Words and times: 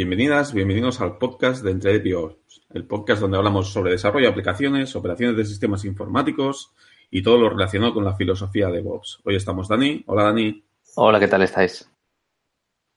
Bienvenidas, 0.00 0.54
bienvenidos 0.54 1.02
al 1.02 1.18
podcast 1.18 1.62
de 1.62 1.72
Entre 1.72 1.92
el 1.92 2.86
podcast 2.86 3.20
donde 3.20 3.36
hablamos 3.36 3.70
sobre 3.70 3.90
desarrollo 3.90 4.28
de 4.28 4.30
aplicaciones, 4.30 4.96
operaciones 4.96 5.36
de 5.36 5.44
sistemas 5.44 5.84
informáticos 5.84 6.72
y 7.10 7.22
todo 7.22 7.36
lo 7.36 7.50
relacionado 7.50 7.92
con 7.92 8.06
la 8.06 8.16
filosofía 8.16 8.68
de 8.68 8.76
DevOps. 8.76 9.20
Hoy 9.24 9.36
estamos 9.36 9.68
Dani. 9.68 10.02
Hola 10.06 10.22
Dani. 10.22 10.64
Hola, 10.94 11.20
¿qué 11.20 11.28
tal 11.28 11.42
estáis? 11.42 11.86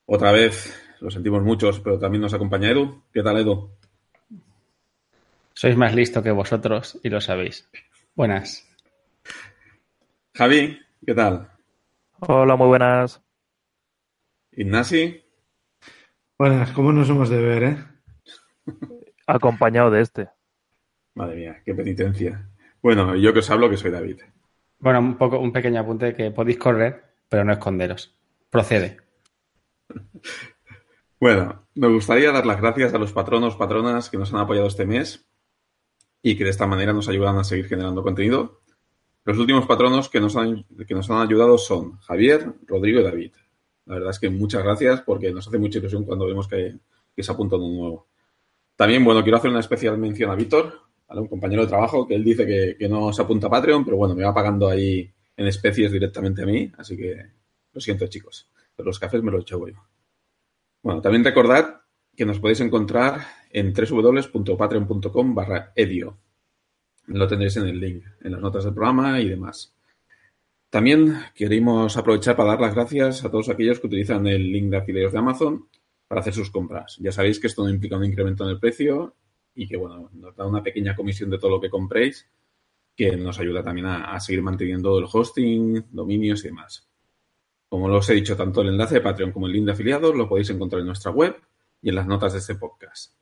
Otra 0.06 0.32
vez, 0.32 0.74
lo 1.02 1.12
sentimos 1.12 1.44
muchos, 1.44 1.82
pero 1.82 2.00
también 2.00 2.22
nos 2.22 2.34
acompaña 2.34 2.70
Edu. 2.70 3.04
¿Qué 3.12 3.22
tal 3.22 3.38
Edu? 3.38 3.70
Sois 5.52 5.76
más 5.76 5.94
listo 5.94 6.24
que 6.24 6.32
vosotros 6.32 7.02
y 7.04 7.10
lo 7.10 7.20
sabéis. 7.20 7.70
Buenas. 8.16 8.66
Javi, 10.36 10.80
¿qué 11.06 11.14
tal? 11.14 11.50
Hola, 12.22 12.56
muy 12.56 12.68
buenas. 12.68 13.22
Ignasi. 14.54 15.23
Buenas, 16.38 16.72
¿cómo 16.72 16.92
nos 16.92 17.10
hemos 17.10 17.30
de 17.30 17.42
ver, 17.42 17.64
eh? 17.64 17.78
Acompañado 19.28 19.92
de 19.92 20.02
este. 20.02 20.30
Madre 21.14 21.36
mía, 21.36 21.62
qué 21.64 21.76
penitencia. 21.76 22.50
Bueno, 22.82 23.16
yo 23.16 23.34
que 23.34 23.40
os 23.40 23.50
hablo 23.50 23.70
que 23.70 23.78
soy 23.78 23.92
David. 23.92 24.22
Bueno, 24.80 25.00
un 25.00 25.18
poco, 25.18 25.40
un 25.40 25.54
pequeño 25.54 25.80
apunte 25.80 26.16
que 26.16 26.32
podéis 26.32 26.58
correr, 26.58 27.04
pero 27.30 27.46
no 27.46 27.54
esconderos. 27.54 28.18
Procede. 28.50 28.98
Bueno, 31.20 31.68
me 31.76 31.88
gustaría 31.88 32.34
dar 32.34 32.46
las 32.46 32.60
gracias 32.60 32.94
a 32.94 32.98
los 32.98 33.14
patronos, 33.14 33.56
patronas 33.56 34.10
que 34.10 34.18
nos 34.18 34.34
han 34.34 34.42
apoyado 34.42 34.68
este 34.68 34.86
mes 34.86 35.26
y 36.22 36.36
que 36.36 36.44
de 36.44 36.50
esta 36.50 36.68
manera 36.68 36.92
nos 36.92 37.08
ayudan 37.08 37.38
a 37.38 37.46
seguir 37.46 37.70
generando 37.70 38.04
contenido. 38.04 38.60
Los 39.24 39.38
últimos 39.38 39.66
patronos 39.66 40.10
que 40.10 40.20
nos 40.20 40.36
han, 40.36 40.66
que 40.86 40.94
nos 40.94 41.10
han 41.10 41.26
ayudado 41.26 41.58
son 41.58 41.98
Javier, 42.00 42.56
Rodrigo 42.68 43.00
y 43.00 43.04
David. 43.04 43.32
La 43.86 43.96
verdad 43.96 44.12
es 44.12 44.20
que 44.20 44.30
muchas 44.30 44.64
gracias 44.64 45.02
porque 45.02 45.32
nos 45.32 45.48
hace 45.48 45.58
mucha 45.58 45.80
ilusión 45.80 46.06
cuando 46.06 46.26
vemos 46.26 46.48
que, 46.48 46.78
se 47.18 47.32
apunta 47.32 47.58
uno 47.58 47.68
nuevo. 47.68 48.08
También, 48.76 49.04
bueno, 49.04 49.22
quiero 49.24 49.38
hacer 49.38 49.52
una 49.52 49.60
especial 49.60 49.98
mención 49.98 50.32
a 50.32 50.36
Víctor, 50.36 50.74
a 51.08 51.20
un 51.20 51.28
compañero 51.28 51.62
de 51.64 51.68
trabajo, 51.68 52.08
que 52.08 52.16
él 52.16 52.24
dice 52.24 52.46
que, 52.46 52.88
no 52.88 53.12
se 53.14 53.22
apunta 53.22 53.48
a 53.48 53.50
Patreon, 53.50 53.86
pero 53.86 53.98
bueno, 53.98 54.16
me 54.16 54.24
va 54.24 54.34
pagando 54.34 54.68
ahí 54.68 55.12
en 55.36 55.48
especies 55.48 55.92
directamente 55.92 56.44
a 56.44 56.46
mí, 56.46 56.72
así 56.78 56.96
que 56.98 57.18
lo 57.72 57.82
siento, 57.82 58.08
chicos. 58.08 58.50
Pero 58.76 58.88
los 58.88 59.00
cafés 59.00 59.22
me 59.22 59.32
los 59.32 59.42
hecho 59.42 59.68
yo. 59.68 59.76
Bueno, 60.82 61.02
también 61.02 61.24
recordad 61.24 61.82
que 62.16 62.26
nos 62.26 62.40
podéis 62.40 62.62
encontrar 62.62 63.22
en 63.50 63.74
www.patreon.com 63.74 65.36
barra 65.36 65.72
edio. 65.76 66.18
Lo 67.08 67.28
tendréis 67.28 67.58
en 67.58 67.68
el 67.68 67.80
link, 67.80 68.04
en 68.22 68.32
las 68.32 68.42
notas 68.42 68.64
del 68.64 68.74
programa 68.74 69.20
y 69.20 69.30
demás. 69.30 69.73
También 70.74 71.20
queremos 71.36 71.96
aprovechar 71.98 72.36
para 72.36 72.50
dar 72.50 72.62
las 72.62 72.74
gracias 72.74 73.24
a 73.24 73.30
todos 73.30 73.48
aquellos 73.48 73.80
que 73.80 73.86
utilizan 73.86 74.26
el 74.26 74.52
link 74.52 74.72
de 74.72 74.78
afiliados 74.78 75.14
de 75.14 75.20
Amazon 75.20 75.68
para 76.08 76.22
hacer 76.22 76.34
sus 76.34 76.50
compras. 76.50 76.98
Ya 77.00 77.12
sabéis 77.12 77.40
que 77.40 77.46
esto 77.46 77.64
no 77.64 77.70
implica 77.70 77.96
un 77.96 78.06
incremento 78.06 78.44
en 78.44 78.50
el 78.50 78.60
precio 78.60 79.14
y 79.54 79.68
que, 79.68 79.78
bueno, 79.78 80.10
nos 80.14 80.36
da 80.36 80.48
una 80.48 80.64
pequeña 80.64 80.96
comisión 80.96 81.30
de 81.30 81.38
todo 81.38 81.52
lo 81.52 81.62
que 81.62 81.70
compréis 81.70 82.28
que 82.96 83.16
nos 83.16 83.40
ayuda 83.40 83.64
también 83.64 83.86
a, 83.86 84.20
seguir 84.20 84.42
manteniendo 84.42 84.98
el 84.98 85.06
hosting, 85.06 85.86
dominios 85.92 86.44
y 86.44 86.48
demás. 86.48 86.90
Como 87.70 87.86
os 87.86 88.10
he 88.10 88.16
dicho, 88.16 88.36
tanto 88.36 88.64
el 88.64 88.70
enlace 88.70 88.96
de 88.96 89.02
Patreon 89.02 89.32
como 89.32 89.46
el 89.46 89.54
link 89.54 89.66
de 89.66 89.74
afiliados 89.74 90.16
lo 90.16 90.28
podéis 90.28 90.50
encontrar 90.50 90.80
en 90.80 90.88
nuestra 90.88 91.12
web 91.12 91.36
y 91.84 91.90
en 91.90 91.96
las 91.96 92.08
notas 92.08 92.34
de 92.34 92.40
este 92.40 92.56
podcast. 92.56 93.14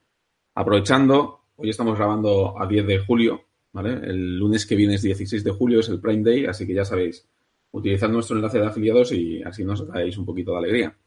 Aprovechando, 0.55 1.41
hoy 1.57 1.69
estamos 1.69 1.97
grabando 1.97 2.57
a 2.57 2.65
10 2.65 2.87
de 2.87 2.99
julio, 2.99 3.43
¿vale? 3.73 3.91
El 3.91 4.37
lunes 4.39 4.65
que 4.65 4.77
viene 4.77 4.95
es 4.95 5.01
16 5.01 5.43
de 5.43 5.51
julio, 5.51 5.81
es 5.81 5.89
el 5.89 5.99
Prime 5.99 6.23
Day, 6.23 6.45
así 6.45 6.65
que 6.65 6.73
ya 6.73 6.85
sabéis, 6.85 7.27
utilizad 7.71 8.09
nuestro 8.09 8.35
enlace 8.35 8.59
de 8.59 8.67
afiliados 8.67 9.11
y 9.11 9.41
así 9.43 9.63
nos 9.63 9.87
dais 9.87 10.17
un 10.17 10.25
poquito 10.25 10.51
de 10.51 10.57
alegría. 10.57 10.97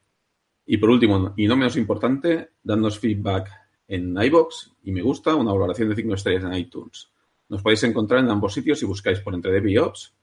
Y 0.66 0.78
por 0.78 0.90
último, 0.90 1.34
y 1.36 1.46
no 1.46 1.56
menos 1.56 1.76
importante, 1.76 2.50
dándonos 2.62 2.98
feedback 2.98 3.50
en 3.86 4.16
iBox 4.16 4.72
y 4.82 4.92
me 4.92 5.02
gusta, 5.02 5.34
una 5.34 5.52
valoración 5.52 5.90
de 5.90 5.96
5 5.96 6.14
estrellas 6.14 6.44
en 6.44 6.54
iTunes. 6.54 7.10
Nos 7.48 7.62
podéis 7.62 7.82
encontrar 7.84 8.24
en 8.24 8.30
ambos 8.30 8.54
sitios 8.54 8.78
si 8.78 8.86
buscáis 8.86 9.20
por 9.20 9.34
EntreDevOps 9.34 10.14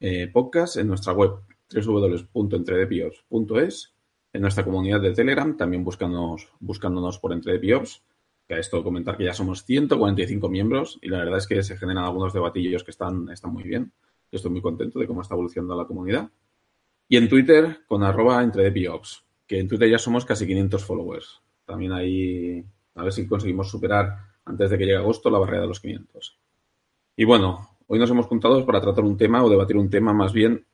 eh, 0.00 0.28
podcast 0.32 0.76
en 0.76 0.86
nuestra 0.88 1.12
web 1.12 1.32
www.entredeviops.es, 1.70 3.94
en 4.32 4.40
nuestra 4.40 4.64
comunidad 4.64 5.00
de 5.00 5.12
Telegram, 5.12 5.56
también 5.56 5.84
buscándonos, 5.84 6.48
buscándonos 6.60 7.18
por 7.18 7.32
EntreDevOps, 7.32 8.02
que 8.46 8.54
a 8.54 8.58
esto 8.58 8.82
comentar 8.82 9.18
que 9.18 9.24
ya 9.24 9.34
somos 9.34 9.64
145 9.64 10.48
miembros 10.48 10.98
y 11.02 11.08
la 11.08 11.18
verdad 11.18 11.38
es 11.38 11.46
que 11.46 11.62
se 11.62 11.76
generan 11.76 12.04
algunos 12.04 12.32
debatillos 12.32 12.82
que 12.82 12.92
están, 12.92 13.28
están 13.28 13.52
muy 13.52 13.64
bien. 13.64 13.92
Estoy 14.30 14.50
muy 14.50 14.60
contento 14.60 14.98
de 14.98 15.06
cómo 15.06 15.22
está 15.22 15.34
evolucionando 15.34 15.76
la 15.76 15.86
comunidad. 15.86 16.30
Y 17.08 17.16
en 17.16 17.28
Twitter 17.28 17.80
con 17.86 18.02
arroba 18.02 18.42
EntreDevOps, 18.42 19.24
que 19.46 19.58
en 19.58 19.68
Twitter 19.68 19.90
ya 19.90 19.98
somos 19.98 20.24
casi 20.24 20.46
500 20.46 20.84
followers. 20.84 21.40
También 21.64 21.92
ahí 21.92 22.64
a 22.94 23.02
ver 23.04 23.12
si 23.12 23.26
conseguimos 23.26 23.70
superar 23.70 24.16
antes 24.44 24.70
de 24.70 24.78
que 24.78 24.84
llegue 24.84 24.96
agosto 24.96 25.30
la 25.30 25.38
barrera 25.38 25.62
de 25.62 25.68
los 25.68 25.80
500. 25.80 26.38
Y 27.16 27.24
bueno, 27.24 27.76
hoy 27.86 27.98
nos 27.98 28.10
hemos 28.10 28.26
juntado 28.26 28.64
para 28.66 28.80
tratar 28.80 29.04
un 29.04 29.16
tema 29.16 29.42
o 29.42 29.48
debatir 29.48 29.76
un 29.76 29.88
tema 29.88 30.12
más 30.12 30.32
bien 30.32 30.64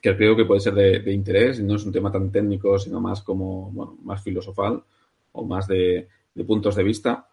que 0.00 0.16
creo 0.16 0.34
que 0.34 0.44
puede 0.44 0.60
ser 0.60 0.74
de, 0.74 1.12
interés 1.12 1.58
y 1.58 1.62
no 1.62 1.76
es 1.76 1.84
un 1.84 1.92
tema 1.92 2.10
tan 2.10 2.32
técnico, 2.32 2.78
sino 2.78 3.00
más 3.00 3.22
como, 3.22 3.70
bueno, 3.70 3.98
más 4.02 4.22
filosofal 4.22 4.82
o 5.32 5.44
más 5.44 5.66
de, 5.66 6.08
puntos 6.46 6.74
de 6.74 6.82
vista. 6.82 7.28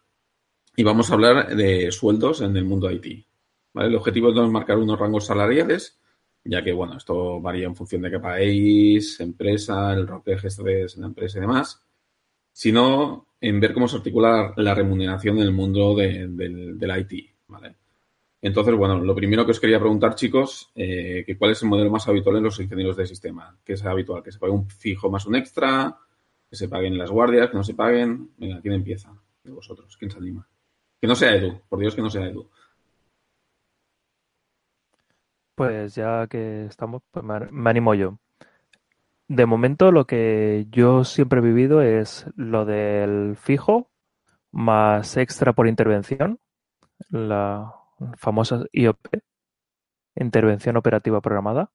Y 0.75 0.83
vamos 0.83 1.09
a 1.09 1.13
hablar 1.13 1.55
de 1.55 1.91
sueldos 1.91 2.41
en 2.41 2.55
el 2.57 2.65
mundo 2.65 2.91
IT. 2.91 3.25
¿Vale? 3.73 3.89
El 3.89 3.95
objetivo 3.95 4.29
es 4.29 4.49
marcar 4.49 4.77
unos 4.77 4.99
rangos 4.99 5.25
salariales, 5.25 5.99
ya 6.43 6.63
que, 6.63 6.73
bueno, 6.73 6.97
esto 6.97 7.41
varía 7.41 7.65
en 7.65 7.75
función 7.75 8.01
de 8.01 8.11
qué 8.11 8.19
país, 8.19 9.19
empresa, 9.19 9.93
el 9.93 10.07
rol 10.07 10.23
que 10.23 10.37
gestes 10.37 10.95
en 10.95 11.01
la 11.01 11.07
empresa 11.07 11.37
y 11.37 11.41
demás, 11.41 11.85
sino 12.51 13.27
en 13.39 13.59
ver 13.59 13.73
cómo 13.73 13.87
se 13.87 13.97
articula 13.97 14.53
la 14.57 14.73
remuneración 14.73 15.37
en 15.37 15.43
el 15.43 15.51
mundo 15.51 15.95
del, 15.95 16.79
IT, 16.79 17.29
¿vale? 17.47 17.75
Entonces, 18.41 18.75
bueno, 18.75 18.99
lo 18.99 19.15
primero 19.15 19.45
que 19.45 19.51
os 19.51 19.59
quería 19.59 19.79
preguntar, 19.79 20.15
chicos, 20.15 20.71
eh, 20.75 21.23
que 21.25 21.37
cuál 21.37 21.51
es 21.51 21.61
el 21.63 21.69
modelo 21.69 21.91
más 21.91 22.07
habitual 22.07 22.37
en 22.37 22.43
los 22.43 22.59
ingenieros 22.59 22.95
de 22.95 23.07
sistema. 23.07 23.57
¿Qué 23.63 23.73
es 23.73 23.83
habitual? 23.83 24.23
¿Que 24.23 24.31
se 24.31 24.39
pague 24.39 24.53
un 24.53 24.69
fijo 24.69 25.09
más 25.09 25.25
un 25.25 25.35
extra? 25.35 25.97
¿Que 26.49 26.55
se 26.55 26.69
paguen 26.69 26.97
las 26.97 27.09
guardias? 27.09 27.49
¿Que 27.49 27.57
no 27.57 27.63
se 27.63 27.73
paguen? 27.73 28.31
Venga, 28.37 28.61
¿quién 28.61 28.75
empieza? 28.75 29.11
De 29.43 29.51
vosotros, 29.51 29.97
¿quién 29.97 30.11
se 30.11 30.17
anima? 30.17 30.47
Que 31.01 31.07
no 31.07 31.15
sea 31.15 31.35
Edu, 31.35 31.61
por 31.67 31.79
Dios 31.79 31.95
que 31.95 32.01
no 32.01 32.09
sea 32.09 32.27
Edu. 32.27 32.49
Pues 35.57 35.95
ya 35.95 36.27
que 36.27 36.65
estamos, 36.65 37.01
pues 37.09 37.25
me 37.25 37.69
animo 37.71 37.95
yo. 37.95 38.19
De 39.27 39.47
momento 39.47 39.91
lo 39.91 40.05
que 40.05 40.67
yo 40.69 41.03
siempre 41.03 41.39
he 41.39 41.41
vivido 41.41 41.81
es 41.81 42.27
lo 42.35 42.63
del 42.63 43.35
fijo 43.37 43.89
más 44.51 45.17
extra 45.17 45.53
por 45.53 45.67
intervención, 45.67 46.39
la 47.09 47.73
famosa 48.17 48.65
IOP, 48.71 48.99
intervención 50.15 50.77
operativa 50.77 51.21
programada, 51.21 51.71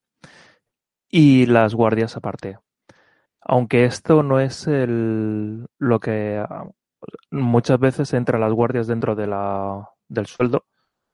y 1.08 1.46
las 1.46 1.74
guardias 1.74 2.16
aparte. 2.16 2.60
Aunque 3.40 3.84
esto 3.84 4.22
no 4.22 4.38
es 4.38 4.68
el, 4.68 5.66
lo 5.78 5.98
que 5.98 6.40
muchas 7.32 7.80
veces 7.80 8.14
entra 8.14 8.38
las 8.38 8.52
guardias 8.52 8.86
dentro 8.86 9.16
de 9.16 9.26
la, 9.26 9.90
del 10.06 10.26
sueldo, 10.26 10.66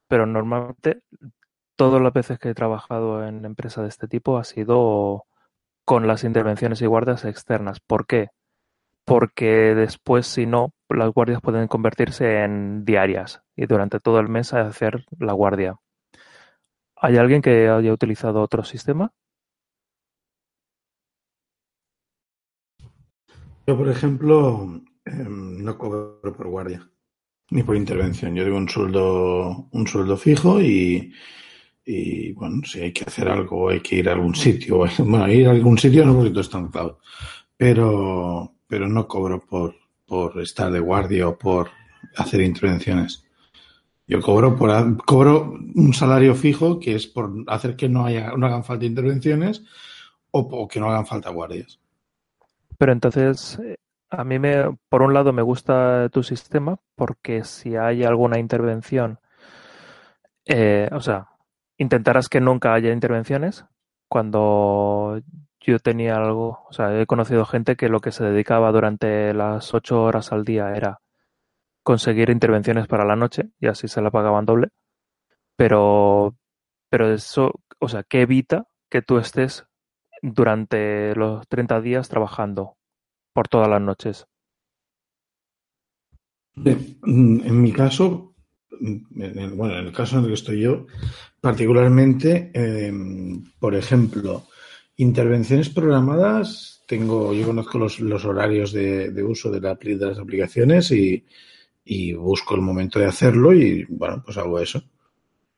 pero 0.07 0.27
normalmente 0.27 1.01
todas 1.79 2.01
las 2.01 2.11
veces 2.11 2.37
que 2.39 2.49
he 2.49 2.53
trabajado 2.53 3.25
en 3.25 3.45
empresa 3.45 3.81
de 3.81 3.87
este 3.87 4.09
tipo 4.09 4.37
ha 4.37 4.43
sido 4.43 5.23
con 5.85 6.07
las 6.07 6.25
intervenciones 6.25 6.81
y 6.81 6.85
guardias 6.87 7.23
externas. 7.23 7.79
¿Por 7.79 8.05
qué? 8.05 8.31
Porque 9.05 9.75
después, 9.75 10.27
si 10.27 10.45
no, 10.45 10.73
las 10.89 11.09
guardias 11.13 11.39
pueden 11.39 11.69
convertirse 11.69 12.43
en 12.43 12.83
diarias 12.83 13.43
y 13.55 13.65
durante 13.65 14.01
todo 14.01 14.19
el 14.19 14.27
mes 14.27 14.53
hacer 14.53 15.05
la 15.19 15.31
guardia. 15.31 15.77
¿Hay 16.97 17.15
alguien 17.15 17.41
que 17.41 17.69
haya 17.69 17.93
utilizado 17.93 18.41
otro 18.41 18.65
sistema? 18.65 19.13
Yo, 23.65 23.77
por 23.77 23.87
ejemplo, 23.87 24.81
em, 25.05 25.63
no 25.63 25.77
cobro 25.77 26.33
por 26.35 26.47
guardia 26.49 26.85
ni 27.51 27.63
por 27.63 27.77
intervención. 27.77 28.35
Yo 28.35 28.43
tengo 28.43 28.57
un 28.57 28.67
sueldo, 28.67 29.69
un 29.71 29.87
sueldo 29.87 30.17
fijo 30.17 30.59
y, 30.61 31.13
y 31.91 32.33
bueno, 32.33 32.61
si 32.65 32.81
hay 32.81 32.91
que 32.91 33.03
hacer 33.03 33.27
algo, 33.27 33.69
hay 33.69 33.79
que 33.79 33.95
ir 33.95 34.09
a 34.09 34.11
algún 34.11 34.35
sitio. 34.35 34.83
Bueno, 34.99 35.27
ir 35.27 35.47
a 35.47 35.51
algún 35.51 35.75
sitio 35.75 36.05
no 36.05 36.13
porque 36.13 36.29
todo 36.29 36.41
está 36.41 36.59
anclado. 36.59 36.99
Pero, 37.57 38.53
pero 38.67 38.87
no 38.87 39.07
cobro 39.07 39.39
por, 39.39 39.73
por 40.05 40.39
estar 40.39 40.71
de 40.71 40.79
guardia 40.79 41.27
o 41.27 41.35
por 41.35 41.69
hacer 42.15 42.41
intervenciones. 42.41 43.25
Yo 44.05 44.21
cobro 44.21 44.55
por 44.55 45.03
cobro 45.03 45.57
un 45.75 45.93
salario 45.95 46.35
fijo 46.35 46.79
que 46.79 46.93
es 46.93 47.07
por 47.07 47.31
hacer 47.47 47.75
que 47.75 47.89
no 47.89 48.05
haya 48.05 48.33
no 48.37 48.45
hagan 48.45 48.63
falta 48.63 48.85
intervenciones 48.85 49.63
o, 50.29 50.67
que 50.67 50.79
no 50.79 50.91
hagan 50.91 51.07
falta 51.07 51.31
guardias. 51.31 51.79
Pero 52.77 52.91
entonces 52.91 53.59
a 54.11 54.23
mí 54.23 54.37
me 54.37 54.77
por 54.89 55.01
un 55.01 55.13
lado 55.15 55.33
me 55.33 55.41
gusta 55.41 56.09
tu 56.09 56.21
sistema 56.21 56.79
porque 56.95 57.43
si 57.43 57.75
hay 57.75 58.03
alguna 58.03 58.39
intervención 58.39 59.19
eh, 60.45 60.89
o 60.91 61.01
sea 61.01 61.27
intentarás 61.79 62.29
que 62.29 62.41
nunca 62.41 62.73
haya 62.73 62.91
intervenciones 62.91 63.65
cuando 64.07 65.21
yo 65.61 65.79
tenía 65.79 66.15
algo, 66.17 66.65
o 66.69 66.73
sea, 66.73 66.99
he 66.99 67.05
conocido 67.05 67.45
gente 67.45 67.75
que 67.75 67.89
lo 67.89 68.01
que 68.01 68.11
se 68.11 68.23
dedicaba 68.23 68.71
durante 68.71 69.33
las 69.33 69.73
ocho 69.73 70.03
horas 70.03 70.31
al 70.31 70.43
día 70.43 70.75
era 70.75 70.99
conseguir 71.83 72.29
intervenciones 72.29 72.87
para 72.87 73.05
la 73.05 73.15
noche 73.15 73.49
y 73.59 73.67
así 73.67 73.87
se 73.87 74.01
la 74.01 74.11
pagaban 74.11 74.45
doble. 74.45 74.69
Pero, 75.55 76.35
pero 76.89 77.13
eso, 77.13 77.53
o 77.79 77.87
sea, 77.87 78.03
¿qué 78.03 78.21
evita 78.21 78.67
que 78.89 79.01
tú 79.01 79.17
estés 79.17 79.65
durante 80.21 81.15
los 81.15 81.47
30 81.47 81.81
días 81.81 82.09
trabajando 82.09 82.77
por 83.33 83.47
todas 83.47 83.69
las 83.69 83.81
noches? 83.81 84.27
En 86.55 87.61
mi 87.61 87.71
caso, 87.71 88.28
bueno, 88.71 89.79
en 89.79 89.87
el 89.87 89.93
caso 89.93 90.17
en 90.17 90.23
el 90.23 90.27
que 90.29 90.33
estoy 90.35 90.61
yo, 90.61 90.85
particularmente, 91.41 92.51
eh, 92.53 92.93
por 93.59 93.75
ejemplo, 93.75 94.47
intervenciones 94.97 95.69
programadas, 95.69 96.83
tengo, 96.85 97.33
yo 97.33 97.45
conozco 97.45 97.77
los, 97.77 98.25
horarios 98.25 98.71
de, 98.71 99.23
uso 99.23 99.51
de, 99.51 99.61
la, 99.61 99.75
de 99.75 99.95
las 99.95 100.19
aplicaciones 100.19 100.91
y, 100.91 101.23
busco 102.13 102.55
el 102.55 102.61
momento 102.61 102.99
de 102.99 103.05
hacerlo 103.05 103.53
y, 103.53 103.85
bueno, 103.89 104.21
pues 104.23 104.37
hago 104.37 104.59
eso. 104.59 104.83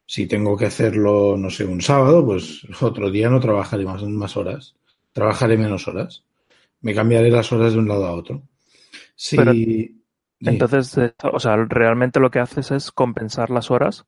Si 0.05 0.27
tengo 0.27 0.57
que 0.57 0.65
hacerlo, 0.65 1.35
no 1.37 1.49
sé, 1.49 1.65
un 1.65 1.81
sábado, 1.81 2.25
pues 2.25 2.65
otro 2.81 3.09
día 3.11 3.29
no 3.29 3.39
trabajaré 3.39 3.85
más, 3.85 4.37
horas, 4.37 4.75
trabajaré 5.11 5.57
menos 5.57 5.87
horas. 5.87 6.23
Me 6.81 6.93
cambiaré 6.93 7.29
las 7.29 7.51
horas 7.51 7.73
de 7.73 7.79
un 7.79 7.87
lado 7.87 8.05
a 8.05 8.13
otro. 8.13 8.43
Si, 9.15 10.00
entonces, 10.41 11.13
o 11.23 11.39
sea, 11.39 11.55
realmente 11.55 12.19
lo 12.19 12.31
que 12.31 12.39
haces 12.39 12.71
es 12.71 12.91
compensar 12.91 13.49
las 13.49 13.69
horas 13.69 14.05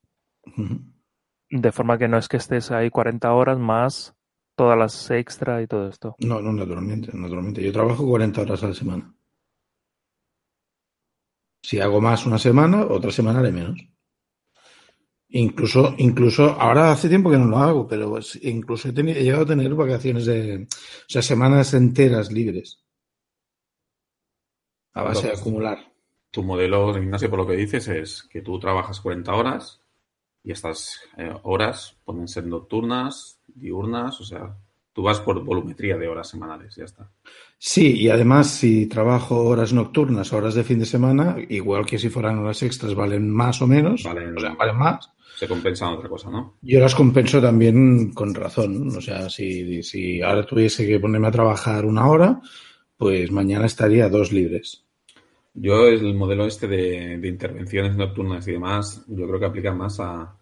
de 1.49 1.71
forma 1.71 1.97
que 1.97 2.07
no 2.07 2.17
es 2.17 2.27
que 2.27 2.37
estés 2.37 2.71
ahí 2.71 2.89
40 2.89 3.31
horas 3.31 3.59
más 3.59 4.15
todas 4.55 4.77
las 4.77 5.11
extra 5.11 5.61
y 5.61 5.67
todo 5.67 5.87
esto. 5.87 6.15
No, 6.19 6.41
no, 6.41 6.51
naturalmente, 6.51 7.11
naturalmente. 7.13 7.63
Yo 7.63 7.71
trabajo 7.71 8.07
40 8.07 8.41
horas 8.41 8.63
a 8.63 8.67
la 8.69 8.73
semana. 8.73 9.15
Si 11.61 11.79
hago 11.79 12.01
más 12.01 12.25
una 12.25 12.37
semana, 12.37 12.85
otra 12.85 13.11
semana 13.11 13.39
haré 13.39 13.51
menos. 13.51 13.79
Incluso, 15.29 15.95
incluso, 15.97 16.45
ahora 16.59 16.91
hace 16.91 17.09
tiempo 17.09 17.31
que 17.31 17.37
no 17.37 17.45
lo 17.45 17.57
hago, 17.57 17.87
pero 17.87 18.19
incluso 18.41 18.89
he, 18.89 18.91
tenido, 18.91 19.17
he 19.17 19.23
llegado 19.23 19.43
a 19.43 19.47
tener 19.47 19.73
vacaciones 19.73 20.25
de, 20.25 20.67
o 20.67 21.07
sea, 21.07 21.21
semanas 21.21 21.73
enteras 21.73 22.31
libres. 22.31 22.83
A 24.93 25.03
base 25.03 25.27
de 25.27 25.33
acumular 25.33 25.92
tu 26.33 26.41
modelo, 26.41 26.97
Ignacio, 26.97 27.29
por 27.29 27.37
lo 27.37 27.45
que 27.45 27.55
dices, 27.55 27.87
es 27.89 28.23
que 28.23 28.41
tú 28.41 28.57
trabajas 28.57 28.99
40 28.99 29.31
horas 29.35 29.79
y 30.43 30.51
estas 30.51 30.99
eh, 31.15 31.31
horas 31.43 31.95
pueden 32.03 32.27
ser 32.27 32.47
nocturnas, 32.47 33.37
diurnas, 33.45 34.19
o 34.19 34.23
sea, 34.23 34.57
tú 34.93 35.03
vas 35.03 35.19
por 35.19 35.43
volumetría 35.43 35.95
de 35.95 36.07
horas 36.07 36.27
semanales, 36.27 36.75
ya 36.75 36.85
está. 36.85 37.07
Sí, 37.59 38.01
y 38.01 38.09
además 38.09 38.49
si 38.49 38.87
trabajo 38.87 39.43
horas 39.43 39.73
nocturnas, 39.73 40.33
horas 40.33 40.55
de 40.55 40.63
fin 40.63 40.79
de 40.79 40.87
semana, 40.87 41.37
igual 41.49 41.85
que 41.85 41.99
si 41.99 42.09
fueran 42.09 42.39
horas 42.39 42.63
extras, 42.63 42.95
valen 42.95 43.29
más 43.29 43.61
o 43.61 43.67
menos, 43.67 44.03
valen, 44.03 44.35
o 44.35 44.41
sea, 44.41 44.55
valen 44.55 44.77
más. 44.77 45.11
Se 45.37 45.47
compensan 45.47 45.93
otra 45.93 46.09
cosa, 46.09 46.31
¿no? 46.31 46.55
Yo 46.63 46.79
las 46.79 46.95
compenso 46.95 47.39
también 47.39 48.11
con 48.13 48.33
razón, 48.33 48.87
o 48.87 49.01
sea, 49.01 49.29
si, 49.29 49.83
si 49.83 50.19
ahora 50.19 50.47
tuviese 50.47 50.87
que 50.87 50.99
ponerme 50.99 51.27
a 51.27 51.31
trabajar 51.31 51.85
una 51.85 52.07
hora, 52.07 52.41
pues 52.97 53.31
mañana 53.31 53.67
estaría 53.67 54.09
dos 54.09 54.31
libres. 54.31 54.82
Yo 55.55 55.87
el 55.87 56.15
modelo 56.15 56.45
este 56.45 56.67
de, 56.67 57.17
de, 57.17 57.27
intervenciones 57.27 57.95
nocturnas 57.95 58.47
y 58.47 58.53
demás, 58.53 59.03
yo 59.07 59.27
creo 59.27 59.39
que 59.39 59.45
aplica 59.45 59.71
más 59.71 59.99
a, 59.99 60.35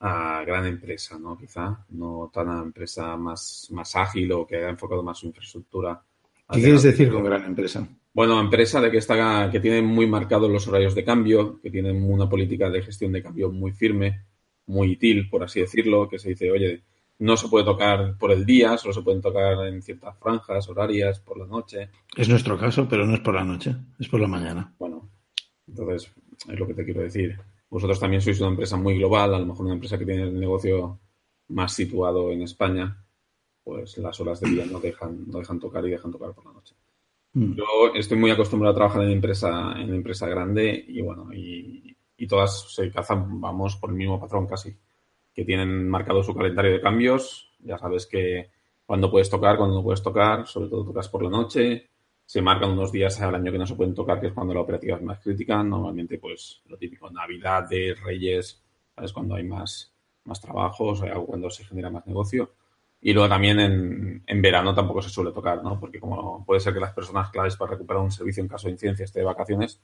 a, 0.00 0.44
gran 0.44 0.66
empresa, 0.66 1.16
¿no? 1.18 1.38
Quizá, 1.38 1.84
no 1.90 2.30
tan 2.32 2.48
a 2.48 2.62
empresa 2.62 3.16
más, 3.16 3.68
más 3.70 3.94
ágil 3.94 4.32
o 4.32 4.46
que 4.46 4.56
haya 4.56 4.70
enfocado 4.70 5.02
más 5.02 5.18
su 5.18 5.26
infraestructura. 5.26 6.02
¿Qué 6.50 6.60
quieres 6.60 6.82
decir 6.82 7.10
con 7.10 7.22
gran 7.22 7.44
empresa? 7.44 7.86
Bueno, 8.12 8.40
empresa 8.40 8.80
de 8.80 8.90
que 8.90 8.98
está, 8.98 9.48
que 9.48 9.60
tiene 9.60 9.80
muy 9.80 10.08
marcados 10.08 10.50
los 10.50 10.66
horarios 10.66 10.94
de 10.94 11.04
cambio, 11.04 11.60
que 11.62 11.70
tienen 11.70 12.02
una 12.02 12.28
política 12.28 12.68
de 12.68 12.82
gestión 12.82 13.12
de 13.12 13.22
cambio 13.22 13.52
muy 13.52 13.70
firme, 13.70 14.24
muy 14.66 14.92
útil, 14.92 15.28
por 15.30 15.44
así 15.44 15.60
decirlo, 15.60 16.08
que 16.08 16.18
se 16.18 16.30
dice, 16.30 16.50
oye, 16.50 16.82
no 17.18 17.36
se 17.36 17.48
puede 17.48 17.64
tocar 17.64 18.16
por 18.16 18.30
el 18.30 18.46
día, 18.46 18.78
solo 18.78 18.94
se 18.94 19.02
pueden 19.02 19.20
tocar 19.20 19.66
en 19.66 19.82
ciertas 19.82 20.16
franjas 20.18 20.68
horarias, 20.68 21.18
por 21.20 21.38
la 21.38 21.46
noche. 21.46 21.90
Es 22.16 22.28
nuestro 22.28 22.56
caso, 22.58 22.86
pero 22.88 23.04
no 23.04 23.14
es 23.14 23.20
por 23.20 23.34
la 23.34 23.44
noche, 23.44 23.74
es 23.98 24.08
por 24.08 24.20
la 24.20 24.28
mañana. 24.28 24.72
Bueno, 24.78 25.10
entonces 25.66 26.12
es 26.48 26.58
lo 26.58 26.66
que 26.66 26.74
te 26.74 26.84
quiero 26.84 27.02
decir. 27.02 27.38
Vosotros 27.70 27.98
también 27.98 28.22
sois 28.22 28.40
una 28.40 28.50
empresa 28.50 28.76
muy 28.76 28.96
global, 28.96 29.34
a 29.34 29.38
lo 29.38 29.46
mejor 29.46 29.66
una 29.66 29.74
empresa 29.74 29.98
que 29.98 30.06
tiene 30.06 30.22
el 30.22 30.38
negocio 30.38 31.00
más 31.48 31.72
situado 31.72 32.30
en 32.30 32.42
España, 32.42 33.04
pues 33.64 33.98
las 33.98 34.18
horas 34.20 34.40
de 34.40 34.50
día 34.50 34.64
no 34.64 34.80
dejan, 34.80 35.28
no 35.28 35.40
dejan 35.40 35.58
tocar 35.58 35.84
y 35.86 35.90
dejan 35.90 36.12
tocar 36.12 36.32
por 36.32 36.46
la 36.46 36.52
noche. 36.52 36.76
Mm. 37.32 37.54
Yo 37.54 37.64
estoy 37.94 38.16
muy 38.16 38.30
acostumbrado 38.30 38.72
a 38.72 38.76
trabajar 38.76 39.02
en 39.02 39.10
empresa, 39.10 39.72
en 39.76 39.92
empresa 39.92 40.28
grande 40.28 40.84
y 40.86 41.02
bueno, 41.02 41.32
y, 41.34 41.94
y 42.16 42.26
todas 42.26 42.72
se 42.72 42.90
cazan, 42.90 43.40
vamos, 43.40 43.76
por 43.76 43.90
el 43.90 43.96
mismo 43.96 44.20
patrón 44.20 44.46
casi 44.46 44.74
que 45.38 45.44
tienen 45.44 45.88
marcado 45.88 46.20
su 46.24 46.34
calendario 46.34 46.72
de 46.72 46.80
cambios. 46.80 47.52
Ya 47.60 47.78
sabes 47.78 48.06
que 48.06 48.50
cuando 48.84 49.08
puedes 49.08 49.30
tocar, 49.30 49.56
cuando 49.56 49.76
no 49.76 49.84
puedes 49.84 50.02
tocar, 50.02 50.48
sobre 50.48 50.68
todo 50.68 50.86
tocas 50.86 51.08
por 51.08 51.22
la 51.22 51.30
noche. 51.30 51.90
Se 52.26 52.42
marcan 52.42 52.72
unos 52.72 52.90
días 52.90 53.20
al 53.20 53.36
año 53.36 53.52
que 53.52 53.58
no 53.58 53.64
se 53.64 53.76
pueden 53.76 53.94
tocar, 53.94 54.20
que 54.20 54.26
es 54.26 54.32
cuando 54.32 54.52
la 54.52 54.62
operativa 54.62 54.96
es 54.96 55.02
más 55.04 55.20
crítica. 55.20 55.62
Normalmente, 55.62 56.18
pues 56.18 56.60
lo 56.66 56.76
típico, 56.76 57.08
Navidad, 57.08 57.68
de 57.68 57.94
Reyes, 57.94 58.60
¿sabes? 58.92 59.12
Cuando 59.12 59.36
hay 59.36 59.44
más, 59.44 59.94
más 60.24 60.40
trabajo, 60.40 60.88
o 60.88 61.26
cuando 61.26 61.48
se 61.50 61.64
genera 61.64 61.88
más 61.88 62.04
negocio. 62.04 62.50
Y 63.00 63.12
luego 63.12 63.28
también 63.28 63.60
en, 63.60 64.24
en, 64.26 64.42
verano 64.42 64.74
tampoco 64.74 65.02
se 65.02 65.10
suele 65.10 65.30
tocar, 65.30 65.62
¿no? 65.62 65.78
Porque 65.78 66.00
como 66.00 66.44
puede 66.44 66.58
ser 66.58 66.74
que 66.74 66.80
las 66.80 66.94
personas 66.94 67.30
claves 67.30 67.56
para 67.56 67.70
recuperar 67.70 68.02
un 68.02 68.10
servicio 68.10 68.42
en 68.42 68.48
caso 68.48 68.66
de 68.66 68.72
incidencia 68.72 69.04
esté 69.04 69.20
de 69.20 69.26
vacaciones, 69.26 69.80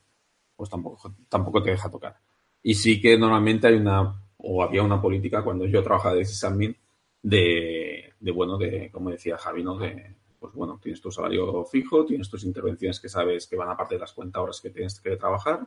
pues 0.56 0.68
tampoco, 0.68 1.14
tampoco 1.28 1.62
te 1.62 1.70
deja 1.70 1.88
tocar. 1.88 2.16
Y 2.60 2.74
sí 2.74 3.00
que 3.00 3.16
normalmente 3.16 3.68
hay 3.68 3.74
una 3.74 4.23
o 4.46 4.62
había 4.62 4.82
una 4.82 5.00
política 5.00 5.42
cuando 5.42 5.64
yo 5.66 5.82
trabajaba 5.82 6.14
de 6.14 6.24
sysadmin 6.24 6.76
de, 7.22 8.12
de, 8.20 8.30
bueno, 8.30 8.58
de, 8.58 8.90
como 8.90 9.10
decía 9.10 9.38
Javi, 9.38 9.62
¿no? 9.62 9.78
De, 9.78 10.14
pues 10.38 10.52
bueno, 10.52 10.78
tienes 10.82 11.00
tu 11.00 11.10
salario 11.10 11.64
fijo, 11.64 12.04
tienes 12.04 12.28
tus 12.28 12.44
intervenciones 12.44 13.00
que 13.00 13.08
sabes 13.08 13.46
que 13.46 13.56
van 13.56 13.70
aparte 13.70 13.94
de 13.94 14.00
las 14.00 14.12
40 14.12 14.40
horas 14.40 14.60
que 14.60 14.70
tienes 14.70 15.00
que 15.00 15.16
trabajar, 15.16 15.66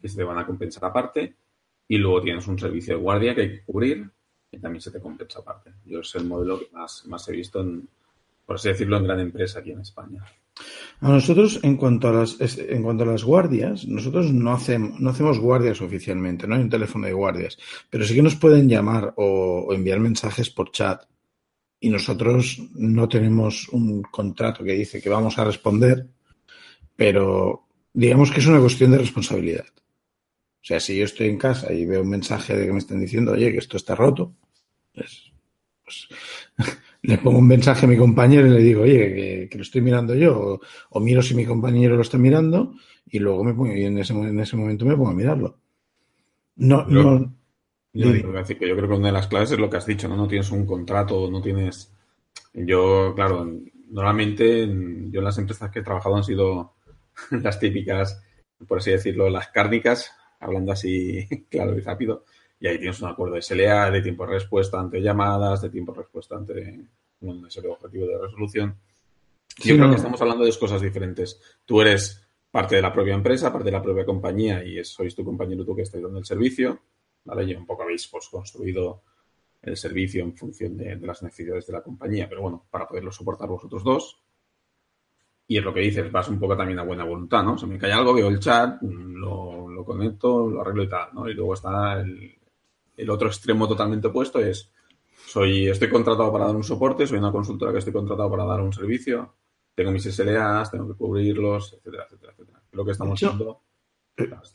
que 0.00 0.08
se 0.08 0.16
te 0.16 0.24
van 0.24 0.38
a 0.38 0.46
compensar 0.46 0.84
aparte, 0.84 1.34
y 1.88 1.96
luego 1.96 2.20
tienes 2.20 2.46
un 2.46 2.58
servicio 2.58 2.94
de 2.94 3.00
guardia 3.00 3.34
que 3.34 3.40
hay 3.40 3.50
que 3.50 3.64
cubrir, 3.64 4.10
y 4.50 4.58
también 4.58 4.82
se 4.82 4.90
te 4.90 5.00
compensa 5.00 5.38
aparte. 5.40 5.72
Yo 5.86 6.00
es 6.00 6.14
el 6.14 6.26
modelo 6.26 6.58
que 6.58 6.68
más, 6.72 7.06
más 7.06 7.26
he 7.28 7.32
visto, 7.32 7.62
en, 7.62 7.88
por 8.46 8.56
así 8.56 8.68
decirlo, 8.68 8.96
en 8.96 9.04
gran 9.04 9.20
empresa 9.20 9.60
aquí 9.60 9.72
en 9.72 9.80
España. 9.80 10.24
A 11.00 11.08
nosotros, 11.08 11.58
en 11.62 11.76
cuanto 11.76 12.08
a 12.08 12.12
las, 12.12 12.36
en 12.58 12.82
cuanto 12.82 13.02
a 13.02 13.06
las 13.06 13.24
guardias, 13.24 13.86
nosotros 13.86 14.32
no 14.32 14.52
hacemos, 14.52 15.00
no 15.00 15.10
hacemos 15.10 15.38
guardias 15.38 15.80
oficialmente, 15.80 16.46
no 16.46 16.54
hay 16.54 16.62
un 16.62 16.70
teléfono 16.70 17.06
de 17.06 17.12
guardias, 17.12 17.58
pero 17.90 18.04
sí 18.04 18.14
que 18.14 18.22
nos 18.22 18.36
pueden 18.36 18.68
llamar 18.68 19.12
o, 19.16 19.72
enviar 19.72 19.98
mensajes 19.98 20.50
por 20.50 20.70
chat 20.70 21.02
y 21.80 21.90
nosotros 21.90 22.60
no 22.74 23.08
tenemos 23.08 23.68
un 23.70 24.02
contrato 24.02 24.62
que 24.62 24.74
dice 24.74 25.02
que 25.02 25.08
vamos 25.08 25.36
a 25.38 25.44
responder, 25.44 26.06
pero 26.94 27.66
digamos 27.92 28.30
que 28.30 28.38
es 28.38 28.46
una 28.46 28.60
cuestión 28.60 28.92
de 28.92 28.98
responsabilidad. 28.98 29.66
O 29.66 30.64
sea, 30.64 30.78
si 30.78 30.96
yo 30.96 31.04
estoy 31.04 31.28
en 31.28 31.38
casa 31.38 31.72
y 31.72 31.84
veo 31.84 32.02
un 32.02 32.10
mensaje 32.10 32.56
de 32.56 32.66
que 32.66 32.72
me 32.72 32.78
están 32.78 33.00
diciendo, 33.00 33.32
oye, 33.32 33.50
que 33.50 33.58
esto 33.58 33.76
está 33.76 33.96
roto, 33.96 34.36
pues, 34.94 35.32
pues 35.82 36.08
le 37.02 37.18
pongo 37.18 37.38
un 37.38 37.48
mensaje 37.48 37.84
a 37.84 37.88
mi 37.88 37.96
compañero 37.96 38.46
y 38.46 38.50
le 38.50 38.60
digo, 38.60 38.82
oye, 38.82 39.14
que, 39.14 39.48
que 39.50 39.58
lo 39.58 39.62
estoy 39.62 39.80
mirando 39.80 40.14
yo, 40.14 40.38
o, 40.38 40.60
o, 40.90 41.00
miro 41.00 41.20
si 41.20 41.34
mi 41.34 41.44
compañero 41.44 41.96
lo 41.96 42.02
está 42.02 42.16
mirando, 42.16 42.74
y 43.06 43.18
luego 43.18 43.42
me 43.42 43.54
pongo, 43.54 43.72
y 43.74 43.84
en 43.84 43.98
ese, 43.98 44.12
en 44.12 44.38
ese 44.38 44.56
momento 44.56 44.84
me 44.86 44.96
pongo 44.96 45.10
a 45.10 45.14
mirarlo. 45.14 45.58
No, 46.56 46.88
yo, 46.88 47.02
no. 47.02 47.34
Yo, 47.92 48.12
digo, 48.12 48.32
decir 48.32 48.58
que 48.58 48.68
yo 48.68 48.76
creo 48.76 48.88
que 48.88 48.94
una 48.94 49.08
de 49.08 49.12
las 49.12 49.26
claves 49.26 49.50
es 49.50 49.58
lo 49.58 49.68
que 49.68 49.76
has 49.76 49.86
dicho, 49.86 50.08
¿no? 50.08 50.16
No 50.16 50.28
tienes 50.28 50.50
un 50.50 50.64
contrato, 50.64 51.30
no 51.30 51.42
tienes. 51.42 51.92
Yo, 52.54 53.12
claro, 53.14 53.50
normalmente 53.90 54.66
yo 54.66 55.18
en 55.18 55.24
las 55.24 55.38
empresas 55.38 55.70
que 55.70 55.80
he 55.80 55.82
trabajado 55.82 56.16
han 56.16 56.24
sido 56.24 56.74
las 57.30 57.58
típicas, 57.58 58.22
por 58.66 58.78
así 58.78 58.92
decirlo, 58.92 59.28
las 59.28 59.48
cárnicas, 59.48 60.12
hablando 60.40 60.72
así 60.72 61.26
claro 61.50 61.76
y 61.76 61.80
rápido, 61.80 62.24
y 62.62 62.68
ahí 62.68 62.78
tienes 62.78 63.02
un 63.02 63.08
acuerdo 63.08 63.34
de 63.34 63.42
SLA, 63.42 63.90
de 63.90 64.00
tiempo 64.00 64.24
de 64.24 64.34
respuesta 64.34 64.78
ante 64.78 65.02
llamadas, 65.02 65.62
de 65.62 65.68
tiempo 65.68 65.90
de 65.90 65.98
respuesta 65.98 66.36
ante 66.36 66.86
un 67.22 67.44
objetivo 67.44 68.06
de 68.06 68.18
resolución. 68.18 68.76
Yo 69.58 69.64
sí, 69.64 69.74
creo 69.74 69.86
no. 69.86 69.90
que 69.90 69.96
estamos 69.96 70.22
hablando 70.22 70.44
de 70.44 70.50
dos 70.50 70.58
cosas 70.58 70.80
diferentes. 70.80 71.40
Tú 71.64 71.80
eres 71.80 72.24
parte 72.52 72.76
de 72.76 72.82
la 72.82 72.92
propia 72.92 73.14
empresa, 73.14 73.52
parte 73.52 73.64
de 73.64 73.72
la 73.72 73.82
propia 73.82 74.04
compañía 74.04 74.62
y 74.62 74.84
sois 74.84 75.12
tu 75.12 75.24
compañero 75.24 75.64
tú 75.64 75.74
que 75.74 75.82
estáis 75.82 76.04
dando 76.04 76.20
el 76.20 76.24
servicio. 76.24 76.78
¿vale? 77.24 77.42
Y 77.42 77.54
un 77.56 77.66
poco 77.66 77.82
habéis 77.82 78.06
pues, 78.06 78.28
construido 78.28 79.02
el 79.60 79.76
servicio 79.76 80.22
en 80.22 80.36
función 80.36 80.76
de, 80.76 80.94
de, 80.94 81.06
las 81.06 81.20
necesidades 81.20 81.66
de 81.66 81.72
la 81.72 81.82
compañía, 81.82 82.28
pero 82.28 82.42
bueno, 82.42 82.64
para 82.70 82.86
poderlo 82.86 83.10
soportar 83.10 83.48
vosotros 83.48 83.82
dos. 83.82 84.22
Y 85.48 85.58
es 85.58 85.64
lo 85.64 85.74
que 85.74 85.80
dices, 85.80 86.12
vas 86.12 86.28
un 86.28 86.38
poco 86.38 86.56
también 86.56 86.78
a 86.78 86.84
buena 86.84 87.02
voluntad, 87.02 87.42
¿no? 87.42 87.58
Se 87.58 87.66
me 87.66 87.76
cae 87.76 87.92
algo, 87.92 88.14
veo 88.14 88.28
el 88.28 88.38
chat, 88.38 88.80
lo, 88.82 89.68
lo 89.68 89.84
conecto, 89.84 90.48
lo 90.48 90.60
arreglo 90.60 90.84
y 90.84 90.88
tal, 90.88 91.08
¿no? 91.12 91.28
Y 91.28 91.34
luego 91.34 91.54
está 91.54 92.00
el, 92.00 92.38
el 92.96 93.10
otro 93.10 93.28
extremo 93.28 93.68
totalmente 93.68 94.08
opuesto 94.08 94.38
es 94.40 94.70
Soy, 95.26 95.68
estoy 95.68 95.88
contratado 95.88 96.30
para 96.32 96.46
dar 96.46 96.56
un 96.56 96.64
soporte, 96.64 97.06
soy 97.06 97.18
una 97.18 97.32
consultora 97.32 97.72
que 97.72 97.78
estoy 97.78 97.92
contratado 97.92 98.30
para 98.30 98.44
dar 98.44 98.60
un 98.60 98.72
servicio, 98.72 99.34
tengo 99.74 99.90
mis 99.90 100.04
SLAs, 100.04 100.70
tengo 100.70 100.88
que 100.88 100.94
cubrirlos, 100.94 101.72
etcétera, 101.78 102.04
etcétera, 102.04 102.32
etcétera. 102.32 102.62
Lo 102.72 102.84
que 102.84 102.90
estamos 102.92 103.14
haciendo. 103.22 103.62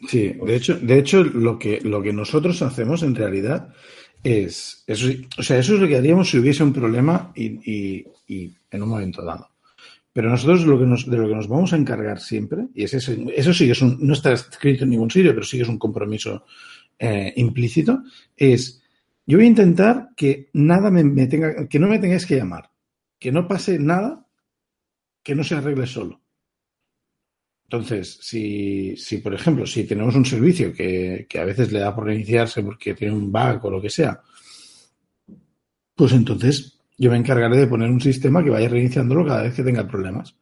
Sí, 0.08 0.34
de 0.34 0.56
hecho, 0.56 0.78
de 0.78 1.00
hecho 1.00 1.24
lo, 1.24 1.58
que, 1.58 1.82
lo 1.82 2.02
que 2.02 2.14
nosotros 2.14 2.62
hacemos 2.62 3.02
en 3.02 3.16
realidad 3.16 3.74
es, 4.24 4.84
eso, 4.86 5.08
o 5.38 5.42
sea, 5.44 5.58
eso 5.58 5.74
es 5.76 5.80
lo 5.80 5.88
que 5.88 5.98
haríamos 5.98 6.30
si 6.30 6.38
hubiese 6.38 6.64
un 6.64 6.74
problema 6.74 7.32
y, 7.36 7.46
y- 7.72 8.06
y 8.28 8.54
en 8.70 8.84
un 8.84 8.90
momento 8.90 9.24
dado. 9.24 9.48
Pero 10.14 10.30
nosotros 10.30 10.66
lo 10.66 10.78
que 10.80 10.86
nos, 10.86 11.10
de 11.10 11.18
lo 11.18 11.28
que 11.28 11.36
nos 11.36 11.48
vamos 11.48 11.74
a 11.74 11.78
encargar 11.78 12.20
siempre, 12.20 12.68
y 12.76 12.84
ese, 12.84 12.98
es- 12.98 13.10
eso 13.10 13.54
sí 13.54 13.66
que 13.66 13.72
es 13.72 13.82
un, 13.82 13.98
no 14.00 14.14
está 14.14 14.32
escrito 14.34 14.84
en 14.84 14.92
ningún 14.92 15.10
sitio, 15.10 15.34
pero 15.34 15.46
sí 15.46 15.58
que 15.58 15.64
es 15.64 15.70
un 15.70 15.80
compromiso 15.80 16.44
eh, 17.00 17.34
implícito, 17.36 18.04
es 18.36 18.82
yo 19.26 19.38
voy 19.38 19.46
a 19.46 19.50
intentar 19.50 20.10
que 20.16 20.50
nada 20.54 20.90
me, 20.90 21.28
tenga, 21.28 21.68
que 21.68 21.80
no 21.80 21.88
me 21.90 22.00
tengáis 22.00 22.26
que 22.26 22.38
llamar, 22.38 22.72
que 23.20 23.32
no 23.32 23.48
pase 23.48 23.78
nada 23.78 24.26
que 25.22 25.36
no 25.36 25.44
se 25.44 25.56
arregle 25.56 25.86
solo. 25.86 26.22
Entonces, 27.66 28.20
si, 28.22 28.96
si, 28.96 29.18
por 29.18 29.34
ejemplo, 29.34 29.68
si 29.68 29.84
tenemos 29.84 30.16
un 30.16 30.24
servicio 30.24 30.72
que, 30.72 31.28
que 31.28 31.40
a 31.40 31.44
veces 31.44 31.74
le 31.74 31.80
da 31.80 31.94
por 31.94 32.06
reiniciarse 32.06 32.64
porque 32.64 32.94
tiene 32.94 33.14
un 33.14 33.30
bug 33.30 33.66
o 33.66 33.70
lo 33.70 33.82
que 33.82 33.90
sea, 33.90 34.22
pues 35.94 36.14
entonces 36.14 36.80
yo 36.98 37.12
me 37.12 37.18
encargaré 37.18 37.58
de 37.58 37.68
poner 37.68 37.90
un 37.90 38.00
sistema 38.00 38.42
que 38.42 38.52
vaya 38.52 38.70
reiniciándolo 38.70 39.26
cada 39.26 39.44
vez 39.44 39.54
que 39.54 39.64
tenga 39.64 39.86
problemas. 39.86 40.38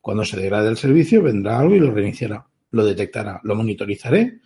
Cuando 0.00 0.24
se 0.24 0.40
degrade 0.40 0.70
el 0.70 0.78
servicio, 0.78 1.22
vendrá 1.22 1.58
algo 1.58 1.76
y 1.76 1.80
lo 1.80 1.90
reiniciará, 1.90 2.46
lo 2.70 2.86
detectará, 2.86 3.38
lo 3.44 3.54
monitorizaré 3.54 4.40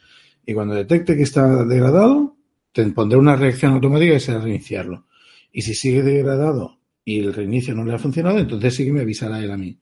y 0.47 0.55
cuando 0.55 0.75
detecte 0.75 1.17
que 1.17 1.23
está 1.23 1.65
degradado, 1.65 2.37
te 2.73 2.85
pondré 2.87 3.19
una 3.19 3.37
reacción 3.37 3.73
automática 3.73 4.15
que 4.15 4.21
será 4.21 4.41
reiniciarlo. 4.41 5.07
Y 5.53 5.63
si 5.63 5.75
sigue 5.75 6.03
degradado 6.03 6.79
y 7.05 7.21
el 7.21 7.33
reinicio 7.33 7.75
no 7.75 7.85
le 7.85 7.95
ha 7.95 7.99
funcionado, 7.99 8.39
entonces 8.39 8.75
sí 8.75 8.85
que 8.85 8.93
me 8.93 9.03
avisará 9.03 9.39
él 9.39 9.51
a 9.51 9.57
mí. 9.57 9.79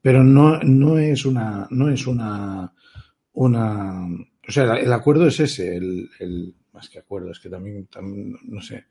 Pero 0.00 0.24
no, 0.24 0.58
no 0.60 0.98
es 0.98 1.24
una, 1.24 1.66
no 1.70 1.88
es 1.90 2.06
una, 2.06 2.72
una, 3.32 4.06
o 4.06 4.52
sea, 4.52 4.74
el 4.74 4.92
acuerdo 4.92 5.26
es 5.26 5.40
ese, 5.40 5.76
el, 5.76 6.10
el 6.18 6.54
más 6.72 6.88
que 6.88 6.98
acuerdo, 6.98 7.30
es 7.30 7.38
que 7.38 7.48
también, 7.48 7.86
también, 7.86 8.36
no 8.44 8.60
sé, 8.60 8.86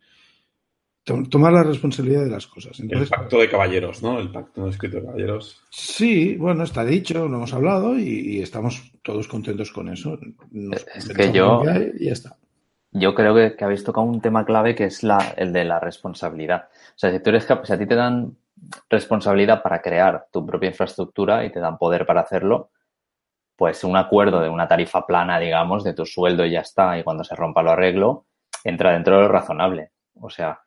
tomar 1.29 1.53
la 1.53 1.63
responsabilidad 1.63 2.23
de 2.25 2.29
las 2.31 2.47
cosas. 2.47 2.79
El 2.79 3.07
pacto 3.07 3.39
de 3.39 3.49
caballeros, 3.49 4.03
¿no? 4.03 4.19
El 4.19 4.29
pacto 4.29 4.61
no 4.61 4.67
escrito 4.69 4.97
de 4.97 5.05
caballeros. 5.05 5.63
sí, 5.69 6.35
bueno, 6.37 6.63
está 6.63 6.83
dicho, 6.83 7.27
lo 7.27 7.37
hemos 7.37 7.53
hablado 7.53 7.97
y, 7.97 8.37
y 8.37 8.41
estamos 8.41 8.91
todos 9.03 9.27
contentos 9.27 9.71
con 9.71 9.89
eso. 9.89 10.19
Nos 10.51 10.85
Es 10.95 11.07
que 11.09 11.31
yo- 11.31 11.63
y 11.97 12.05
ya 12.05 12.13
está. 12.13 12.35
Yo 12.91 13.13
creo 13.13 13.35
que, 13.35 13.55
que 13.55 13.63
habéis 13.65 13.83
tocado 13.83 14.05
un 14.07 14.21
tema 14.21 14.45
clave 14.45 14.73
que 14.73 14.85
es 14.85 15.03
la, 15.03 15.33
el 15.37 15.53
de 15.53 15.65
la 15.65 15.79
responsabilidad. 15.79 16.69
O 16.71 16.97
sea, 16.97 17.11
si 17.11 17.19
tú 17.19 17.29
eres 17.29 17.45
si 17.63 17.73
a 17.73 17.77
ti 17.77 17.85
te 17.85 17.95
dan 17.95 18.35
responsabilidad 18.89 19.61
para 19.61 19.81
crear 19.81 20.27
tu 20.31 20.45
propia 20.45 20.69
infraestructura 20.69 21.45
y 21.45 21.51
te 21.51 21.59
dan 21.59 21.77
poder 21.77 22.05
para 22.05 22.21
hacerlo, 22.21 22.71
pues 23.55 23.83
un 23.83 23.97
acuerdo 23.97 24.39
de 24.39 24.49
una 24.49 24.67
tarifa 24.67 25.05
plana, 25.05 25.39
digamos, 25.39 25.83
de 25.83 25.93
tu 25.93 26.05
sueldo 26.05 26.45
y 26.45 26.51
ya 26.51 26.61
está, 26.61 26.97
y 26.97 27.03
cuando 27.03 27.23
se 27.23 27.35
rompa 27.35 27.61
lo 27.61 27.71
arreglo, 27.71 28.25
entra 28.63 28.93
dentro 28.93 29.17
de 29.17 29.23
lo 29.23 29.27
razonable. 29.27 29.91
O 30.19 30.29
sea, 30.29 30.59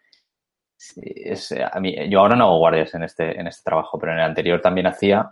es, 0.97 1.53
a 1.53 1.79
mí, 1.81 1.95
yo 2.09 2.21
ahora 2.21 2.37
no 2.37 2.45
hago 2.47 2.59
guardias 2.59 2.95
en 2.95 3.03
este, 3.05 3.39
en 3.39 3.47
este 3.47 3.65
trabajo, 3.65 3.99
pero 3.99 4.13
en 4.13 4.19
el 4.19 4.25
anterior 4.25 4.61
también 4.61 4.87
hacía, 4.87 5.31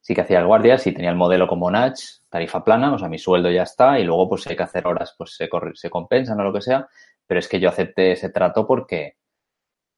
sí 0.00 0.14
que 0.14 0.22
hacía 0.22 0.42
guardias 0.44 0.86
y 0.86 0.92
tenía 0.92 1.10
el 1.10 1.16
modelo 1.16 1.48
como 1.48 1.70
Natch, 1.70 2.02
tarifa 2.30 2.64
plana, 2.64 2.94
o 2.94 2.98
sea, 2.98 3.08
mi 3.08 3.18
sueldo 3.18 3.50
ya 3.50 3.64
está, 3.64 3.98
y 4.00 4.04
luego 4.04 4.28
pues 4.30 4.46
hay 4.46 4.56
que 4.56 4.62
hacer 4.64 4.86
horas, 4.86 5.14
pues 5.18 5.36
se, 5.36 5.48
corre- 5.48 5.74
se 5.76 5.90
compensan 5.90 6.40
o 6.40 6.44
lo 6.44 6.52
que 6.52 6.60
sea, 6.62 6.88
pero 7.26 7.40
es 7.40 7.48
que 7.48 7.60
yo 7.60 7.68
acepté 7.68 8.12
ese 8.12 8.30
trato 8.30 8.66
porque, 8.66 9.16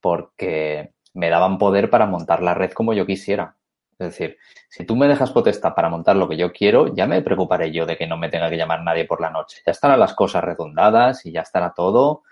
porque 0.01 0.93
me 1.15 1.31
daban 1.31 1.59
poder 1.59 1.91
para 1.91 2.07
montar 2.07 2.43
la 2.43 2.55
red 2.55 2.73
como 2.73 2.93
yo 2.95 3.07
quisiera. 3.07 3.57
Es 3.99 4.09
decir, 4.11 4.39
si 4.69 4.85
tú 4.87 4.95
me 4.95 5.09
dejas 5.09 5.33
potestad 5.33 5.75
para 5.75 5.89
montar 5.89 6.15
lo 6.17 6.29
que 6.29 6.37
yo 6.37 6.53
quiero, 6.53 6.95
ya 6.95 7.07
me 7.07 7.21
preocuparé 7.23 7.73
yo 7.73 7.85
de 7.85 7.97
que 7.97 8.07
no 8.07 8.17
me 8.17 8.29
tenga 8.29 8.49
que 8.49 8.57
llamar 8.57 8.83
nadie 8.83 9.05
por 9.07 9.21
la 9.21 9.31
noche. 9.31 9.61
Ya 9.67 9.73
estarán 9.73 9.99
las 9.99 10.15
cosas 10.15 10.45
redondadas 10.45 11.27
y 11.27 11.33
ya 11.33 11.41
estará 11.41 11.75
todo 11.75 12.23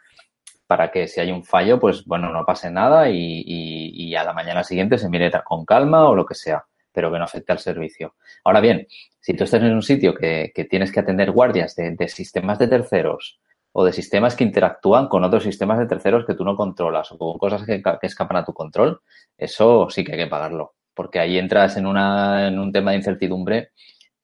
para 0.66 0.90
que 0.90 1.06
si 1.08 1.20
hay 1.20 1.30
un 1.32 1.44
fallo, 1.44 1.78
pues 1.80 2.04
bueno, 2.04 2.32
no 2.32 2.44
pase 2.44 2.70
nada 2.70 3.08
y, 3.11 3.16
y- 3.46 3.90
y 4.11 4.14
a 4.16 4.25
la 4.25 4.32
mañana 4.32 4.64
siguiente 4.64 4.99
se 4.99 5.08
mire 5.08 5.30
con 5.44 5.64
calma 5.64 6.08
o 6.08 6.14
lo 6.14 6.26
que 6.26 6.35
sea, 6.35 6.64
pero 6.92 7.11
que 7.12 7.18
no 7.18 7.25
afecte 7.25 7.52
al 7.52 7.58
servicio. 7.58 8.14
Ahora 8.44 8.61
bien, 8.61 8.87
si 9.20 9.35
tú 9.35 9.44
estás 9.44 9.62
en 9.62 9.73
un 9.75 9.82
sitio 9.82 10.14
que, 10.14 10.52
que 10.54 10.64
tienes 10.64 10.92
que 10.92 11.00
atender 11.00 11.30
guardias 11.32 11.75
de, 11.76 11.92
de 11.92 12.08
sistemas 12.08 12.58
de 12.58 12.68
terceros 12.68 13.40
o 13.73 13.85
de 13.85 13.92
sistemas 13.92 14.35
que 14.37 14.44
interactúan 14.44 15.08
con 15.08 15.23
otros 15.25 15.42
sistemas 15.44 15.78
de 15.78 15.87
terceros 15.87 16.25
que 16.26 16.35
tú 16.35 16.44
no 16.44 16.56
controlas 16.56 17.12
o 17.12 17.18
con 17.18 17.38
cosas 17.38 17.64
que, 17.64 17.82
que 17.82 18.06
escapan 18.06 18.38
a 18.38 18.44
tu 18.44 18.52
control, 18.54 19.00
eso 19.37 19.88
sí 19.90 20.02
que 20.04 20.12
hay 20.12 20.18
que 20.18 20.26
pagarlo, 20.28 20.75
porque 20.94 21.18
ahí 21.20 21.38
entras 21.38 21.76
en, 21.76 21.87
una, 21.87 22.49
en 22.49 22.58
un 22.58 22.73
tema 22.73 22.92
de 22.92 22.99
incertidumbre 22.99 23.70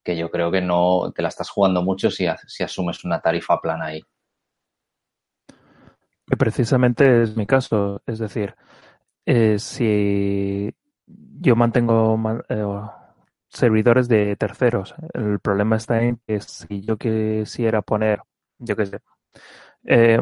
que 0.05 0.17
yo 0.17 0.31
creo 0.31 0.51
que 0.53 0.63
no 0.63 1.13
te 1.15 1.23
la 1.23 1.29
estás 1.29 1.51
jugando 1.51 1.83
mucho 1.83 2.11
si, 2.11 2.27
si 2.47 2.63
asumes 2.65 3.05
una 3.05 3.21
tarifa 3.21 3.61
plana 3.61 3.87
ahí. 3.87 4.03
Que 6.33 6.37
precisamente 6.39 7.23
es 7.25 7.37
mi 7.37 7.47
caso. 7.47 8.01
Es 8.07 8.19
decir, 8.19 8.55
eh, 9.27 9.59
si 9.59 10.75
yo 11.07 11.57
mantengo 11.57 12.17
man- 12.17 12.43
eh, 12.49 12.65
servidores 13.51 14.09
de 14.09 14.37
terceros, 14.37 14.95
el 15.15 15.41
problema 15.41 15.77
está 15.77 16.03
en 16.03 16.21
que 16.27 16.41
si 16.41 16.81
yo 16.83 16.97
quisiera 16.97 17.83
poner, 17.83 18.23
yo 18.59 18.77
qué 18.77 18.87
sé, 18.87 19.01
eh, 19.87 20.21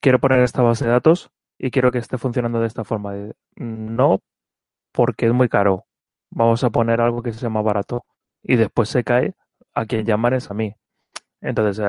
quiero 0.00 0.20
poner 0.20 0.40
esta 0.40 0.62
base 0.62 0.86
de 0.86 0.92
datos 0.92 1.30
y 1.58 1.70
quiero 1.72 1.92
que 1.92 1.98
esté 1.98 2.18
funcionando 2.18 2.60
de 2.60 2.68
esta 2.68 2.84
forma. 2.84 3.14
No, 3.56 4.20
porque 4.92 5.26
es 5.26 5.34
muy 5.34 5.48
caro. 5.48 5.86
Vamos 6.30 6.64
a 6.64 6.70
poner 6.70 7.00
algo 7.02 7.22
que 7.22 7.32
sea 7.34 7.50
más 7.50 7.64
barato. 7.64 8.04
Y 8.42 8.56
después 8.56 8.88
se 8.90 9.04
cae, 9.04 9.34
a 9.74 9.86
quien 9.86 10.06
llamar 10.06 10.34
es 10.34 10.50
a 10.50 10.54
mí. 10.54 10.74
Entonces, 11.42 11.84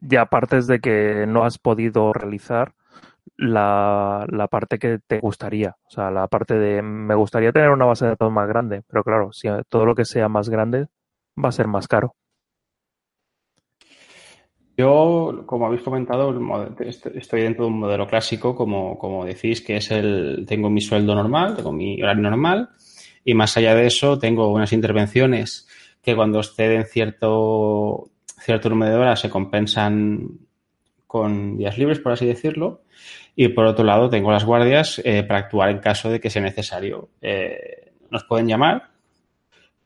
ya 0.00 0.26
partes 0.26 0.66
de 0.66 0.80
que 0.80 1.26
no 1.26 1.44
has 1.44 1.58
podido 1.58 2.12
realizar 2.12 2.74
la, 3.36 4.26
la 4.30 4.48
parte 4.48 4.78
que 4.78 4.98
te 5.06 5.20
gustaría. 5.20 5.76
O 5.86 5.90
sea, 5.90 6.10
la 6.10 6.28
parte 6.28 6.54
de 6.54 6.82
me 6.82 7.14
gustaría 7.14 7.52
tener 7.52 7.70
una 7.70 7.84
base 7.84 8.04
de 8.04 8.12
datos 8.12 8.32
más 8.32 8.48
grande, 8.48 8.82
pero 8.88 9.04
claro, 9.04 9.32
si 9.32 9.48
todo 9.68 9.84
lo 9.84 9.94
que 9.94 10.04
sea 10.04 10.28
más 10.28 10.48
grande 10.48 10.86
va 11.42 11.48
a 11.48 11.52
ser 11.52 11.66
más 11.66 11.88
caro. 11.88 12.14
Yo, 14.78 15.44
como 15.46 15.66
habéis 15.66 15.82
comentado, 15.82 16.38
estoy 16.80 17.40
dentro 17.40 17.64
de 17.64 17.70
un 17.70 17.80
modelo 17.80 18.06
clásico, 18.06 18.54
como, 18.54 18.98
como 18.98 19.24
decís, 19.24 19.62
que 19.62 19.76
es 19.76 19.90
el, 19.90 20.44
tengo 20.46 20.68
mi 20.68 20.82
sueldo 20.82 21.14
normal, 21.14 21.56
tengo 21.56 21.72
mi 21.72 22.02
horario 22.02 22.22
normal, 22.22 22.68
y 23.24 23.32
más 23.32 23.56
allá 23.56 23.74
de 23.74 23.86
eso, 23.86 24.18
tengo 24.18 24.52
unas 24.52 24.74
intervenciones 24.74 25.66
que 26.02 26.14
cuando 26.14 26.40
exceden 26.40 26.84
cierto, 26.84 28.10
cierto 28.38 28.68
número 28.68 28.92
de 28.92 28.98
horas 28.98 29.20
se 29.20 29.30
compensan 29.30 30.38
con 31.06 31.56
días 31.56 31.78
libres, 31.78 32.00
por 32.00 32.12
así 32.12 32.26
decirlo, 32.26 32.82
y 33.34 33.48
por 33.48 33.66
otro 33.66 33.84
lado, 33.84 34.08
tengo 34.08 34.32
las 34.32 34.44
guardias 34.44 35.00
eh, 35.04 35.22
para 35.22 35.40
actuar 35.40 35.70
en 35.70 35.78
caso 35.78 36.10
de 36.10 36.20
que 36.20 36.30
sea 36.30 36.42
necesario. 36.42 37.10
Eh, 37.20 37.92
nos 38.10 38.24
pueden 38.24 38.48
llamar, 38.48 38.90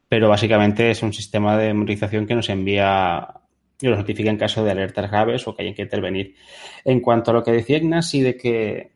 pero 0.09 0.29
básicamente 0.29 0.91
es 0.91 1.03
un 1.03 1.13
sistema 1.13 1.57
de 1.57 1.69
memorización 1.69 2.27
que 2.27 2.35
nos 2.35 2.49
envía 2.49 3.29
y 3.81 3.87
nos 3.87 3.99
notifica 3.99 4.31
en 4.31 4.37
caso 4.37 4.65
de 4.65 4.71
alertas 4.71 5.11
graves 5.11 5.47
o 5.47 5.55
que 5.55 5.63
haya 5.63 5.75
que 5.75 5.83
intervenir. 5.83 6.35
En 6.85 7.01
cuanto 7.01 7.31
a 7.31 7.35
lo 7.35 7.43
que 7.43 7.53
decía 7.53 7.79
Ignasi 7.79 8.21
de 8.21 8.37
que 8.37 8.93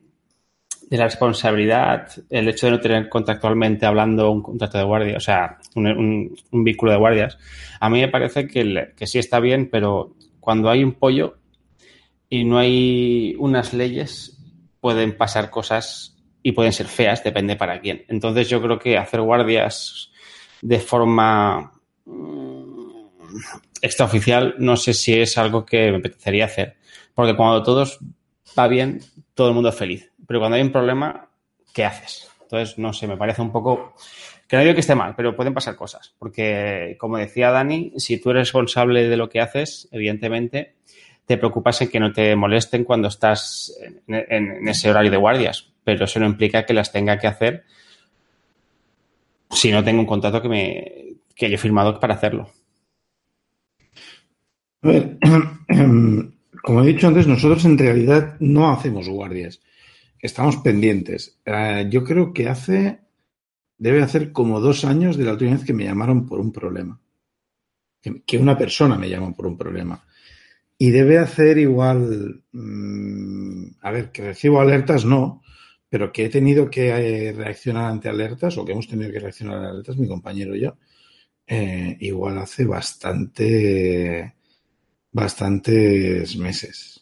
de 0.89 0.97
la 0.97 1.05
responsabilidad, 1.05 2.07
el 2.29 2.47
hecho 2.47 2.67
de 2.67 2.73
no 2.73 2.79
tener 2.79 3.09
contractualmente 3.09 3.85
hablando 3.85 4.31
un 4.31 4.43
contrato 4.43 4.77
de 4.77 4.83
guardia, 4.83 5.17
o 5.17 5.19
sea, 5.19 5.57
un, 5.75 6.35
vínculo 6.51 6.91
de 6.91 6.97
guardias, 6.97 7.37
a 7.79 7.89
mí 7.89 8.01
me 8.01 8.07
parece 8.07 8.47
que, 8.47 8.93
que 8.95 9.07
sí 9.07 9.19
está 9.19 9.39
bien, 9.39 9.69
pero 9.71 10.15
cuando 10.39 10.69
hay 10.69 10.83
un 10.83 10.93
pollo 10.93 11.37
y 12.29 12.43
no 12.43 12.57
hay 12.57 13.35
unas 13.39 13.73
leyes, 13.73 14.37
pueden 14.79 15.17
pasar 15.17 15.49
cosas 15.49 16.15
y 16.43 16.51
pueden 16.51 16.71
ser 16.71 16.85
feas, 16.85 17.23
depende 17.23 17.55
para 17.55 17.79
quién. 17.79 18.05
Entonces 18.07 18.47
yo 18.47 18.61
creo 18.61 18.77
que 18.77 18.97
hacer 18.97 19.21
guardias 19.21 20.11
de 20.61 20.79
forma 20.79 21.71
mm, 22.05 22.55
extraoficial 23.81 24.55
no 24.59 24.77
sé 24.77 24.93
si 24.93 25.13
es 25.13 25.37
algo 25.37 25.65
que 25.65 25.91
me 25.91 25.97
apetecería 25.97 26.45
hacer. 26.45 26.77
Porque 27.13 27.35
cuando 27.35 27.63
todo 27.63 27.85
va 28.57 28.67
bien, 28.67 29.01
todo 29.33 29.47
el 29.49 29.53
mundo 29.53 29.69
es 29.69 29.75
feliz. 29.75 30.11
Pero 30.27 30.39
cuando 30.39 30.55
hay 30.55 30.63
un 30.63 30.71
problema, 30.71 31.29
¿qué 31.73 31.85
haces? 31.85 32.29
Entonces, 32.41 32.77
no 32.77 32.93
sé, 32.93 33.07
me 33.07 33.17
parece 33.17 33.41
un 33.41 33.51
poco... 33.51 33.93
Que 34.47 34.55
no 34.55 34.61
digo 34.61 34.75
que 34.75 34.81
esté 34.81 34.93
mal, 34.93 35.15
pero 35.15 35.35
pueden 35.35 35.53
pasar 35.53 35.75
cosas. 35.75 36.13
Porque, 36.19 36.95
como 36.99 37.17
decía 37.17 37.49
Dani, 37.49 37.93
si 37.97 38.19
tú 38.19 38.29
eres 38.29 38.47
responsable 38.47 39.09
de 39.09 39.17
lo 39.17 39.27
que 39.27 39.41
haces, 39.41 39.87
evidentemente, 39.91 40.75
te 41.25 41.37
preocupas 41.37 41.81
en 41.81 41.89
que 41.89 41.99
no 41.99 42.13
te 42.13 42.35
molesten 42.35 42.83
cuando 42.83 43.07
estás 43.07 43.75
en, 44.07 44.67
ese 44.67 44.89
horario 44.89 45.09
de 45.09 45.17
guardias. 45.17 45.71
Pero 45.83 46.05
eso 46.05 46.19
no 46.19 46.27
implica 46.27 46.65
que 46.65 46.73
las 46.73 46.91
tenga 46.91 47.17
que 47.17 47.27
hacer 47.27 47.65
si 49.49 49.71
no 49.71 49.83
tengo 49.83 50.01
un 50.01 50.05
contrato 50.05 50.41
que, 50.41 50.49
me, 50.49 50.93
que 51.35 51.49
yo 51.49 51.55
he 51.55 51.59
firmado 51.59 51.99
para 51.99 52.15
hacerlo. 52.15 52.49
A 54.83 54.87
ver, 54.87 55.17
como 56.63 56.83
he 56.83 56.87
dicho 56.87 57.07
antes, 57.07 57.25
nosotros 57.25 57.65
en 57.65 57.77
realidad 57.77 58.35
no 58.39 58.71
hacemos 58.71 59.09
guardias. 59.09 59.61
Estamos 60.19 60.57
pendientes. 60.57 61.39
Eh, 61.45 61.87
yo 61.89 62.03
creo 62.03 62.33
que 62.33 62.49
hace, 62.49 62.99
debe 63.77 64.01
hacer 64.01 64.31
como 64.31 64.59
dos 64.59 64.85
años 64.85 65.17
de 65.17 65.25
la 65.25 65.33
última 65.33 65.51
vez 65.51 65.63
que 65.63 65.73
me 65.73 65.85
llamaron 65.85 66.25
por 66.25 66.39
un 66.39 66.51
problema. 66.51 66.99
Que, 68.01 68.37
una 68.37 68.57
persona 68.57 68.97
me 68.97 69.09
llamó 69.09 69.35
por 69.35 69.47
un 69.47 69.57
problema. 69.57 70.03
Y 70.77 70.91
debe 70.91 71.17
hacer 71.17 71.57
igual, 71.57 72.43
mmm, 72.51 73.65
a 73.81 73.91
ver, 73.91 74.11
que 74.11 74.21
recibo 74.23 74.61
alertas, 74.61 75.05
no, 75.05 75.41
pero 75.89 76.11
que 76.11 76.25
he 76.25 76.29
tenido 76.29 76.69
que 76.69 76.89
eh, 76.89 77.33
reaccionar 77.33 77.85
ante 77.85 78.09
alertas 78.09 78.57
o 78.57 78.65
que 78.65 78.73
hemos 78.73 78.87
tenido 78.87 79.11
que 79.11 79.19
reaccionar 79.19 79.63
a 79.63 79.69
alertas, 79.69 79.97
mi 79.97 80.07
compañero 80.07 80.55
y 80.55 80.61
yo, 80.61 80.77
eh, 81.47 81.97
igual 82.01 82.37
hace 82.39 82.65
bastante, 82.65 84.35
bastantes 85.11 86.35
meses, 86.37 86.94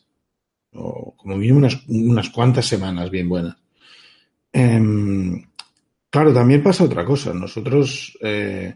o 0.75 1.15
como 1.15 1.37
mínimo 1.37 1.59
unas, 1.59 1.83
unas 1.87 2.29
cuantas 2.29 2.65
semanas 2.65 3.09
bien 3.09 3.29
buenas. 3.29 3.57
Eh, 4.51 5.45
claro, 6.09 6.33
también 6.33 6.63
pasa 6.63 6.83
otra 6.83 7.05
cosa. 7.05 7.33
Nosotros 7.33 8.17
eh, 8.21 8.75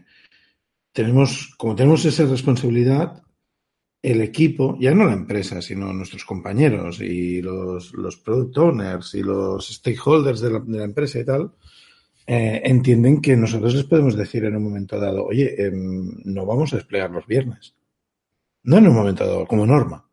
tenemos, 0.92 1.54
como 1.56 1.76
tenemos 1.76 2.04
esa 2.04 2.26
responsabilidad, 2.26 3.22
el 4.02 4.20
equipo, 4.20 4.76
ya 4.80 4.94
no 4.94 5.06
la 5.06 5.12
empresa, 5.12 5.60
sino 5.60 5.92
nuestros 5.92 6.24
compañeros 6.24 7.00
y 7.00 7.42
los, 7.42 7.92
los 7.94 8.16
product 8.16 8.56
owners 8.58 9.14
y 9.14 9.22
los 9.22 9.68
stakeholders 9.68 10.40
de 10.40 10.50
la, 10.50 10.84
empresa 10.84 11.18
y 11.18 11.24
tal, 11.24 11.52
eh, 12.26 12.62
entienden 12.64 13.20
que 13.20 13.36
nosotros 13.36 13.74
les 13.74 13.84
podemos 13.84 14.16
decir 14.16 14.44
en 14.44 14.56
un 14.56 14.64
momento 14.64 14.98
dado, 15.00 15.24
oye, 15.24 15.54
eh, 15.58 15.70
no 15.72 16.46
vamos 16.46 16.72
a 16.72 16.76
desplegar 16.76 17.10
los 17.10 17.26
viernes. 17.26 17.74
No 18.64 18.78
en 18.78 18.88
un 18.88 18.94
momento 18.94 19.26
dado, 19.26 19.46
como 19.46 19.66
norma. 19.66 20.07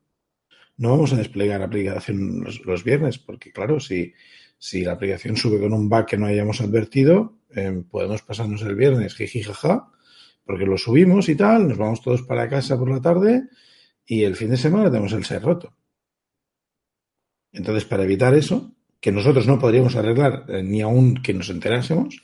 No 0.77 0.91
vamos 0.91 1.13
a 1.13 1.17
desplegar 1.17 1.61
aplicación 1.61 2.43
los, 2.43 2.65
los 2.65 2.83
viernes, 2.83 3.17
porque 3.17 3.51
claro, 3.51 3.79
si, 3.79 4.13
si 4.57 4.83
la 4.83 4.93
aplicación 4.93 5.37
sube 5.37 5.59
con 5.59 5.73
un 5.73 5.89
bug 5.89 6.05
que 6.05 6.17
no 6.17 6.25
hayamos 6.25 6.61
advertido, 6.61 7.37
eh, 7.55 7.83
podemos 7.89 8.21
pasarnos 8.21 8.61
el 8.63 8.75
viernes, 8.75 9.15
jiji, 9.15 9.43
jaja, 9.43 9.89
porque 10.43 10.65
lo 10.65 10.77
subimos 10.77 11.29
y 11.29 11.35
tal, 11.35 11.67
nos 11.67 11.77
vamos 11.77 12.01
todos 12.01 12.21
para 12.23 12.49
casa 12.49 12.77
por 12.77 12.89
la 12.89 13.01
tarde 13.01 13.43
y 14.05 14.23
el 14.23 14.35
fin 14.35 14.51
de 14.51 14.57
semana 14.57 14.89
tenemos 14.89 15.13
el 15.13 15.25
ser 15.25 15.41
roto. 15.41 15.75
Entonces, 17.51 17.85
para 17.85 18.03
evitar 18.03 18.33
eso, 18.33 18.75
que 18.99 19.11
nosotros 19.11 19.47
no 19.47 19.59
podríamos 19.59 19.95
arreglar 19.95 20.45
eh, 20.49 20.61
ni 20.61 20.81
aún 20.81 21.21
que 21.21 21.33
nos 21.33 21.49
enterásemos, 21.49 22.21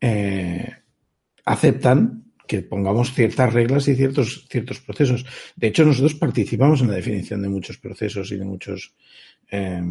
eh, 0.00 0.76
aceptan 1.44 2.25
que 2.46 2.62
pongamos 2.62 3.12
ciertas 3.12 3.52
reglas 3.52 3.88
y 3.88 3.94
ciertos, 3.94 4.46
ciertos 4.48 4.80
procesos. 4.80 5.24
De 5.56 5.68
hecho, 5.68 5.84
nosotros 5.84 6.14
participamos 6.14 6.80
en 6.80 6.88
la 6.88 6.94
definición 6.94 7.42
de 7.42 7.48
muchos 7.48 7.78
procesos 7.78 8.30
y 8.32 8.36
de 8.36 8.44
muchos 8.44 8.94
eh, 9.50 9.82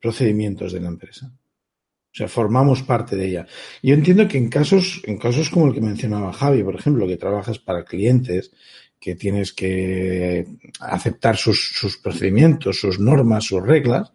procedimientos 0.00 0.72
de 0.72 0.80
la 0.80 0.88
empresa. 0.88 1.30
O 1.30 2.16
sea, 2.16 2.28
formamos 2.28 2.82
parte 2.82 3.14
de 3.14 3.28
ella. 3.28 3.46
Yo 3.82 3.92
entiendo 3.92 4.26
que 4.26 4.38
en 4.38 4.48
casos, 4.48 5.02
en 5.04 5.18
casos 5.18 5.50
como 5.50 5.66
el 5.66 5.74
que 5.74 5.82
mencionaba 5.82 6.32
Javi, 6.32 6.62
por 6.62 6.74
ejemplo, 6.74 7.06
que 7.06 7.18
trabajas 7.18 7.58
para 7.58 7.84
clientes, 7.84 8.52
que 8.98 9.14
tienes 9.14 9.52
que 9.52 10.46
aceptar 10.80 11.36
sus, 11.36 11.74
sus 11.74 11.98
procedimientos, 11.98 12.80
sus 12.80 12.98
normas, 12.98 13.44
sus 13.44 13.62
reglas, 13.62 14.12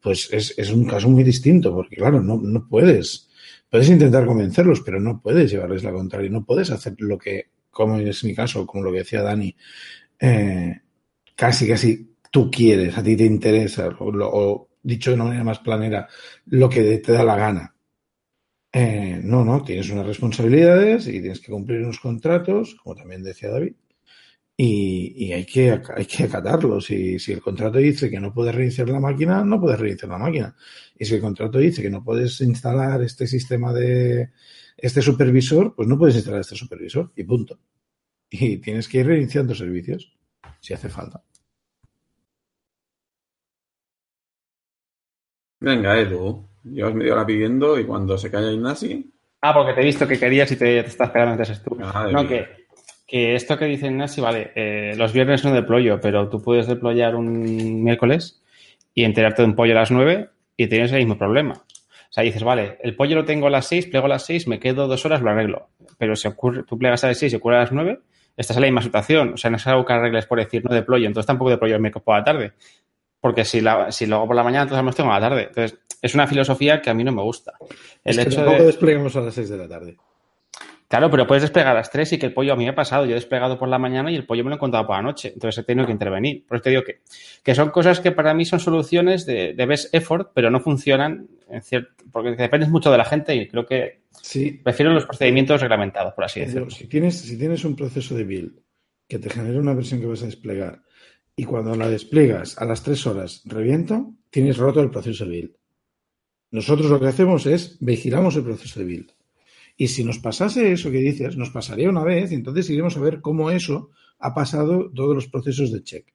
pues 0.00 0.28
es, 0.32 0.54
es, 0.58 0.70
un 0.70 0.86
caso 0.86 1.08
muy 1.08 1.22
distinto, 1.22 1.72
porque 1.72 1.96
claro, 1.96 2.20
no, 2.20 2.36
no 2.42 2.66
puedes. 2.68 3.25
Puedes 3.70 3.88
intentar 3.88 4.26
convencerlos, 4.26 4.80
pero 4.80 5.00
no 5.00 5.20
puedes 5.20 5.50
llevarles 5.50 5.82
la 5.84 5.92
contraria. 5.92 6.30
No 6.30 6.44
puedes 6.44 6.70
hacer 6.70 6.94
lo 6.98 7.18
que, 7.18 7.50
como 7.70 7.98
es 7.98 8.24
mi 8.24 8.34
caso, 8.34 8.66
como 8.66 8.84
lo 8.84 8.92
que 8.92 8.98
decía 8.98 9.22
Dani, 9.22 9.54
eh, 10.20 10.80
casi, 11.34 11.68
casi 11.68 12.16
tú 12.30 12.50
quieres, 12.50 12.96
a 12.96 13.02
ti 13.02 13.16
te 13.16 13.24
interesa, 13.24 13.88
o, 13.88 14.10
o 14.10 14.68
dicho 14.82 15.10
de 15.10 15.16
una 15.16 15.24
manera 15.24 15.44
más 15.44 15.58
planera, 15.60 16.08
lo 16.46 16.68
que 16.68 16.98
te 16.98 17.12
da 17.12 17.24
la 17.24 17.36
gana. 17.36 17.74
Eh, 18.72 19.20
no, 19.22 19.44
no, 19.44 19.62
tienes 19.62 19.88
unas 19.90 20.06
responsabilidades 20.06 21.06
y 21.08 21.20
tienes 21.20 21.40
que 21.40 21.50
cumplir 21.50 21.80
unos 21.80 21.98
contratos, 21.98 22.74
como 22.74 22.94
también 22.94 23.22
decía 23.22 23.50
David, 23.50 23.74
y, 24.56 25.26
y 25.26 25.32
hay, 25.32 25.44
que, 25.44 25.80
hay 25.94 26.06
que 26.06 26.24
acatarlos. 26.24 26.90
Y 26.90 27.18
si 27.18 27.32
el 27.32 27.40
contrato 27.40 27.78
dice 27.78 28.10
que 28.10 28.18
no 28.18 28.32
puedes 28.32 28.54
reiniciar 28.54 28.88
la 28.88 29.00
máquina, 29.00 29.44
no 29.44 29.60
puedes 29.60 29.78
reiniciar 29.78 30.10
la 30.10 30.18
máquina. 30.18 30.56
Y 30.98 31.04
si 31.04 31.14
el 31.14 31.20
contrato 31.20 31.58
dice 31.58 31.82
que 31.82 31.90
no 31.90 32.02
puedes 32.02 32.40
instalar 32.40 33.02
este 33.02 33.26
sistema 33.26 33.72
de 33.72 34.30
este 34.76 35.02
supervisor, 35.02 35.74
pues 35.74 35.86
no 35.88 35.98
puedes 35.98 36.16
instalar 36.16 36.40
este 36.40 36.56
supervisor 36.56 37.12
y 37.16 37.24
punto. 37.24 37.58
Y 38.30 38.58
tienes 38.58 38.88
que 38.88 38.98
ir 38.98 39.06
reiniciando 39.06 39.54
servicios 39.54 40.12
si 40.60 40.74
hace 40.74 40.88
falta. 40.88 41.22
Venga, 45.60 45.98
Edu, 45.98 46.48
llevas 46.64 46.94
media 46.94 47.14
hora 47.14 47.26
pidiendo 47.26 47.78
y 47.78 47.84
cuando 47.84 48.16
se 48.18 48.30
calla 48.30 48.52
Ignasi. 48.52 49.12
Ah, 49.40 49.54
porque 49.54 49.74
te 49.74 49.80
he 49.80 49.84
visto 49.84 50.08
que 50.08 50.18
querías 50.18 50.50
y 50.52 50.56
te, 50.56 50.82
te 50.82 50.88
está 50.88 51.04
esperando 51.04 51.32
entonces 51.32 51.62
tú. 51.62 51.76
Ah, 51.80 52.08
no, 52.12 52.26
que, 52.26 52.65
que, 53.06 53.34
esto 53.34 53.56
que 53.56 53.66
dice 53.66 53.86
Ignasi, 53.86 54.20
vale, 54.20 54.52
eh, 54.54 54.94
los 54.96 55.12
viernes 55.12 55.44
no 55.44 55.52
deployo, 55.52 56.00
pero 56.00 56.28
tú 56.28 56.42
puedes 56.42 56.66
deployar 56.66 57.14
un 57.16 57.82
miércoles 57.82 58.42
y 58.94 59.04
enterarte 59.04 59.42
de 59.42 59.48
un 59.48 59.54
pollo 59.54 59.72
a 59.72 59.80
las 59.80 59.90
9 59.90 60.28
y 60.56 60.66
tienes 60.66 60.92
el 60.92 60.98
mismo 60.98 61.18
problema. 61.18 61.54
O 61.54 62.12
sea, 62.16 62.24
dices, 62.24 62.42
vale, 62.42 62.78
el 62.82 62.96
pollo 62.96 63.16
lo 63.16 63.24
tengo 63.24 63.46
a 63.46 63.50
las 63.50 63.66
6, 63.66 63.86
plego 63.86 64.06
a 64.06 64.08
las 64.08 64.24
6, 64.24 64.48
me 64.48 64.58
quedo 64.58 64.88
dos 64.88 65.04
horas, 65.04 65.20
lo 65.20 65.30
arreglo. 65.30 65.68
Pero 65.98 66.16
si 66.16 66.28
ocurre, 66.28 66.62
tú 66.62 66.78
plegas 66.78 67.04
a 67.04 67.08
las 67.08 67.18
6 67.18 67.32
y 67.32 67.36
ocurre 67.36 67.56
a 67.56 67.60
las 67.60 67.72
9, 67.72 67.98
estás 68.36 68.56
en 68.56 68.62
la 68.62 68.66
misma 68.68 68.82
situación. 68.82 69.34
O 69.34 69.36
sea, 69.36 69.50
no 69.50 69.56
es 69.56 69.66
algo 69.66 69.84
que 69.84 69.92
arregles 69.92 70.26
por 70.26 70.38
decir 70.38 70.64
no 70.64 70.74
deployo, 70.74 71.06
entonces 71.06 71.26
tampoco 71.26 71.50
deployo 71.50 71.74
el 71.74 71.80
miércoles 71.80 72.04
por 72.04 72.16
la 72.16 72.24
tarde 72.24 72.52
porque 73.26 73.44
si, 73.44 73.60
la, 73.60 73.90
si 73.90 74.06
lo 74.06 74.16
hago 74.16 74.28
por 74.28 74.36
la 74.36 74.44
mañana, 74.44 74.62
entonces 74.62 74.84
me 74.84 74.92
tengo 74.92 75.10
a 75.10 75.18
la 75.18 75.28
tarde. 75.28 75.46
Entonces, 75.48 75.78
es 76.00 76.14
una 76.14 76.28
filosofía 76.28 76.80
que 76.80 76.90
a 76.90 76.94
mí 76.94 77.02
no 77.02 77.10
me 77.10 77.22
gusta. 77.22 77.54
El 78.04 78.16
es 78.16 78.16
que 78.16 78.22
hecho 78.30 78.36
tampoco 78.36 78.58
de... 78.58 78.66
desplegamos 78.66 79.16
a 79.16 79.20
las 79.20 79.34
6 79.34 79.48
de 79.48 79.56
la 79.56 79.68
tarde. 79.68 79.96
Claro, 80.88 81.10
pero 81.10 81.26
puedes 81.26 81.42
desplegar 81.42 81.72
a 81.72 81.80
las 81.80 81.90
3 81.90 82.12
y 82.12 82.18
que 82.18 82.26
el 82.26 82.32
pollo 82.32 82.52
a 82.52 82.56
mí 82.56 82.64
me 82.64 82.70
ha 82.70 82.74
pasado. 82.74 83.04
Yo 83.04 83.12
he 83.12 83.14
desplegado 83.14 83.58
por 83.58 83.68
la 83.68 83.78
mañana 83.78 84.10
y 84.10 84.14
el 84.14 84.24
pollo 84.24 84.44
me 84.44 84.50
lo 84.50 84.54
he 84.54 84.58
encontrado 84.58 84.86
por 84.86 84.96
la 84.96 85.02
noche. 85.02 85.32
Entonces 85.34 85.58
he 85.58 85.64
tenido 85.64 85.86
que 85.86 85.92
intervenir. 85.92 86.44
Por 86.46 86.56
eso 86.56 86.62
te 86.62 86.70
digo 86.70 86.82
que, 86.84 87.00
que 87.42 87.54
son 87.54 87.70
cosas 87.70 87.98
que 87.98 88.12
para 88.12 88.34
mí 88.34 88.44
son 88.44 88.60
soluciones 88.60 89.26
de, 89.26 89.54
de 89.54 89.66
best 89.66 89.92
effort, 89.92 90.30
pero 90.32 90.50
no 90.50 90.60
funcionan 90.60 91.28
en 91.48 91.62
cierto, 91.62 92.04
porque 92.12 92.30
dependes 92.30 92.68
mucho 92.68 92.90
de 92.90 92.98
la 92.98 93.04
gente 93.04 93.34
y 93.34 93.48
creo 93.48 93.66
que 93.66 94.00
sí. 94.22 94.60
prefiero 94.62 94.92
los 94.92 95.06
procedimientos 95.06 95.60
reglamentados, 95.60 96.14
por 96.14 96.24
así 96.24 96.40
decirlo. 96.40 96.70
Si 96.70 96.86
tienes, 96.86 97.18
si 97.20 97.38
tienes 97.38 97.64
un 97.64 97.74
proceso 97.76 98.14
de 98.14 98.24
build 98.24 98.60
que 99.08 99.18
te 99.18 99.30
genera 99.30 99.58
una 99.58 99.74
versión 99.74 100.00
que 100.00 100.06
vas 100.06 100.22
a 100.22 100.26
desplegar 100.26 100.82
y 101.36 101.44
cuando 101.44 101.74
la 101.74 101.88
despliegas 101.88 102.58
a 102.58 102.64
las 102.64 102.82
tres 102.82 103.06
horas 103.06 103.42
revienta, 103.44 104.04
tienes 104.30 104.56
roto 104.56 104.80
el 104.80 104.90
proceso 104.90 105.24
de 105.24 105.30
build. 105.30 105.50
Nosotros 106.50 106.90
lo 106.90 107.00
que 107.00 107.08
hacemos 107.08 107.46
es 107.46 107.76
vigilamos 107.80 108.36
el 108.36 108.44
proceso 108.44 108.80
de 108.80 108.86
build. 108.86 109.15
Y 109.76 109.88
si 109.88 110.04
nos 110.04 110.18
pasase 110.18 110.72
eso 110.72 110.90
que 110.90 110.98
dices, 110.98 111.36
nos 111.36 111.50
pasaría 111.50 111.90
una 111.90 112.02
vez 112.02 112.32
y 112.32 112.34
entonces 112.34 112.70
iremos 112.70 112.96
a 112.96 113.00
ver 113.00 113.20
cómo 113.20 113.50
eso 113.50 113.90
ha 114.18 114.34
pasado 114.34 114.90
todos 114.94 115.14
los 115.14 115.28
procesos 115.28 115.70
de 115.70 115.82
check. 115.82 116.06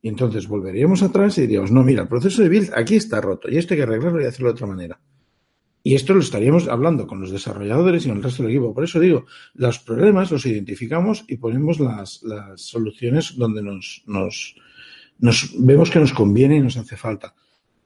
Y 0.00 0.08
entonces 0.08 0.48
volveríamos 0.48 1.02
atrás 1.02 1.36
y 1.38 1.42
diríamos, 1.42 1.70
no, 1.70 1.84
mira, 1.84 2.02
el 2.02 2.08
proceso 2.08 2.42
de 2.42 2.48
build 2.48 2.70
aquí 2.74 2.96
está 2.96 3.20
roto 3.20 3.50
y 3.50 3.58
esto 3.58 3.74
hay 3.74 3.78
que 3.78 3.84
arreglarlo 3.84 4.20
y 4.22 4.24
hacerlo 4.24 4.48
de 4.48 4.52
otra 4.54 4.66
manera. 4.66 5.00
Y 5.84 5.94
esto 5.94 6.14
lo 6.14 6.20
estaríamos 6.20 6.68
hablando 6.68 7.06
con 7.06 7.20
los 7.20 7.30
desarrolladores 7.30 8.04
y 8.04 8.08
con 8.08 8.18
el 8.18 8.22
resto 8.22 8.42
del 8.42 8.52
equipo. 8.52 8.72
Por 8.72 8.84
eso 8.84 9.00
digo, 9.00 9.26
los 9.54 9.78
problemas 9.80 10.30
los 10.30 10.46
identificamos 10.46 11.24
y 11.28 11.36
ponemos 11.36 11.80
las, 11.80 12.22
las 12.22 12.62
soluciones 12.62 13.36
donde 13.36 13.62
nos, 13.62 14.02
nos, 14.06 14.54
nos, 15.18 15.52
vemos 15.58 15.90
que 15.90 15.98
nos 15.98 16.12
conviene 16.12 16.56
y 16.56 16.60
nos 16.60 16.76
hace 16.76 16.96
falta. 16.96 17.34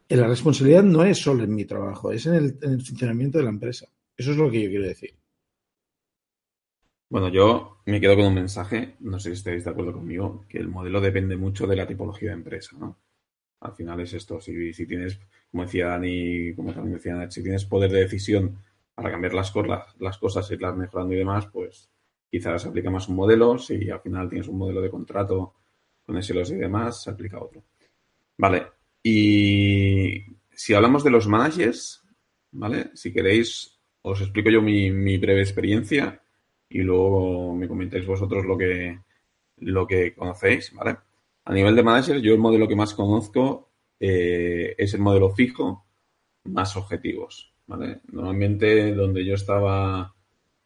La 0.09 0.29
responsabilidad 0.29 0.85
no 0.85 1.05
es 1.05 1.19
solo 1.19 1.43
en 1.43 1.55
mi 1.55 1.65
trabajo, 1.65 2.13
es 2.13 2.27
en 2.27 2.35
el 2.35 2.83
funcionamiento 2.83 3.39
de 3.39 3.45
la 3.45 3.51
empresa. 3.51 3.89
Eso 4.17 4.31
es 4.33 4.37
lo 4.37 4.51
que 4.51 4.63
yo 4.63 4.71
quiero 4.71 4.87
decir. 4.87 5.15
Bueno, 7.09 7.29
yo 7.29 7.79
me 7.87 8.01
quedo 8.01 8.17
con 8.17 8.27
un 8.27 8.35
mensaje, 8.35 8.97
no 9.01 9.21
sé 9.21 9.31
si 9.31 9.35
estáis 9.35 9.65
de 9.65 9.71
acuerdo 9.71 9.93
conmigo, 9.93 10.45
que 10.49 10.59
el 10.59 10.69
modelo 10.69 11.01
depende 11.01 11.37
mucho 11.37 11.67
de 11.67 11.77
la 11.77 11.87
tipología 11.87 12.31
de 12.31 12.35
empresa, 12.35 12.77
¿no? 12.79 12.99
Al 13.61 13.73
final 13.75 14.01
es 14.01 14.13
esto, 14.13 14.41
si, 14.41 14.73
tienes, 14.87 15.19
como 15.51 15.63
decía 15.63 15.89
Dani, 15.89 16.55
como 16.55 16.73
también 16.73 16.97
decía 16.97 17.31
si 17.31 17.43
tienes 17.43 17.65
poder 17.65 17.91
de 17.91 18.01
decisión 18.01 18.59
para 18.95 19.11
cambiar 19.11 19.35
las 19.35 19.51
cosas, 19.51 20.51
irlas 20.51 20.77
mejorando 20.77 21.15
y 21.15 21.19
demás, 21.19 21.47
pues 21.47 21.91
quizás 22.31 22.63
se 22.63 22.69
aplica 22.69 22.91
más 22.91 23.09
un 23.09 23.17
modelo, 23.17 23.57
si 23.59 23.89
al 23.91 24.01
final 24.01 24.29
tienes 24.29 24.49
un 24.49 24.59
modelo 24.59 24.81
de 24.81 24.91
contrato 24.91 25.55
con 26.05 26.21
SLOs 26.23 26.51
y 26.51 26.57
demás, 26.57 27.03
se 27.03 27.11
aplica 27.11 27.41
otro. 27.41 27.63
Vale, 28.39 28.67
y 29.03 30.25
si 30.53 30.75
hablamos 30.75 31.05
de 31.05 31.11
los 31.11 31.29
managers, 31.29 32.03
¿vale? 32.53 32.91
Si 32.95 33.13
queréis, 33.13 33.76
os 34.11 34.21
explico 34.21 34.51
yo 34.51 34.63
mi, 34.63 34.91
mi 34.91 35.19
breve 35.19 35.41
experiencia 35.41 36.23
y 36.69 36.81
luego 36.83 37.55
me 37.55 37.67
comentáis 37.67 38.07
vosotros 38.07 38.45
lo 38.45 38.57
que, 38.57 39.01
lo 39.59 39.87
que 39.87 40.15
conocéis, 40.15 40.73
¿vale? 40.73 40.97
A 41.45 41.53
nivel 41.53 41.75
de 41.75 41.83
manager, 41.83 42.21
yo 42.21 42.33
el 42.33 42.39
modelo 42.39 42.69
que 42.69 42.77
más 42.77 42.95
conozco 42.95 43.71
eh, 43.99 44.75
es 44.79 44.95
el 44.95 45.01
modelo 45.01 45.31
fijo 45.31 45.87
más 46.45 46.77
objetivos, 46.77 47.53
¿vale? 47.67 48.01
Normalmente 48.13 48.95
donde 48.95 49.25
yo 49.25 49.35
estaba 49.35 50.15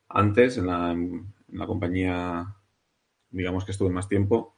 antes, 0.09 0.59
en 0.59 0.67
la, 0.67 0.93
en 0.93 1.33
la 1.53 1.67
compañía, 1.67 2.57
digamos 3.31 3.65
que 3.65 3.73
estuve 3.73 3.89
más 3.91 4.09
tiempo, 4.09 4.55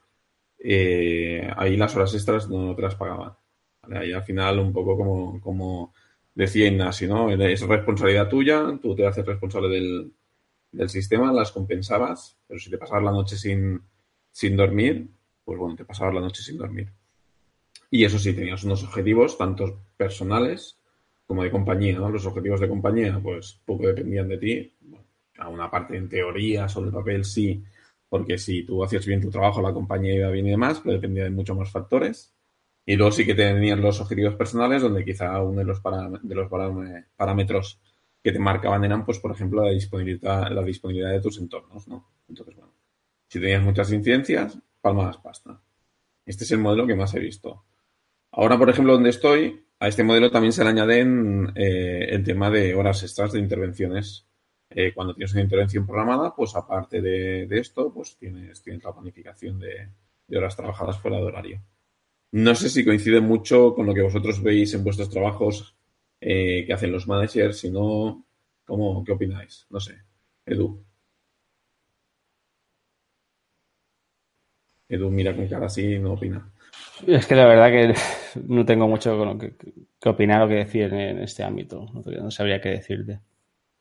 eh, 0.59 1.49
ahí 1.57 1.77
las 1.77 1.95
horas 1.95 2.15
extras 2.15 2.49
no 2.49 2.75
te 2.75 2.83
las 2.83 2.97
pagaban. 2.97 3.35
Ahí 3.83 4.13
al 4.13 4.25
final 4.25 4.59
un 4.59 4.73
poco 4.73 4.97
como, 4.97 5.41
como 5.41 5.93
decía 6.35 6.69
Ignacio, 6.69 7.09
¿no? 7.09 7.31
Es 7.31 7.61
responsabilidad 7.61 8.29
tuya, 8.29 8.79
tú 8.81 8.95
te 8.95 9.07
haces 9.07 9.25
responsable 9.25 9.69
del, 9.69 10.13
del 10.73 10.89
sistema, 10.89 11.33
las 11.33 11.53
compensabas, 11.53 12.39
pero 12.47 12.59
si 12.59 12.71
te 12.71 12.79
pasabas 12.79 13.05
la 13.05 13.13
noche 13.13 13.37
sin, 13.37 13.81
sin 14.31 14.57
dormir, 14.57 15.09
pues 15.45 15.59
bueno, 15.59 15.77
te 15.77 15.85
pasabas 15.85 16.15
la 16.15 16.21
noche 16.21 16.43
sin 16.43 16.59
dormir. 16.59 16.91
Y 17.91 18.05
eso 18.05 18.19
sí, 18.19 18.33
tenías 18.33 18.65
unos 18.65 18.83
objetivos, 18.83 19.37
tanto 19.37 19.85
personales 19.97 20.79
como 21.27 21.43
de 21.43 21.51
compañía, 21.51 21.99
¿no? 21.99 22.11
Los 22.11 22.27
objetivos 22.27 22.61
de 22.61 22.69
compañía, 22.69 23.21
pues 23.23 23.61
poco 23.65 23.87
dependían 23.87 24.29
de 24.29 24.39
ti. 24.39 24.73
a 25.39 25.49
una 25.49 25.71
parte 25.71 25.97
en 25.97 26.09
teoría, 26.09 26.69
sobre 26.69 26.89
el 26.89 26.95
papel 26.95 27.25
sí, 27.25 27.63
porque 28.09 28.39
si 28.39 28.65
tú 28.65 28.85
hacías 28.85 29.07
bien 29.07 29.21
tu 29.21 29.31
trabajo, 29.31 29.61
la 29.63 29.73
compañía 29.73 30.15
iba 30.15 30.31
bien 30.31 30.47
y 30.47 30.51
demás, 30.51 30.81
pero 30.81 30.95
dependía 30.95 31.25
de 31.25 31.31
muchos 31.31 31.57
más 31.57 31.71
factores. 31.71 32.33
Y 32.85 32.97
luego 32.97 33.13
sí 33.13 33.25
que 33.25 33.35
tenías 33.35 33.79
los 33.79 34.01
objetivos 34.01 34.35
personales, 34.35 34.83
donde 34.83 35.05
quizá 35.05 35.41
uno 35.41 35.61
de 35.61 35.65
los, 35.65 35.81
de 36.23 36.35
los 36.35 36.49
parámetros 37.17 37.81
que 38.23 38.33
te 38.33 38.39
marcaban 38.39 38.85
eran, 38.85 39.05
pues, 39.05 39.19
por 39.19 39.33
ejemplo, 39.33 39.65
la 39.65 39.71
disponibilidad, 39.71 40.51
la 40.51 40.63
disponibilidad 40.63 41.11
de 41.11 41.21
tus 41.21 41.39
entornos, 41.39 41.89
¿no? 41.89 42.09
Entonces, 42.29 42.57
bueno, 42.57 42.73
si 43.29 43.41
tenías 43.41 43.63
muchas 43.63 43.93
incidencias, 43.93 44.59
palmas 44.81 45.17
pasta. 45.19 45.61
Este 46.25 46.45
es 46.45 46.51
el 46.53 46.59
modelo 46.59 46.87
que 46.87 46.95
más 46.95 47.15
he 47.15 47.21
visto. 47.21 47.65
Ahora, 48.31 48.59
por 48.59 48.71
ejemplo, 48.71 48.95
donde 48.95 49.11
estoy, 49.11 49.65
a 49.79 49.89
este 49.89 50.05
modelo 50.05 50.31
también 50.31 50.53
se 50.53 50.63
le 50.63 50.71
añaden 50.71 51.53
eh, 51.57 52.07
el 52.11 52.23
tema 52.23 52.51
de 52.51 52.75
horas 52.75 53.03
extras 53.03 53.33
de 53.33 53.41
intervenciones. 53.41 54.27
Eh, 54.71 54.93
cuando 54.95 55.15
tienes 55.15 55.33
una 55.33 55.43
intervención 55.43 55.87
programada, 55.87 56.35
pues 56.35 56.55
aparte 56.55 57.03
de, 57.03 57.49
esto, 57.59 57.93
pues 57.93 58.17
tienes, 58.17 58.63
tienes 58.63 58.83
la 58.85 58.93
planificación 58.93 59.59
de, 59.59 59.89
horas 60.37 60.57
trabajadas 60.57 60.99
fuera 60.99 61.19
de 61.19 61.25
horario. 61.25 61.61
No 62.33 62.55
sé 62.55 62.69
si 62.69 62.85
coincide 62.85 63.21
mucho 63.21 63.75
con 63.75 63.87
lo 63.87 63.95
que 63.95 64.03
vosotros 64.03 64.43
veis 64.43 64.75
en 64.75 64.85
vuestros 64.85 65.11
trabajos 65.11 65.77
eh, 66.21 66.65
que 66.67 66.73
hacen 66.73 66.93
los 66.93 67.07
managers, 67.07 67.59
si 67.59 67.71
no, 67.71 68.25
¿cómo, 68.65 69.05
¿qué 69.05 69.13
opináis? 69.13 69.67
No 69.71 69.81
sé. 69.81 70.03
Edu. 70.47 70.83
Edu 74.89 75.11
mira 75.11 75.35
con 75.35 75.49
cara 75.49 75.67
así 75.67 75.95
y 75.95 75.99
no 75.99 76.13
opina. 76.13 76.51
Es 77.07 77.27
que 77.27 77.35
la 77.35 77.47
verdad 77.47 77.71
que 77.71 77.95
no 78.49 78.65
tengo 78.65 78.89
mucho 78.89 79.39
que, 79.39 79.55
que 80.01 80.09
opinar 80.09 80.43
o 80.43 80.49
que 80.49 80.55
decir 80.55 80.93
en 80.95 81.19
este 81.19 81.43
ámbito. 81.43 81.87
No, 81.93 82.31
sabría 82.31 82.61
qué 82.61 82.71
decirte. 82.71 83.21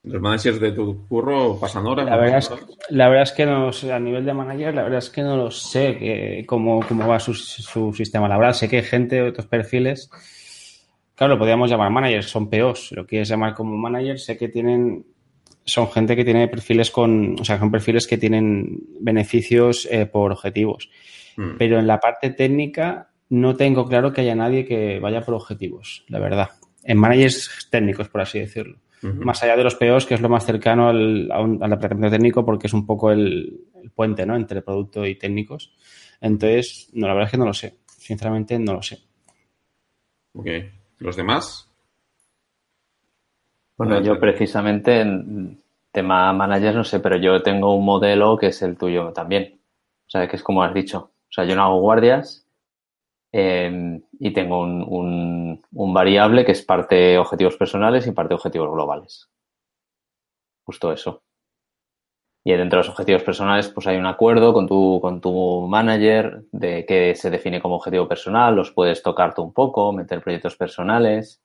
¿Los 0.03 0.21
managers 0.21 0.59
de 0.59 0.71
tu 0.71 1.07
curro 1.07 1.59
pasan 1.59 1.85
horas? 1.85 2.07
La 2.07 2.17
verdad, 2.17 2.39
es, 2.39 2.51
la 2.89 3.07
verdad 3.07 3.23
es 3.23 3.31
que 3.33 3.45
no, 3.45 3.69
a 3.69 3.99
nivel 3.99 4.25
de 4.25 4.33
manager, 4.33 4.73
la 4.73 4.83
verdad 4.83 4.97
es 4.97 5.09
que 5.11 5.21
no 5.21 5.37
lo 5.37 5.51
sé 5.51 5.95
que, 5.97 6.43
cómo, 6.47 6.79
cómo 6.87 7.07
va 7.07 7.19
su, 7.19 7.35
su 7.35 7.93
sistema 7.93 8.27
laboral. 8.27 8.55
Sé 8.55 8.67
que 8.67 8.77
hay 8.77 8.83
gente 8.83 9.17
de 9.17 9.29
otros 9.29 9.45
perfiles, 9.45 10.09
claro, 11.13 11.33
lo 11.33 11.39
podríamos 11.39 11.69
llamar 11.69 11.91
managers, 11.91 12.29
son 12.29 12.49
POs. 12.49 12.93
Lo 12.93 13.05
quieres 13.05 13.29
llamar 13.29 13.53
como 13.53 13.77
manager, 13.77 14.19
sé 14.19 14.37
que 14.37 14.49
tienen 14.49 15.05
son 15.65 15.91
gente 15.91 16.15
que 16.15 16.25
tiene 16.25 16.47
perfiles 16.47 16.89
con, 16.89 17.39
o 17.39 17.45
sea, 17.45 17.59
son 17.59 17.71
perfiles 17.71 18.07
que 18.07 18.17
tienen 18.17 18.79
beneficios 18.99 19.87
eh, 19.91 20.05
por 20.05 20.31
objetivos. 20.31 20.89
Mm. 21.37 21.57
Pero 21.57 21.79
en 21.79 21.87
la 21.87 21.99
parte 21.99 22.31
técnica 22.31 23.09
no 23.29 23.55
tengo 23.55 23.87
claro 23.87 24.11
que 24.11 24.21
haya 24.21 24.35
nadie 24.35 24.65
que 24.65 24.99
vaya 24.99 25.21
por 25.21 25.35
objetivos, 25.35 26.03
la 26.07 26.19
verdad. 26.19 26.49
En 26.83 26.97
managers 26.97 27.67
técnicos, 27.69 28.09
por 28.09 28.21
así 28.21 28.39
decirlo. 28.39 28.79
Más 29.01 29.41
allá 29.41 29.55
de 29.55 29.63
los 29.63 29.75
POs, 29.75 30.05
que 30.05 30.13
es 30.13 30.21
lo 30.21 30.29
más 30.29 30.45
cercano 30.45 30.87
al, 30.87 31.31
al 31.31 31.73
apartamento 31.73 32.11
técnico 32.11 32.45
porque 32.45 32.67
es 32.67 32.73
un 32.73 32.85
poco 32.85 33.11
el, 33.11 33.61
puente, 33.95 34.25
¿no? 34.25 34.35
Entre 34.35 34.61
producto 34.61 35.05
y 35.05 35.15
técnicos. 35.15 35.73
Entonces, 36.19 36.89
no, 36.93 37.07
la 37.07 37.13
verdad 37.13 37.27
es 37.27 37.31
que 37.31 37.37
no 37.37 37.45
lo 37.45 37.53
sé. 37.53 37.79
Sinceramente, 37.85 38.57
no 38.59 38.73
lo 38.73 38.81
sé. 38.81 38.99
Ok. 40.33 40.47
¿Los 40.99 41.15
demás? 41.15 41.67
Bueno, 43.77 44.01
yo 44.01 44.19
precisamente 44.19 45.01
en 45.01 45.59
tema 45.91 46.31
managers 46.33 46.75
no 46.75 46.83
sé, 46.83 46.99
pero 46.99 47.17
yo 47.17 47.41
tengo 47.41 47.75
un 47.75 47.83
modelo 47.83 48.37
que 48.37 48.47
es 48.47 48.61
el 48.61 48.77
tuyo 48.77 49.11
también. 49.11 49.59
O 50.05 50.09
sea, 50.09 50.27
que 50.27 50.35
es 50.35 50.43
como 50.43 50.63
has 50.63 50.73
dicho. 50.73 51.11
O 51.29 51.33
sea, 51.33 51.45
yo 51.45 51.55
no 51.55 51.63
hago 51.63 51.79
guardias 51.79 52.45
em, 53.31 54.01
y 54.19 54.31
tengo 54.33 54.61
un, 54.61 55.61
variable 55.71 56.45
que 56.45 56.51
es 56.53 56.61
parte 56.63 57.17
objetivos 57.17 57.57
personales 57.57 58.07
y 58.07 58.11
parte 58.11 58.33
objetivos 58.33 58.71
globales. 58.71 59.29
Justo 60.65 60.91
eso. 60.91 61.23
Y 62.43 62.53
dentro 62.53 62.77
de 62.77 62.85
los 62.85 62.89
objetivos 62.89 63.23
personales, 63.23 63.69
pues 63.69 63.85
hay 63.87 63.97
un 63.97 64.05
acuerdo 64.07 64.53
con 64.53 64.67
tu, 64.67 64.99
con 65.01 65.21
tu 65.21 65.67
manager 65.67 66.43
de 66.51 66.85
que 66.85 67.13
se 67.15 67.29
define 67.29 67.61
como 67.61 67.75
objetivo 67.75 68.07
personal, 68.07 68.55
los 68.55 68.71
puedes 68.71 69.03
tocar 69.03 69.33
tú 69.35 69.43
un 69.43 69.53
poco, 69.53 69.93
meter 69.93 70.21
proyectos 70.21 70.55
personales 70.55 71.41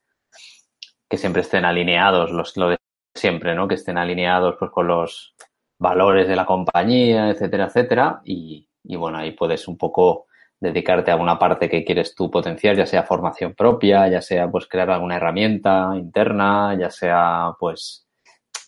que 1.08 1.18
siempre 1.18 1.42
estén 1.42 1.64
alineados, 1.64 2.30
los, 2.32 2.56
lo 2.56 2.70
de 2.70 2.78
siempre, 3.14 3.54
¿no? 3.54 3.68
Que 3.68 3.74
estén 3.74 3.98
alineados 3.98 4.56
pues 4.58 4.70
con 4.70 4.88
los 4.88 5.34
valores 5.78 6.28
de 6.28 6.36
la 6.36 6.46
compañía, 6.46 7.30
etcétera, 7.30 7.66
etcétera. 7.66 8.20
Y, 8.24 8.68
y 8.84 8.96
bueno, 8.96 9.18
ahí 9.18 9.32
puedes 9.32 9.68
un 9.68 9.76
poco 9.76 10.25
dedicarte 10.60 11.10
a 11.10 11.16
una 11.16 11.38
parte 11.38 11.68
que 11.68 11.84
quieres 11.84 12.14
tú 12.14 12.30
potenciar, 12.30 12.76
ya 12.76 12.86
sea 12.86 13.02
formación 13.02 13.54
propia, 13.54 14.08
ya 14.08 14.22
sea 14.22 14.50
pues 14.50 14.66
crear 14.66 14.90
alguna 14.90 15.16
herramienta 15.16 15.92
interna, 15.96 16.76
ya 16.78 16.90
sea 16.90 17.52
pues 17.58 18.06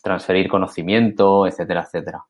transferir 0.01 0.49
conocimiento, 0.49 1.47
etcétera, 1.47 1.83
etcétera. 1.83 2.25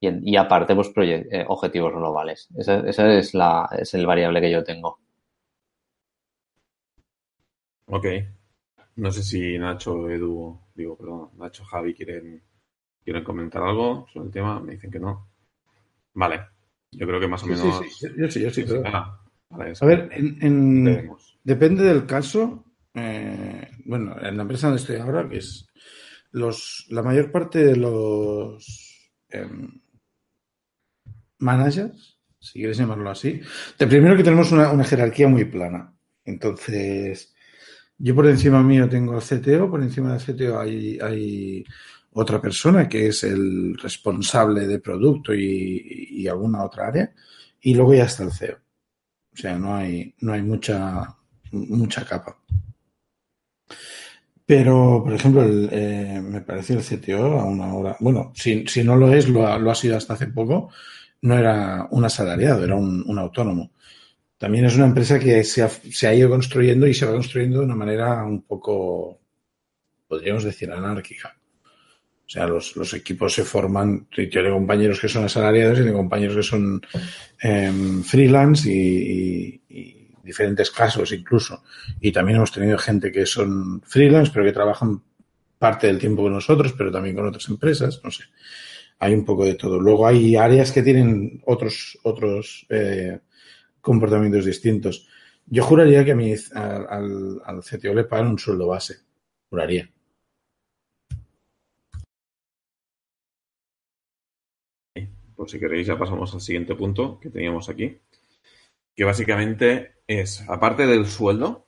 Y, 0.00 0.36
aparte, 0.36 0.74
pues 0.74 0.92
eh, 0.96 1.44
objetivos 1.48 1.94
globales. 1.94 2.48
Ese, 2.56 2.82
ese, 2.86 3.18
es, 3.18 3.32
la, 3.32 3.68
es 3.72 3.94
el 3.94 4.06
variable 4.06 4.40
que 4.40 4.50
yo 4.50 4.62
tengo. 4.62 4.98
Ok. 7.86 8.06
No 8.96 9.10
sé 9.10 9.22
si 9.22 9.58
Nacho, 9.58 10.08
Edu, 10.10 10.60
digo, 10.74 10.96
perdón, 10.96 11.30
Nacho, 11.38 11.64
Javi 11.64 11.94
quieren, 11.94 12.42
quieren 13.02 13.24
comentar 13.24 13.62
algo 13.62 14.06
sobre 14.12 14.26
el 14.26 14.32
tema. 14.32 14.60
Me 14.60 14.72
dicen 14.72 14.90
que 14.90 15.00
no. 15.00 15.26
Vale. 16.14 16.53
Yo 16.98 17.06
creo 17.06 17.20
que 17.20 17.28
más 17.28 17.42
o 17.42 17.46
menos. 17.46 17.78
Sí, 17.78 17.90
sí, 17.90 18.14
yo 18.16 18.30
sí, 18.30 18.40
yo 18.40 18.50
sí. 18.50 18.64
Ah, 18.84 19.20
a 19.50 19.86
ver, 19.86 20.10
en, 20.12 21.10
depende 21.42 21.84
del 21.84 22.06
caso. 22.06 22.64
Eh, 22.94 23.68
bueno, 23.84 24.16
en 24.20 24.36
la 24.36 24.42
empresa 24.42 24.68
donde 24.68 24.80
estoy 24.80 24.96
ahora, 24.96 25.28
que 25.28 25.38
es 25.38 25.66
los, 26.30 26.86
la 26.90 27.02
mayor 27.02 27.30
parte 27.30 27.64
de 27.64 27.76
los 27.76 29.10
em, 29.28 29.80
managers, 31.38 32.18
si 32.38 32.60
quieres 32.60 32.78
llamarlo 32.78 33.10
así, 33.10 33.40
de 33.78 33.86
primero 33.86 34.16
que 34.16 34.22
tenemos 34.22 34.52
una, 34.52 34.70
una 34.70 34.84
jerarquía 34.84 35.28
muy 35.28 35.44
plana. 35.44 35.94
Entonces, 36.24 37.34
yo 37.98 38.14
por 38.14 38.26
encima 38.26 38.62
mío 38.62 38.88
tengo 38.88 39.16
el 39.16 39.22
CTO, 39.22 39.70
por 39.70 39.82
encima 39.82 40.16
del 40.16 40.22
CTO 40.22 40.58
hay, 40.58 40.98
hay 41.00 41.64
otra 42.14 42.40
persona 42.40 42.88
que 42.88 43.08
es 43.08 43.24
el 43.24 43.76
responsable 43.76 44.66
de 44.66 44.78
producto 44.78 45.34
y, 45.34 46.26
alguna 46.28 46.64
otra 46.64 46.88
área, 46.88 47.12
y 47.60 47.74
luego 47.74 47.94
ya 47.94 48.04
está 48.04 48.24
el 48.24 48.32
CEO. 48.32 48.58
O 49.32 49.36
sea, 49.36 49.58
no 49.58 49.76
hay, 49.76 50.14
no 50.20 50.32
hay 50.32 50.42
mucha, 50.42 51.14
mucha 51.52 52.04
capa. 52.04 52.38
Pero, 54.46 55.02
por 55.04 55.14
ejemplo, 55.14 55.42
eh, 55.44 56.20
me 56.22 56.40
parece 56.40 56.74
el 56.74 56.82
CTO 56.82 57.40
a 57.40 57.44
una 57.44 57.74
hora, 57.74 57.96
bueno, 58.00 58.32
si, 58.34 58.66
si 58.66 58.84
no 58.84 58.96
lo 58.96 59.12
es, 59.12 59.28
lo 59.28 59.46
ha, 59.46 59.58
lo 59.58 59.70
ha 59.70 59.74
sido 59.74 59.96
hasta 59.96 60.14
hace 60.14 60.26
poco, 60.28 60.70
no 61.22 61.38
era 61.38 61.86
un 61.90 62.04
asalariado, 62.04 62.64
era 62.64 62.76
un 62.76 63.18
autónomo 63.18 63.70
también 64.44 64.66
es 64.66 64.76
una 64.76 64.84
empresa 64.84 65.18
que 65.18 65.42
se 65.42 65.62
ha, 66.06 66.14
ido 66.14 66.28
construyendo 66.28 66.86
y 66.86 66.92
se 66.92 67.06
va 67.06 67.12
construyendo 67.12 67.60
de 67.60 67.64
una 67.64 67.76
manera 67.76 68.22
un 68.24 68.42
poco, 68.42 69.18
podríamos 70.06 70.44
decir, 70.44 70.70
anárquica. 70.70 71.34
O 72.26 72.30
sea, 72.30 72.46
los, 72.46 72.94
equipos 72.94 73.34
se 73.34 73.44
forman, 73.44 74.08
yo 74.10 74.42
de 74.42 74.50
compañeros 74.50 74.98
que 74.98 75.08
son 75.08 75.24
asalariados 75.24 75.78
y 75.78 75.82
de 75.82 75.92
compañeros 75.92 76.36
que 76.36 76.42
son 76.42 76.80
em, 77.40 78.02
freelance 78.02 78.70
y, 78.70 79.60
diferentes 80.22 80.70
casos 80.70 81.12
incluso. 81.12 81.62
Y 82.00 82.10
también 82.10 82.36
hemos 82.36 82.50
tenido 82.50 82.78
gente 82.78 83.12
que 83.12 83.26
son 83.26 83.82
freelance, 83.82 84.30
pero 84.32 84.46
que 84.46 84.52
trabajan 84.52 85.02
parte 85.58 85.86
del 85.86 85.98
tiempo 85.98 86.22
con 86.22 86.32
nosotros, 86.32 86.72
pero 86.76 86.90
también 86.90 87.14
con 87.14 87.26
otras 87.26 87.46
empresas, 87.50 88.00
no 88.02 88.10
sé. 88.10 88.24
Hay 89.00 89.12
un 89.12 89.24
poco 89.24 89.44
de 89.44 89.54
todo. 89.54 89.78
Luego 89.78 90.06
hay 90.06 90.34
áreas 90.34 90.72
que 90.72 90.82
tienen 90.82 91.42
otros, 91.44 91.98
otros 92.04 92.66
eh, 92.70 93.20
comportamientos 93.82 94.46
distintos. 94.46 95.06
Yo 95.44 95.62
juraría 95.62 96.02
que 96.02 96.12
a 96.12 96.16
mí, 96.16 96.34
al, 96.54 97.42
al 97.44 97.60
CTO 97.60 97.92
le 97.92 98.04
pagan 98.04 98.28
un 98.28 98.38
sueldo 98.38 98.68
base. 98.68 98.96
Juraría. 99.50 99.93
Pues 105.44 105.52
si 105.52 105.60
queréis 105.60 105.86
ya 105.86 105.98
pasamos 105.98 106.32
al 106.32 106.40
siguiente 106.40 106.74
punto 106.74 107.20
que 107.20 107.28
teníamos 107.28 107.68
aquí, 107.68 108.00
que 108.96 109.04
básicamente 109.04 109.96
es, 110.06 110.42
aparte 110.48 110.86
del 110.86 111.04
sueldo, 111.04 111.66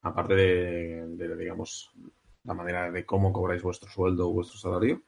aparte 0.00 0.34
de, 0.34 1.36
digamos, 1.36 1.92
la 2.44 2.54
manera 2.54 2.90
de 2.90 3.04
cómo 3.04 3.30
cobráis 3.30 3.62
vuestro 3.62 3.90
sueldo 3.90 4.30
o 4.30 4.32
vuestro 4.32 4.58
salario, 4.58 5.02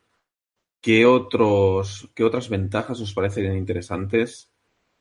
¿qué, 0.83 1.07
otros, 1.07 2.11
¿qué 2.15 2.25
otras 2.25 2.51
ventajas 2.51 3.01
os 3.01 3.15
parecen 3.15 3.57
interesantes 3.57 4.53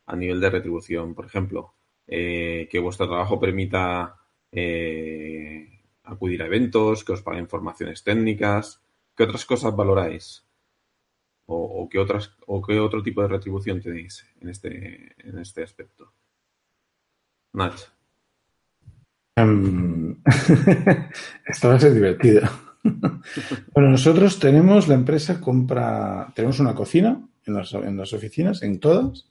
a 0.06 0.16
nivel 0.16 0.40
de 0.40 0.50
retribución. 0.50 1.14
Por 1.14 1.26
ejemplo, 1.26 1.74
eh, 2.08 2.70
que 2.72 2.80
vuestro 2.80 3.10
trabajo 3.10 3.38
permita 3.38 4.16
eh, 4.50 5.68
acudir 6.06 6.42
a 6.42 6.46
eventos, 6.46 7.04
que 7.04 7.12
os 7.12 7.22
paguen 7.22 7.50
formaciones 7.50 8.02
técnicas. 8.02 8.82
¿Qué 9.14 9.24
otras 9.24 9.44
cosas 9.44 9.76
valoráis? 9.76 10.43
¿O, 11.46 11.90
qué, 11.90 12.00
otras, 12.00 12.32
o 12.48 12.62
qué 12.62 12.80
otro 12.80 13.04
tipo 13.04 13.22
de 13.22 13.28
retribución 13.28 13.82
tenéis 13.82 14.26
en 14.40 14.50
este, 14.50 15.14
en 15.18 15.40
este 15.40 15.64
aspecto? 15.64 16.14
Nach. 17.54 17.76
Um, 19.36 20.22
esto 21.46 21.68
va 21.68 21.76
a 21.76 21.80
ser 21.80 21.94
divertido. 21.94 22.44
bueno, 23.74 23.90
nosotros 23.90 24.40
tenemos, 24.40 24.88
la 24.88 24.96
empresa 24.96 25.42
compra, 25.42 26.32
tenemos 26.36 26.60
una 26.60 26.74
cocina 26.74 27.22
en 27.46 27.54
las, 27.54 27.74
en 27.74 27.98
las 27.98 28.14
oficinas, 28.14 28.64
en 28.64 28.80
todas. 28.80 29.30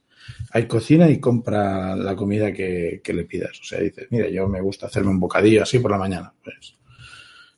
Hay 0.51 0.67
cocina 0.67 1.09
y 1.09 1.19
compra 1.19 1.95
la 1.95 2.15
comida 2.15 2.53
que, 2.53 3.01
le 3.05 3.23
pidas. 3.25 3.59
O 3.59 3.63
sea, 3.63 3.79
dices, 3.79 4.07
mira, 4.09 4.29
yo 4.29 4.47
me 4.47 4.61
gusta 4.61 4.87
hacerme 4.87 5.09
un 5.09 5.19
bocadillo 5.19 5.63
así 5.63 5.79
por 5.79 5.91
la 5.91 5.97
mañana. 5.97 6.33
Pues, 6.43 6.75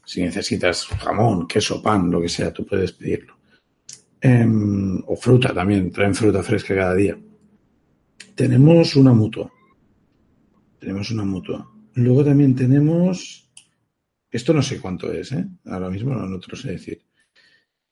si 0.04 0.22
necesitas 0.22 0.86
jamón, 0.86 1.48
queso, 1.48 1.82
pan, 1.82 2.10
lo 2.10 2.22
que 2.22 2.30
sea, 2.30 2.52
tú 2.52 2.66
puedes 2.66 2.92
pedirlo. 2.92 3.38
Em, 4.26 5.04
o 5.06 5.16
fruta 5.16 5.54
también, 5.54 5.92
traen 5.92 6.16
fruta 6.16 6.42
fresca 6.42 6.74
cada 6.74 6.96
día. 6.96 7.16
Tenemos 8.34 8.96
una 8.96 9.14
mutua. 9.14 9.52
Tenemos 10.80 11.12
una 11.12 11.24
mutua. 11.24 11.70
Luego 11.94 12.26
también 12.26 12.56
tenemos. 12.56 13.48
Esto 14.32 14.52
no 14.52 14.64
sé 14.64 14.82
cuánto 14.82 15.14
es, 15.14 15.32
¿eh? 15.32 15.46
Ahora 15.66 15.92
mismo 15.92 16.16
no, 16.16 16.40
te 16.40 16.48
lo 16.50 16.58
sé 16.58 16.72
decir. 16.72 17.04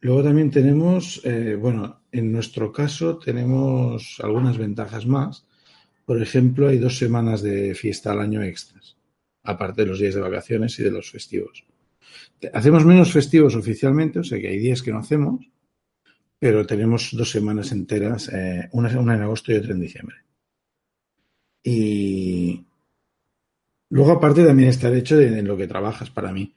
Luego 0.02 0.24
también 0.24 0.50
tenemos, 0.50 1.22
eh, 1.24 1.56
bueno, 1.56 2.02
en 2.12 2.32
nuestro 2.32 2.72
caso 2.72 3.20
tenemos 3.20 4.20
algunas 4.24 4.58
ventajas 4.58 5.06
más. 5.06 5.46
Por 6.04 6.20
ejemplo, 6.20 6.68
hay 6.68 6.80
dos 6.80 6.98
semanas 6.98 7.44
de 7.44 7.76
fiesta 7.76 8.12
al 8.12 8.22
año 8.22 8.42
extras, 8.42 8.98
aparte 9.44 9.84
de 9.84 9.88
los 9.90 10.00
días 10.00 10.16
de 10.16 10.22
vacaciones 10.22 10.80
y 10.80 10.84
de 10.84 10.92
los 10.92 11.12
festivos. 11.12 11.64
Hacemos 12.54 12.84
menos 12.86 13.14
festivos 13.14 13.56
oficialmente, 13.56 14.18
o 14.20 14.24
sea 14.24 14.40
que 14.40 14.48
hay 14.48 14.58
días 14.58 14.82
que 14.82 14.92
no 14.92 14.98
hacemos, 14.98 15.53
pero 16.44 16.66
tenemos 16.66 17.12
dos 17.14 17.32
semanas 17.32 17.72
enteras, 17.72 18.28
eh, 18.28 18.68
una, 18.74 19.00
una 19.00 19.16
en 19.16 19.22
agosto 19.22 19.54
y 19.54 19.56
otra 19.56 19.72
en 19.72 19.80
diciembre. 19.80 20.18
Y, 21.64 22.66
Luego, 23.94 24.12
aparte, 24.12 24.44
también 24.44 24.68
está 24.68 24.90
el 24.90 24.98
hecho 24.98 25.16
de 25.16 25.42
lo 25.42 25.56
que 25.56 25.68
trabajas 25.68 26.10
para 26.10 26.34
mí. 26.34 26.54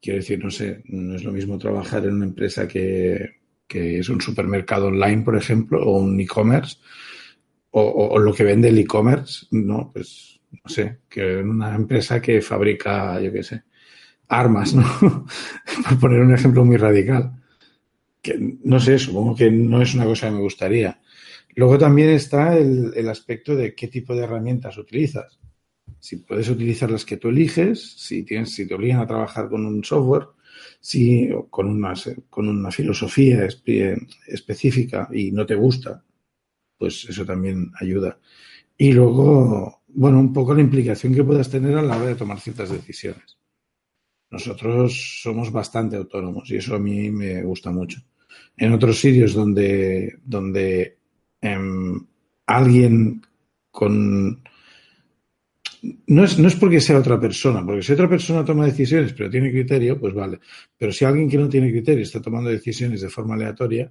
Quiero 0.00 0.18
decir, 0.18 0.44
no 0.44 0.50
sé, 0.50 0.82
no 0.84 1.16
es 1.16 1.24
lo 1.24 1.32
mismo 1.32 1.58
trabajar 1.58 2.04
en 2.04 2.14
una 2.14 2.26
empresa 2.26 2.68
que, 2.68 3.38
es 3.68 4.08
un 4.08 4.20
supermercado 4.20 4.86
online, 4.86 5.22
por 5.22 5.36
ejemplo, 5.36 5.82
o 5.82 5.98
un 5.98 6.20
e-commerce, 6.20 6.76
o, 7.70 8.18
lo 8.20 8.32
que 8.32 8.44
vende 8.44 8.68
el 8.68 8.78
e-commerce, 8.78 9.46
¿no? 9.50 9.90
Pues, 9.92 10.38
no 10.52 10.70
sé, 10.70 10.98
que 11.08 11.40
en 11.40 11.48
una 11.48 11.74
empresa 11.74 12.22
que 12.22 12.40
fabrica, 12.40 13.20
yo 13.20 13.32
qué 13.32 13.42
sé, 13.42 13.64
armas, 14.28 14.72
¿no? 14.72 14.84
por 15.88 15.98
poner 15.98 16.20
un 16.20 16.32
ejemplo 16.32 16.64
muy 16.64 16.76
radical. 16.76 17.42
Que, 18.26 18.58
no 18.64 18.80
sé, 18.80 18.98
supongo 18.98 19.36
que 19.36 19.50
no 19.50 19.80
es 19.80 19.94
una 19.94 20.04
cosa 20.04 20.26
que 20.26 20.34
me 20.34 20.40
gustaría. 20.40 21.00
Luego 21.54 21.78
también 21.78 22.10
está 22.10 22.56
el, 22.56 22.92
el 22.94 23.08
aspecto 23.08 23.54
de 23.54 23.74
qué 23.74 23.88
tipo 23.88 24.14
de 24.14 24.24
herramientas 24.24 24.76
utilizas 24.76 25.38
si 26.06 26.18
puedes 26.18 26.48
utilizar 26.48 26.90
las 26.90 27.04
que 27.04 27.16
tú 27.16 27.28
eliges, 27.28 27.96
si, 27.96 28.22
tienes, 28.22 28.54
si 28.54 28.66
te 28.66 28.74
obligan 28.74 29.00
a 29.00 29.06
trabajar 29.06 29.48
con 29.48 29.66
un 29.66 29.82
software, 29.82 30.28
si 30.80 31.30
con 31.50 31.68
una, 31.68 31.94
con 32.30 32.48
una 32.48 32.70
filosofía 32.70 33.44
específica 34.26 35.08
y 35.12 35.32
no 35.32 35.44
te 35.44 35.54
gusta, 35.54 36.04
pues 36.78 37.06
eso 37.08 37.24
también 37.24 37.72
ayuda. 37.80 38.18
Y 38.78 38.92
luego, 38.92 39.82
bueno, 39.88 40.20
un 40.20 40.32
poco 40.32 40.54
la 40.54 40.60
implicación 40.60 41.14
que 41.14 41.24
puedas 41.24 41.50
tener 41.50 41.76
a 41.76 41.82
la 41.82 41.96
hora 41.96 42.06
de 42.06 42.14
tomar 42.14 42.38
ciertas 42.38 42.70
decisiones. 42.70 43.38
Nosotros 44.30 45.20
somos 45.22 45.50
bastante 45.50 45.96
autónomos 45.96 46.50
y 46.50 46.56
eso 46.56 46.74
a 46.74 46.78
mí 46.78 47.10
me 47.10 47.42
gusta 47.42 47.70
mucho. 47.70 48.00
En 48.56 48.72
otros 48.72 48.98
sitios 48.98 49.34
donde, 49.34 50.18
donde 50.24 50.96
em, 51.40 52.06
alguien 52.46 53.22
con 53.70 54.42
no 56.06 56.24
es, 56.24 56.38
no 56.38 56.48
es 56.48 56.56
porque 56.56 56.80
sea 56.80 56.98
otra 56.98 57.20
persona, 57.20 57.64
porque 57.64 57.82
si 57.82 57.92
otra 57.92 58.08
persona 58.08 58.44
toma 58.44 58.66
decisiones 58.66 59.12
pero 59.12 59.30
tiene 59.30 59.50
criterio, 59.50 59.98
pues 60.00 60.14
vale. 60.14 60.40
Pero 60.76 60.92
si 60.92 61.04
alguien 61.04 61.28
que 61.28 61.38
no 61.38 61.48
tiene 61.48 61.70
criterio 61.70 62.02
está 62.02 62.20
tomando 62.20 62.50
decisiones 62.50 63.00
de 63.00 63.08
forma 63.08 63.34
aleatoria, 63.34 63.90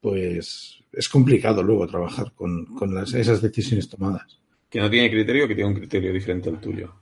pues 0.00 0.82
es 0.92 1.08
complicado 1.08 1.62
luego 1.62 1.86
trabajar 1.86 2.32
con, 2.34 2.66
esas 3.14 3.40
decisiones 3.40 3.88
tomadas. 3.88 4.40
Que 4.68 4.80
no 4.80 4.90
tiene 4.90 5.10
criterio, 5.10 5.46
que 5.46 5.54
tiene 5.54 5.70
un 5.70 5.76
criterio 5.76 6.12
diferente 6.12 6.50
al 6.50 6.60
tuyo. 6.60 6.92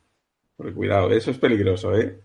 Porque 0.57 0.73
cuidado, 0.73 1.11
eso 1.11 1.31
es 1.31 1.39
peligroso, 1.39 1.97
¿eh? 1.97 2.21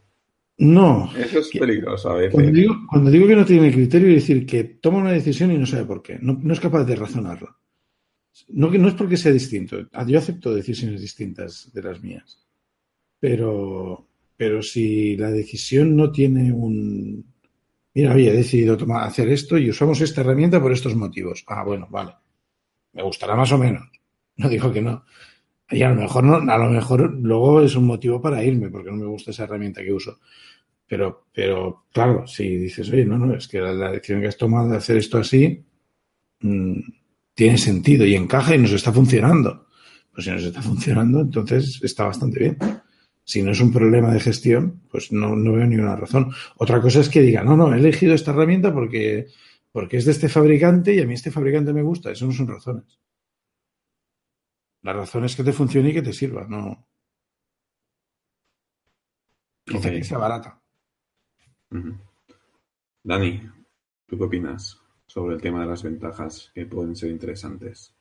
No. 0.60 1.10
Eso 1.18 1.40
es 1.40 1.50
peligroso 1.50 2.10
a 2.10 2.16
veces. 2.16 2.34
Cuando 2.34 2.52
digo, 2.52 2.76
cuando 2.90 3.10
digo 3.10 3.28
que 3.28 3.36
no 3.36 3.46
tiene 3.46 3.72
criterio, 3.72 4.10
es 4.10 4.16
decir 4.16 4.46
que 4.46 4.66
toma 4.66 4.98
una 4.98 5.14
decisión 5.14 5.52
y 5.54 5.58
no 5.58 5.66
sabe 5.66 5.86
por 5.86 6.02
qué. 6.02 6.20
No, 6.22 6.38
no 6.42 6.54
es 6.54 6.60
capaz 6.60 6.84
de 6.84 6.98
razonarla. 6.98 7.56
No, 8.50 8.70
no 8.70 8.88
es 8.90 8.94
porque 8.94 9.16
sea 9.16 9.32
distinto. 9.32 9.78
Ah, 9.94 10.06
yo 10.06 10.20
acepto 10.20 10.54
decisiones 10.54 11.00
distintas 11.00 11.72
de 11.74 11.82
las 11.82 12.04
mías. 12.04 12.46
Pero, 13.22 14.10
pero 14.36 14.62
si 14.62 15.16
la 15.16 15.32
decisión 15.32 15.96
no 15.96 16.12
tiene 16.12 16.52
un. 16.52 17.26
Mira, 17.94 18.14
he 18.18 18.32
decidido 18.34 18.76
tomar, 18.76 19.08
hacer 19.08 19.30
esto 19.30 19.58
y 19.58 19.70
usamos 19.70 20.02
esta 20.02 20.22
herramienta 20.22 20.62
por 20.62 20.74
estos 20.74 20.94
motivos. 20.94 21.46
Ah, 21.48 21.64
bueno, 21.64 21.88
vale. 21.90 22.16
Me 22.92 23.04
gustará 23.04 23.34
más 23.34 23.52
o 23.54 23.58
menos. 23.58 23.90
No 24.36 24.50
digo 24.50 24.74
que 24.74 24.82
no. 24.82 25.06
Y 25.72 25.84
a 25.84 25.90
lo 25.90 25.96
mejor 25.96 26.24
no, 26.24 26.36
a 26.52 26.58
lo 26.58 26.70
mejor 26.70 27.14
luego 27.14 27.62
es 27.62 27.76
un 27.76 27.86
motivo 27.86 28.22
para 28.22 28.44
irme, 28.44 28.70
porque 28.70 28.90
no 28.90 28.98
me 28.98 29.06
gusta 29.06 29.32
esa 29.32 29.44
herramienta 29.44 29.84
que 29.84 29.94
uso. 29.94 30.20
Pero, 30.90 31.28
pero 31.32 31.86
claro, 31.94 32.26
si 32.26 32.58
dices, 32.58 32.90
oye, 32.90 33.06
no, 33.06 33.20
no, 33.20 33.36
es 33.36 33.48
que 33.48 33.62
la, 33.62 33.92
decisión 33.92 34.22
que 34.22 34.28
has 34.28 34.38
tomado 34.38 34.70
de 34.70 34.78
hacer 34.78 34.98
esto 34.98 35.20
así, 35.20 35.64
mm, 36.42 36.80
tiene 37.36 37.58
sentido 37.60 38.08
y 38.08 38.16
encaja 38.16 38.56
y 38.56 38.58
nos 38.58 38.72
está 38.72 38.92
funcionando. 38.92 39.68
Pues 40.12 40.26
si 40.26 40.32
nos 40.32 40.44
está 40.44 40.64
funcionando, 40.64 41.22
entonces 41.22 41.80
está 41.84 42.06
bastante 42.06 42.40
bien. 42.40 42.58
Si 43.24 43.44
no 43.44 43.52
es 43.52 43.62
un 43.62 43.72
problema 43.72 44.12
de 44.12 44.20
gestión, 44.20 44.82
pues 44.90 45.12
no, 45.12 45.36
no 45.36 45.54
veo 45.54 45.68
ninguna 45.68 45.96
razón. 45.96 46.32
Otra 46.58 46.82
cosa 46.82 47.02
es 47.02 47.10
que 47.10 47.22
diga, 47.22 47.44
no, 47.44 47.56
no, 47.56 47.72
he 47.72 47.78
elegido 47.78 48.16
esta 48.16 48.32
herramienta 48.32 48.74
porque, 48.74 49.28
porque 49.72 49.98
es 49.98 50.06
de 50.06 50.12
este 50.14 50.28
fabricante 50.28 50.96
y 50.96 51.02
a 51.02 51.06
mí 51.06 51.14
este 51.14 51.30
fabricante 51.30 51.72
me 51.72 51.84
gusta. 51.84 52.10
Eso 52.12 52.26
no 52.26 52.32
son 52.32 52.48
razones. 52.48 53.00
La 54.82 54.94
razón 54.94 55.24
es 55.26 55.36
que 55.36 55.44
te 55.44 55.54
funcione 55.54 55.90
y 55.90 55.94
que 55.94 56.02
te 56.02 56.14
sirva, 56.14 56.48
no. 56.50 56.88
Quizá 59.66 59.92
que 59.92 60.04
sea 60.04 60.18
barata. 60.18 60.60
Dani, 63.04 63.42
¿tú 64.08 64.18
qué 64.18 64.24
opinas? 64.24 64.82
sobre 65.10 65.36
el 65.36 65.42
tema 65.42 65.62
de 65.62 65.66
las 65.66 65.82
ventajas 65.82 66.52
que 66.54 66.68
pueden 66.68 66.96
ser 66.96 67.10
interesantes. 67.10 67.96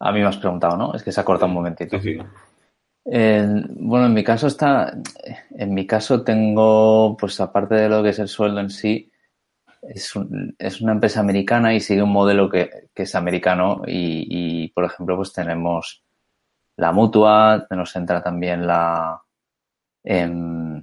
A 0.00 0.12
mí 0.12 0.20
me 0.20 0.26
has 0.26 0.38
preguntado, 0.38 0.76
¿no? 0.76 0.94
Es 0.94 1.02
que 1.02 1.12
se 1.12 1.20
ha 1.20 1.24
cortado 1.24 1.48
un 1.48 1.54
momentito. 1.54 1.98
bueno, 3.04 4.06
en 4.06 4.14
mi 4.14 4.24
caso 4.24 4.46
está, 4.46 4.96
en 5.50 5.74
mi 5.74 5.86
caso 5.86 6.24
tengo, 6.24 7.16
pues 7.18 7.38
aparte 7.40 7.74
de 7.74 7.88
lo 7.90 8.02
que 8.02 8.10
es 8.10 8.18
el 8.18 8.28
sueldo 8.28 8.60
en 8.60 8.70
sí, 8.70 9.12
es, 9.82 10.14
es 10.58 10.80
una 10.80 10.92
empresa 10.92 11.20
americana 11.20 11.74
y 11.74 11.80
sigue 11.80 12.02
un 12.02 12.12
modelo 12.12 12.48
que, 12.48 12.88
es 12.94 13.14
americano 13.14 13.82
y, 13.86 14.68
por 14.68 14.84
ejemplo, 14.84 15.16
pues 15.16 15.32
tenemos 15.34 16.02
la 16.76 16.92
mutua, 16.92 17.66
nos 17.70 17.94
entra 17.94 18.22
también 18.22 18.66
la, 18.66 19.20
em, 20.10 20.82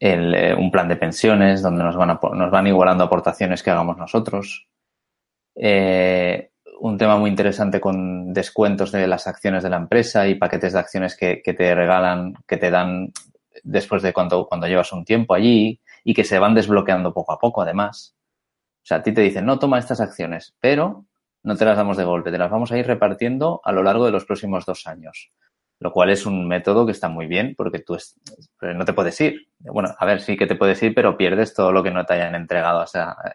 eh, 0.00 0.54
un 0.54 0.70
plan 0.70 0.88
de 0.88 0.96
pensiones 0.96 1.60
donde 1.60 1.84
nos 1.84 1.96
van, 1.96 2.18
nos 2.32 2.50
van 2.50 2.66
igualando 2.66 3.04
aportaciones 3.04 3.62
que 3.62 3.70
hagamos 3.70 3.98
nosotros. 3.98 4.68
Eh, 5.54 6.50
un 6.80 6.96
tema 6.96 7.18
muy 7.18 7.28
interesante 7.28 7.78
con 7.78 8.32
descuentos 8.32 8.90
de 8.92 9.06
las 9.06 9.26
acciones 9.26 9.62
de 9.62 9.70
la 9.70 9.76
empresa 9.76 10.26
y 10.28 10.34
paquetes 10.34 10.72
de 10.72 10.78
acciones 10.78 11.14
que, 11.14 11.42
te 11.44 11.74
regalan, 11.74 12.34
que 12.46 12.56
te 12.56 12.70
dan 12.70 13.12
después 13.62 14.02
de 14.02 14.14
cuando, 14.14 14.46
cuando 14.46 14.66
llevas 14.66 14.92
un 14.92 15.04
tiempo 15.04 15.34
allí 15.34 15.78
y 16.02 16.14
que 16.14 16.24
se 16.24 16.38
van 16.38 16.54
desbloqueando 16.54 17.12
poco 17.12 17.32
a 17.32 17.38
poco, 17.38 17.60
además. 17.60 18.16
O 18.76 18.86
sea, 18.86 18.98
a 18.98 19.02
ti 19.02 19.12
te 19.12 19.20
dicen, 19.20 19.44
no, 19.44 19.58
toma 19.58 19.78
estas 19.78 20.00
acciones, 20.00 20.54
pero 20.60 21.04
no 21.42 21.56
te 21.56 21.64
las 21.66 21.76
damos 21.76 21.98
de 21.98 22.04
golpe, 22.04 22.30
te 22.30 22.38
las 22.38 22.50
vamos 22.50 22.72
a 22.72 22.78
ir 22.78 22.86
repartiendo 22.86 23.60
a 23.62 23.72
lo 23.72 23.82
largo 23.82 24.06
de 24.06 24.12
los 24.12 24.24
próximos 24.24 24.64
dos 24.64 24.86
años 24.86 25.32
lo 25.78 25.92
cual 25.92 26.10
es 26.10 26.24
un 26.24 26.48
método 26.48 26.86
que 26.86 26.92
está 26.92 27.08
muy 27.08 27.26
bien 27.26 27.54
porque 27.56 27.80
tú 27.80 27.98
no 28.62 28.84
te 28.84 28.92
puedes 28.92 29.20
ir. 29.20 29.48
Bueno, 29.58 29.94
a 29.98 30.06
ver, 30.06 30.20
sí 30.20 30.36
que 30.36 30.46
te 30.46 30.56
puedes 30.56 30.82
ir, 30.82 30.94
pero 30.94 31.16
pierdes 31.16 31.52
todo 31.54 31.72
lo 31.72 31.82
que 31.82 31.90
no 31.90 32.04
te 32.06 32.14
hayan 32.14 32.34
entregado 32.34 32.84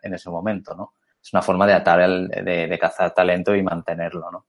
en 0.02 0.14
ese 0.14 0.30
momento, 0.30 0.76
¿no? 0.76 0.94
Es 1.22 1.32
una 1.34 1.44
forma 1.44 1.68
de 1.68 1.74
atar, 1.74 2.02
el, 2.02 2.28
de, 2.30 2.78
cazar 2.80 3.14
talento 3.14 3.56
y 3.56 3.62
mantenerlo, 3.62 4.32
¿no? 4.32 4.46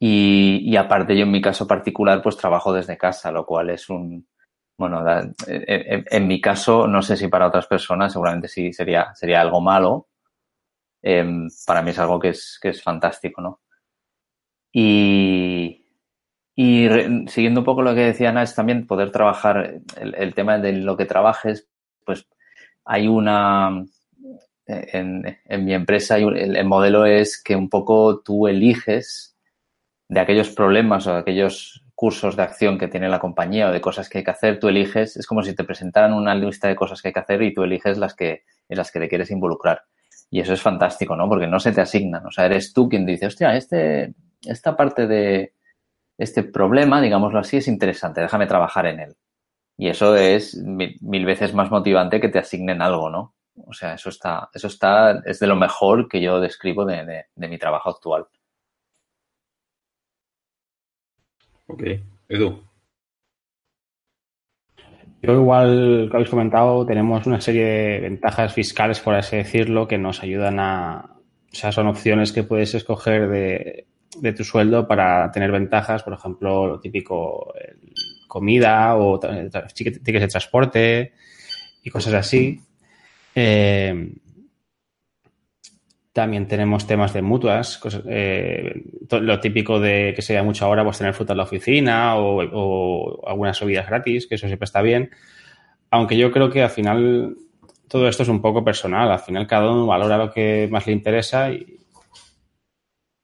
Y, 0.00 0.74
aparte 0.76 1.16
yo 1.16 1.22
en 1.22 1.30
mi 1.30 1.40
caso 1.40 1.66
particular 1.68 2.20
pues 2.22 2.36
trabajo 2.36 2.72
desde 2.72 2.98
casa, 2.98 3.30
lo 3.30 3.46
cual 3.46 3.70
es 3.70 3.88
un, 3.88 4.26
bueno, 4.76 5.04
en, 5.46 6.26
mi 6.26 6.40
caso 6.40 6.88
no 6.88 7.02
sé 7.02 7.16
si 7.16 7.28
para 7.28 7.46
otras 7.46 7.68
personas 7.68 8.12
seguramente 8.12 8.48
sí 8.48 8.72
sería, 8.72 9.14
sería 9.14 9.40
algo 9.40 9.60
malo, 9.60 10.08
em, 11.02 11.48
para 11.64 11.82
mí 11.82 11.90
es 11.92 11.98
algo 12.00 12.18
que 12.18 12.30
es, 12.30 12.58
que 12.60 12.70
es 12.70 12.82
fantástico, 12.82 13.40
¿no? 13.40 13.60
Y, 14.72 15.81
y 16.54 16.88
siguiendo 17.28 17.60
un 17.60 17.64
poco 17.64 17.82
lo 17.82 17.94
que 17.94 18.02
decía 18.02 18.30
es 18.42 18.54
también 18.54 18.86
poder 18.86 19.10
trabajar 19.10 19.80
el, 19.96 20.34
tema 20.34 20.58
de 20.58 20.72
lo 20.72 20.96
que 20.96 21.06
trabajes, 21.06 21.68
pues 22.04 22.26
hay 22.84 23.08
una, 23.08 23.84
en, 24.66 25.38
mi 25.64 25.72
empresa 25.72 26.18
el, 26.18 26.56
el, 26.56 26.64
modelo 26.66 27.06
es 27.06 27.42
que 27.42 27.56
un 27.56 27.70
poco 27.70 28.20
tú 28.20 28.48
eliges 28.48 29.36
de 30.08 30.20
aquellos 30.20 30.50
problemas 30.50 31.06
o 31.06 31.14
de 31.14 31.20
aquellos 31.20 31.82
cursos 31.94 32.36
de 32.36 32.42
acción 32.42 32.78
que 32.78 32.88
tiene 32.88 33.08
la 33.08 33.20
compañía 33.20 33.68
o 33.68 33.72
de 33.72 33.80
cosas 33.80 34.08
que 34.08 34.18
hay 34.18 34.24
que 34.24 34.32
hacer, 34.32 34.58
tú 34.58 34.68
eliges, 34.68 35.16
es 35.16 35.26
como 35.26 35.42
si 35.42 35.54
te 35.54 35.64
presentaran 35.64 36.12
una 36.12 36.34
lista 36.34 36.68
de 36.68 36.74
cosas 36.74 37.00
que 37.00 37.08
hay 37.08 37.14
que 37.14 37.20
hacer 37.20 37.42
y 37.42 37.54
tú 37.54 37.62
eliges 37.62 37.96
las 37.96 38.14
que, 38.14 38.42
en 38.68 38.76
las 38.76 38.90
que 38.90 38.98
te 38.98 39.08
quieres 39.08 39.30
involucrar. 39.30 39.82
Y 40.28 40.40
eso 40.40 40.52
es 40.52 40.60
fantástico, 40.60 41.14
¿no? 41.14 41.28
Porque 41.28 41.46
no 41.46 41.60
se 41.60 41.72
te 41.72 41.80
asignan. 41.80 42.26
O 42.26 42.30
sea, 42.30 42.46
eres 42.46 42.72
tú 42.72 42.88
quien 42.88 43.06
dice, 43.06 43.26
hostia, 43.26 43.54
este, 43.54 44.14
esta 44.44 44.76
parte 44.76 45.06
de 45.06 45.52
este 46.18 46.42
problema, 46.42 47.00
digámoslo 47.00 47.38
así, 47.38 47.56
es 47.58 47.68
interesante, 47.68 48.20
déjame 48.20 48.46
trabajar 48.46 48.86
en 48.86 49.00
él. 49.00 49.16
Y 49.76 49.88
eso 49.88 50.14
es 50.16 50.56
mil, 50.56 51.24
veces 51.24 51.54
más 51.54 51.70
motivante 51.70 52.20
que 52.20 52.28
te 52.28 52.38
asignen 52.38 52.82
algo, 52.82 53.10
¿no? 53.10 53.34
O 53.66 53.72
sea, 53.72 53.94
eso 53.94 54.08
está, 54.10 54.48
eso 54.54 54.66
está, 54.66 55.22
es 55.24 55.38
de 55.40 55.46
lo 55.46 55.56
mejor 55.56 56.08
que 56.08 56.20
yo 56.20 56.40
describo 56.40 56.84
de, 56.84 57.24
de 57.34 57.48
mi 57.48 57.58
trabajo 57.58 57.90
actual. 57.90 58.26
Ok, 61.66 61.82
Edu. 62.28 62.62
Yo 65.22 65.32
igual 65.34 66.08
que 66.10 66.16
habéis 66.16 66.30
comentado, 66.30 66.84
tenemos 66.84 67.26
una 67.26 67.40
serie 67.40 67.64
de 67.64 68.00
ventajas 68.00 68.52
fiscales, 68.52 69.00
por 69.00 69.14
así 69.14 69.36
decirlo, 69.36 69.86
que 69.86 69.96
nos 69.96 70.22
ayudan 70.22 70.58
a... 70.58 71.16
O 71.52 71.54
sea, 71.54 71.70
son 71.70 71.86
opciones 71.86 72.32
que 72.32 72.42
puedes 72.42 72.74
escoger 72.74 73.28
de, 73.28 73.86
de 74.18 74.32
tu 74.32 74.44
sueldo 74.44 74.86
para 74.86 75.30
tener 75.30 75.50
ventajas, 75.50 76.02
por 76.02 76.12
ejemplo, 76.12 76.66
lo 76.66 76.80
típico, 76.80 77.52
comida 78.28 78.96
o 78.96 79.18
tickets 79.18 80.02
de 80.02 80.28
transporte 80.28 81.12
y 81.82 81.90
cosas 81.90 82.14
así. 82.14 82.60
Eh, 83.34 84.12
también 86.12 86.46
tenemos 86.46 86.86
temas 86.86 87.14
de 87.14 87.22
mutuas, 87.22 87.80
eh, 88.06 88.82
lo 89.10 89.40
típico 89.40 89.80
de 89.80 90.12
que 90.14 90.20
sea 90.20 90.42
mucha 90.42 90.68
hora, 90.68 90.84
pues 90.84 90.98
tener 90.98 91.14
fruta 91.14 91.32
en 91.32 91.38
la 91.38 91.44
oficina 91.44 92.16
o, 92.16 93.26
algunas 93.26 93.56
subidas 93.56 93.86
gratis, 93.86 94.26
que 94.26 94.34
eso 94.34 94.46
siempre 94.46 94.64
está 94.66 94.82
bien. 94.82 95.10
Aunque 95.90 96.18
yo 96.18 96.30
creo 96.30 96.50
que 96.50 96.62
al 96.62 96.70
final 96.70 97.36
todo 97.88 98.08
esto 98.08 98.22
es 98.22 98.28
un 98.28 98.42
poco 98.42 98.62
personal. 98.62 99.10
Al 99.10 99.20
final 99.20 99.46
cada 99.46 99.70
uno 99.70 99.86
valora 99.86 100.18
lo 100.18 100.30
que 100.30 100.68
más 100.70 100.86
le 100.86 100.92
interesa 100.92 101.50
y, 101.50 101.81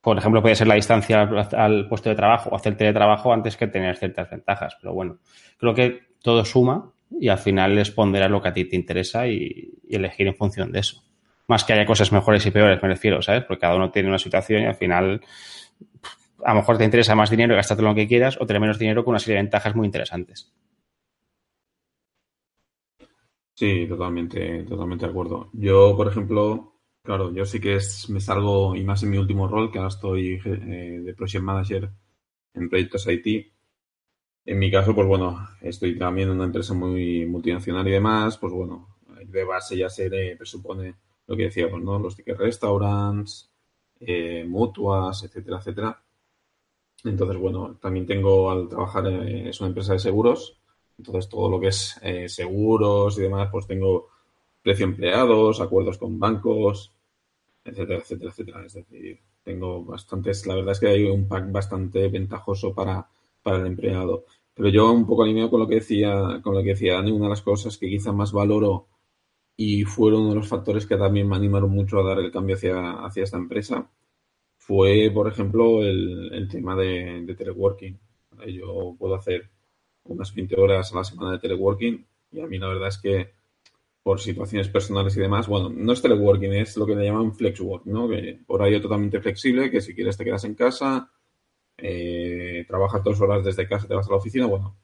por 0.00 0.18
ejemplo, 0.18 0.42
puede 0.42 0.54
ser 0.54 0.66
la 0.66 0.74
distancia 0.74 1.22
al, 1.22 1.88
puesto 1.88 2.08
de 2.08 2.14
trabajo 2.14 2.50
o 2.50 2.56
hacer 2.56 2.76
teletrabajo 2.76 3.32
antes 3.32 3.56
que 3.56 3.66
tener 3.66 3.96
ciertas 3.96 4.30
ventajas. 4.30 4.76
Pero 4.80 4.94
bueno, 4.94 5.18
creo 5.58 5.74
que 5.74 6.00
todo 6.22 6.44
suma 6.44 6.92
y 7.10 7.28
al 7.28 7.38
final 7.38 7.76
es 7.78 7.90
ponderar 7.90 8.30
lo 8.30 8.40
que 8.40 8.48
a 8.48 8.52
ti 8.52 8.64
te 8.64 8.76
interesa 8.76 9.26
y 9.26 9.72
elegir 9.88 10.26
en 10.26 10.34
función 10.34 10.72
de 10.72 10.80
eso 10.80 11.02
más 11.48 11.64
que 11.64 11.72
haya 11.72 11.86
cosas 11.86 12.12
mejores 12.12 12.44
y 12.46 12.50
peores, 12.50 12.80
me 12.80 12.88
refiero, 12.88 13.22
¿sabes? 13.22 13.42
Porque 13.44 13.62
cada 13.62 13.74
uno 13.74 13.90
tiene 13.90 14.08
una 14.08 14.18
situación 14.18 14.62
y 14.62 14.66
al 14.66 14.74
final 14.74 15.22
a 16.44 16.50
lo 16.50 16.60
mejor 16.60 16.78
te 16.78 16.84
interesa 16.84 17.14
más 17.14 17.30
dinero 17.30 17.54
y 17.54 17.56
gastarte 17.56 17.82
lo 17.82 17.94
que 17.94 18.06
quieras 18.06 18.38
o 18.38 18.46
tener 18.46 18.60
menos 18.60 18.78
dinero 18.78 19.02
con 19.02 19.12
una 19.12 19.18
serie 19.18 19.36
de 19.36 19.42
ventajas 19.42 19.74
muy 19.74 19.86
interesantes. 19.86 20.52
Sí, 23.54 23.86
totalmente, 23.88 24.62
totalmente 24.64 25.06
de 25.06 25.10
acuerdo. 25.10 25.48
Yo, 25.54 25.96
por 25.96 26.06
ejemplo, 26.06 26.74
claro, 27.08 27.32
yo 27.32 27.46
sí 27.46 27.58
que 27.58 27.76
es, 27.76 28.10
me 28.10 28.20
salgo, 28.20 28.76
y 28.76 28.84
más 28.84 29.02
en 29.02 29.08
mi 29.08 29.16
último 29.16 29.48
rol, 29.48 29.72
que 29.72 29.78
ahora 29.78 29.88
estoy 29.88 30.38
eh, 30.44 31.00
de 31.02 31.14
Project 31.14 31.42
Manager 31.42 31.90
en 32.52 32.68
proyectos 32.68 33.06
IT. 33.08 33.50
En 34.44 34.58
mi 34.58 34.70
caso, 34.70 34.94
pues 34.94 35.06
bueno, 35.06 35.48
estoy 35.62 35.96
también 35.96 36.28
en 36.28 36.34
una 36.34 36.44
empresa 36.44 36.74
muy 36.74 37.24
multinacional 37.24 37.88
y 37.88 37.92
demás, 37.92 38.36
pues 38.36 38.52
bueno, 38.52 38.98
de 39.24 39.42
base 39.42 39.78
ya 39.78 39.88
se 39.88 40.10
presupone 40.36 40.96
lo 41.26 41.34
que 41.34 41.44
decíamos, 41.44 41.80
¿no? 41.80 41.98
Los 41.98 42.14
tickets 42.14 42.38
restaurants, 42.40 43.54
eh, 44.00 44.44
mutuas, 44.46 45.24
etcétera, 45.24 45.60
etcétera. 45.60 46.02
Entonces, 47.04 47.38
bueno, 47.38 47.78
también 47.80 48.04
tengo 48.04 48.50
al 48.50 48.68
trabajar, 48.68 49.06
en, 49.06 49.46
es 49.46 49.58
una 49.60 49.68
empresa 49.68 49.94
de 49.94 49.98
seguros, 49.98 50.60
entonces 50.98 51.26
todo 51.30 51.48
lo 51.48 51.58
que 51.58 51.68
es 51.68 51.98
eh, 52.02 52.28
seguros 52.28 53.16
y 53.16 53.22
demás, 53.22 53.48
pues 53.50 53.66
tengo 53.66 54.08
precio 54.62 54.84
empleados, 54.84 55.62
acuerdos 55.62 55.96
con 55.96 56.18
bancos, 56.18 56.92
etcétera, 57.68 58.00
etcétera, 58.00 58.30
etcétera. 58.30 58.66
Es 58.66 58.74
decir, 58.74 59.20
tengo 59.42 59.84
bastantes, 59.84 60.46
la 60.46 60.54
verdad 60.56 60.72
es 60.72 60.80
que 60.80 60.88
hay 60.88 61.04
un 61.04 61.28
pack 61.28 61.50
bastante 61.52 62.08
ventajoso 62.08 62.74
para, 62.74 63.08
para 63.42 63.58
el 63.58 63.66
empleado. 63.66 64.24
Pero 64.54 64.68
yo 64.70 64.92
un 64.92 65.06
poco 65.06 65.22
alineado 65.22 65.50
con 65.50 65.60
lo 65.60 65.68
que 65.68 65.76
decía, 65.76 66.40
con 66.42 66.54
lo 66.54 66.62
que 66.62 66.70
decía 66.70 66.94
Dani, 66.94 67.12
una 67.12 67.26
de 67.26 67.30
las 67.30 67.42
cosas 67.42 67.78
que 67.78 67.88
quizá 67.88 68.12
más 68.12 68.32
valoro 68.32 68.88
y 69.56 69.84
fueron 69.84 70.22
uno 70.22 70.30
de 70.30 70.36
los 70.36 70.48
factores 70.48 70.86
que 70.86 70.96
también 70.96 71.28
me 71.28 71.36
animaron 71.36 71.70
mucho 71.70 71.98
a 72.00 72.08
dar 72.08 72.18
el 72.20 72.30
cambio 72.30 72.56
hacia, 72.56 72.92
hacia 73.04 73.24
esta 73.24 73.36
empresa. 73.36 73.90
Fue, 74.56 75.10
por 75.12 75.28
ejemplo, 75.28 75.82
el, 75.82 76.32
el 76.32 76.48
tema 76.48 76.76
de, 76.76 77.22
de, 77.24 77.34
teleworking. 77.34 77.98
Yo 78.48 78.94
puedo 78.98 79.14
hacer 79.16 79.50
unas 80.04 80.34
20 80.34 80.60
horas 80.60 80.92
a 80.92 80.96
la 80.96 81.04
semana 81.04 81.32
de 81.32 81.38
teleworking 81.40 82.06
y 82.32 82.40
a 82.40 82.46
mí 82.46 82.58
la 82.58 82.68
verdad 82.68 82.88
es 82.88 82.98
que 82.98 83.32
por 84.08 84.20
situaciones 84.20 84.70
personales 84.70 85.14
y 85.18 85.20
demás, 85.20 85.46
bueno, 85.46 85.68
no 85.68 85.92
es 85.92 86.00
teleworking, 86.00 86.54
es 86.54 86.78
lo 86.78 86.86
que 86.86 86.96
le 86.96 87.04
llaman 87.04 87.34
flexwork, 87.34 87.84
¿no? 87.84 88.08
Que 88.08 88.40
horario 88.46 88.80
totalmente 88.80 89.20
flexible, 89.20 89.70
que 89.70 89.82
si 89.82 89.94
quieres 89.94 90.16
te 90.16 90.24
quedas 90.24 90.44
en 90.44 90.54
casa, 90.54 91.12
eh, 91.76 92.64
trabajas 92.66 93.04
dos 93.04 93.20
horas 93.20 93.44
desde 93.44 93.68
casa, 93.68 93.86
te 93.86 93.94
vas 93.94 94.06
a 94.08 94.10
la 94.12 94.16
oficina, 94.16 94.46
bueno, 94.46 94.78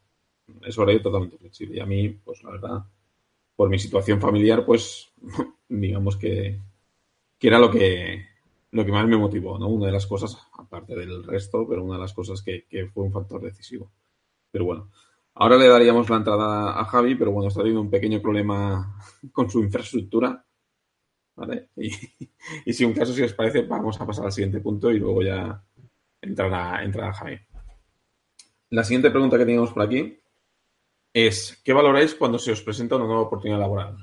es 0.67 0.77
horario 0.77 1.01
totalmente 1.01 1.39
flexible. 1.39 1.79
Y 1.79 1.81
a 1.81 1.87
mí, 1.87 2.11
pues 2.11 2.43
la 2.43 2.51
verdad, 2.51 2.85
por 3.57 3.71
mi 3.71 3.79
situación 3.79 4.21
familiar, 4.21 4.67
pues 4.67 5.11
digamos 5.71 6.19
que, 6.19 6.61
que 7.39 7.49
era 7.49 7.59
lo 7.59 7.71
que, 7.71 8.27
lo 8.73 8.85
que 8.85 8.93
más 8.93 9.09
me 9.09 9.17
motivó, 9.17 9.59
¿no? 9.59 9.69
Una 9.69 9.87
de 9.87 9.93
las 9.93 10.07
cosas, 10.07 10.37
aparte 10.59 10.95
del 10.95 11.25
resto, 11.25 11.67
pero 11.67 11.83
una 11.83 11.95
de 11.95 12.01
las 12.01 12.13
cosas 12.13 12.43
que, 12.43 12.67
que, 12.69 12.89
fue 12.89 13.05
un 13.05 13.13
factor 13.13 13.41
decisivo. 13.41 13.91
Pero 14.51 14.67
bueno, 14.67 14.91
ahora 15.35 15.57
le 15.57 15.69
daríamos 15.69 16.09
la 16.09 16.17
entrada 16.17 16.81
a 16.81 16.85
Javi, 16.85 17.15
pero 17.15 17.33
bueno, 17.33 17.49
está 17.49 17.61
teniendo 17.61 17.83
un 17.83 17.91
pequeño 17.91 18.21
problema 18.21 18.97
con 19.33 19.51
su 19.51 19.61
infraestructura. 19.61 20.45
¿Vale? 21.37 21.71
Y, 21.77 22.73
si 22.73 22.85
un 22.85 22.93
caso, 22.93 23.13
si 23.13 23.23
os 23.23 23.35
parece, 23.35 23.63
vamos 23.63 24.01
a 24.01 24.07
pasar 24.07 24.27
al 24.27 24.33
siguiente 24.33 24.61
punto 24.61 24.91
y 24.91 24.99
luego 24.99 25.23
ya 25.23 25.63
entrará, 26.21 26.83
entrará 26.85 27.13
Javi. 27.13 27.39
La 28.71 28.85
siguiente 28.85 29.11
pregunta 29.11 29.37
que 29.37 29.45
tenemos 29.45 29.73
por 29.73 29.83
aquí 29.83 30.19
es 31.13 31.61
¿qué 31.65 31.73
valoráis 31.73 32.15
cuando 32.15 32.39
se 32.39 32.53
os 32.53 32.63
presenta 32.63 32.97
una 32.97 33.07
nueva 33.07 33.23
oportunidad 33.23 33.61
laboral? 33.61 33.97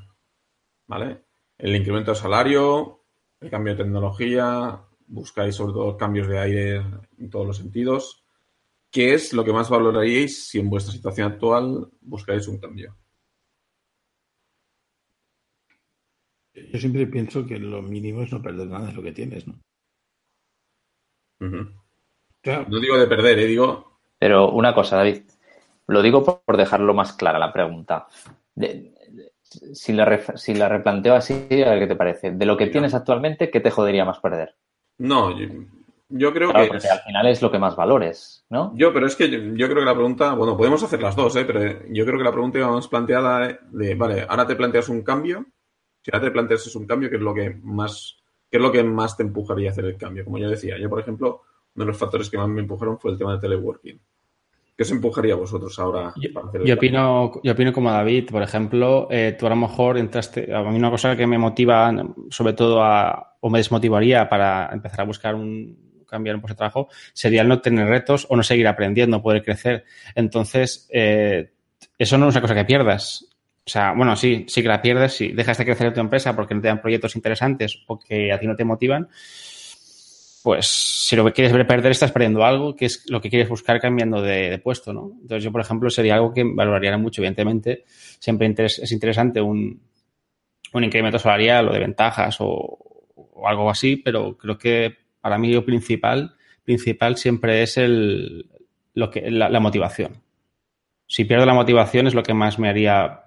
¿Vale? 0.87 1.25
El 1.57 1.75
incremento 1.75 2.11
de 2.11 2.17
salario, 2.17 3.03
el 3.39 3.49
cambio 3.49 3.75
de 3.75 3.83
tecnología, 3.83 4.81
buscáis 5.07 5.55
sobre 5.55 5.73
todo 5.73 5.97
cambios 5.97 6.27
de 6.27 6.39
aire 6.39 6.75
en 7.17 7.29
todos 7.29 7.45
los 7.45 7.57
sentidos. 7.57 8.23
¿Qué 8.91 9.13
es 9.13 9.31
lo 9.31 9.45
que 9.45 9.53
más 9.53 9.69
valoraríais 9.69 10.49
si 10.49 10.59
en 10.59 10.69
vuestra 10.69 10.91
situación 10.91 11.31
actual 11.31 11.89
buscáis 12.01 12.45
un 12.49 12.59
cambio? 12.59 12.97
Yo 16.53 16.77
siempre 16.77 17.07
pienso 17.07 17.45
que 17.45 17.57
lo 17.57 17.81
mínimo 17.81 18.21
es 18.21 18.31
no 18.33 18.41
perder 18.41 18.67
nada 18.67 18.87
de 18.87 18.93
lo 18.93 19.01
que 19.01 19.13
tienes, 19.13 19.47
¿no? 19.47 19.53
Uh 21.39 21.45
-huh. 21.45 21.73
claro. 22.41 22.65
No 22.67 22.79
digo 22.79 22.97
de 22.97 23.07
perder, 23.07 23.39
¿eh? 23.39 23.45
digo. 23.45 23.99
Pero 24.19 24.51
una 24.51 24.75
cosa, 24.75 24.97
David. 24.97 25.21
Lo 25.87 26.01
digo 26.01 26.43
por 26.45 26.57
dejarlo 26.57 26.93
más 26.93 27.13
clara 27.13 27.39
la 27.39 27.53
pregunta. 27.53 28.07
De, 28.53 28.93
de, 29.09 29.31
si, 29.73 29.93
la 29.93 30.05
re, 30.05 30.23
si, 30.35 30.53
la 30.53 30.67
replanteo 30.67 31.15
así, 31.15 31.33
a 31.33 31.71
ver 31.71 31.79
qué 31.79 31.87
te 31.87 31.95
parece. 31.95 32.31
De 32.31 32.45
lo 32.45 32.57
que 32.57 32.67
tienes 32.67 32.93
actualmente, 32.93 33.49
¿qué 33.49 33.61
te 33.61 33.71
jodería 33.71 34.05
más 34.05 34.19
perder? 34.19 34.55
No, 34.97 35.37
yo, 35.39 35.47
yo 36.11 36.33
creo 36.33 36.51
claro, 36.51 36.65
que. 36.65 36.71
Porque 36.71 36.89
al 36.89 36.99
final 36.99 37.27
es 37.27 37.41
lo 37.41 37.51
que 37.51 37.59
más 37.59 37.75
valores, 37.75 38.45
¿no? 38.49 38.73
Yo, 38.75 38.93
pero 38.93 39.07
es 39.07 39.15
que 39.15 39.29
yo, 39.29 39.39
yo, 39.39 39.67
creo 39.67 39.79
que 39.79 39.85
la 39.85 39.95
pregunta. 39.95 40.33
Bueno, 40.33 40.57
podemos 40.57 40.83
hacer 40.83 41.01
las 41.01 41.15
dos, 41.15 41.35
¿eh? 41.35 41.45
Pero 41.45 41.85
yo 41.89 42.05
creo 42.05 42.17
que 42.17 42.23
la 42.23 42.31
pregunta 42.31 42.57
iba 42.57 42.71
más 42.71 42.87
planteada 42.87 43.59
de. 43.71 43.95
Vale, 43.95 44.25
ahora 44.27 44.45
te 44.45 44.55
planteas 44.55 44.89
un 44.89 45.01
cambio. 45.01 45.45
Si 46.01 46.11
ahora 46.11 46.25
te 46.25 46.31
planteas 46.31 46.75
un 46.75 46.85
cambio, 46.85 47.09
¿qué 47.09 47.15
es 47.15 47.21
lo 47.21 47.33
que 47.33 47.59
más. 47.63 48.17
¿Qué 48.49 48.57
es 48.57 48.63
lo 48.63 48.71
que 48.71 48.83
más 48.83 49.15
te 49.15 49.23
empujaría 49.23 49.69
a 49.69 49.71
hacer 49.71 49.85
el 49.85 49.97
cambio? 49.97 50.25
Como 50.25 50.37
yo 50.37 50.49
decía, 50.49 50.77
yo, 50.77 50.89
por 50.89 50.99
ejemplo, 50.99 51.41
uno 51.75 51.85
de 51.85 51.87
los 51.87 51.97
factores 51.97 52.29
que 52.29 52.37
más 52.37 52.49
me 52.49 52.61
empujaron 52.61 52.99
fue 52.99 53.11
el 53.11 53.17
tema 53.17 53.33
de 53.33 53.39
teleworking. 53.39 53.99
¿Qué 54.75 54.83
os 54.83 54.91
empujaría 54.91 55.35
a 55.35 55.37
vosotros 55.37 55.77
ahora? 55.79 56.13
Yo, 56.17 56.29
yo 56.65 56.75
opino, 56.75 57.31
yo 57.43 57.51
opino 57.51 57.71
como 57.71 57.91
David, 57.91 58.29
por 58.31 58.41
ejemplo, 58.41 59.07
eh, 59.11 59.35
tú 59.37 59.45
a 59.45 59.49
lo 59.49 59.55
mejor 59.55 59.97
entraste, 59.97 60.53
a 60.53 60.63
mí 60.63 60.75
una 60.75 60.89
cosa 60.89 61.15
que 61.15 61.27
me 61.27 61.37
motiva 61.37 61.93
sobre 62.29 62.53
todo 62.53 62.83
a, 62.83 63.37
o 63.41 63.49
me 63.49 63.59
desmotivaría 63.59 64.27
para 64.27 64.69
empezar 64.73 65.01
a 65.01 65.05
buscar 65.05 65.35
un, 65.35 65.90
cambiar 66.11 66.35
un 66.35 66.41
puesto 66.41 66.53
de 66.53 66.57
trabajo, 66.57 66.89
sería 67.13 67.41
el 67.41 67.47
no 67.47 67.61
tener 67.61 67.87
retos 67.87 68.27
o 68.29 68.35
no 68.35 68.43
seguir 68.43 68.67
aprendiendo, 68.67 69.21
poder 69.21 69.43
crecer. 69.43 69.85
Entonces, 70.13 70.87
eh, 70.91 71.51
eso 71.97 72.17
no 72.17 72.29
es 72.29 72.35
una 72.35 72.41
cosa 72.41 72.53
que 72.55 72.65
pierdas. 72.65 73.25
O 73.65 73.69
sea, 73.69 73.93
bueno, 73.93 74.15
sí, 74.15 74.45
sí 74.47 74.61
que 74.61 74.67
la 74.67 74.81
pierdes, 74.81 75.13
si 75.13 75.29
dejas 75.29 75.57
de 75.57 75.65
crecer 75.65 75.87
en 75.87 75.93
tu 75.93 75.99
empresa 75.99 76.35
porque 76.35 76.53
no 76.53 76.61
te 76.61 76.67
dan 76.67 76.81
proyectos 76.81 77.15
interesantes 77.15 77.79
o 77.87 77.97
que 77.97 78.31
a 78.31 78.39
ti 78.39 78.47
no 78.47 78.55
te 78.55 78.65
motivan, 78.65 79.07
pues 80.43 80.67
si 80.67 81.15
lo 81.15 81.23
que 81.25 81.31
quieres 81.31 81.53
ver 81.53 81.67
perder 81.67 81.91
estás 81.91 82.11
perdiendo 82.11 82.43
algo, 82.43 82.75
que 82.75 82.85
es 82.85 83.09
lo 83.09 83.21
que 83.21 83.29
quieres 83.29 83.47
buscar 83.47 83.79
cambiando 83.79 84.21
de, 84.21 84.59
puesto, 84.59 84.91
¿no? 84.91 85.11
Entonces 85.21 85.43
yo, 85.43 85.51
por 85.51 85.61
ejemplo, 85.61 85.89
sería 85.89 86.15
algo 86.15 86.33
que 86.33 86.43
valoraría 86.43 86.97
mucho, 86.97 87.21
evidentemente. 87.21 87.83
Siempre 88.19 88.53
es 88.57 88.91
interesante 88.91 89.39
un, 89.39 89.79
un 90.73 90.83
incremento 90.83 91.19
salarial 91.19 91.69
o 91.69 91.73
de 91.73 91.79
ventajas 91.79 92.37
o, 92.39 92.77
algo 93.43 93.69
así, 93.69 93.95
pero 93.97 94.37
creo 94.37 94.57
que 94.57 94.97
para 95.21 95.37
mí 95.37 95.53
lo 95.53 95.63
principal, 95.63 96.35
principal 96.63 97.17
siempre 97.17 97.63
es 97.63 97.77
el, 97.77 98.49
lo 98.93 99.09
que, 99.09 99.29
la, 99.31 99.59
motivación. 99.59 100.21
Si 101.07 101.25
pierdo 101.25 101.45
la 101.45 101.53
motivación 101.53 102.07
es 102.07 102.13
lo 102.13 102.23
que 102.23 102.33
más 102.33 102.59
me 102.59 102.69
haría 102.69 103.21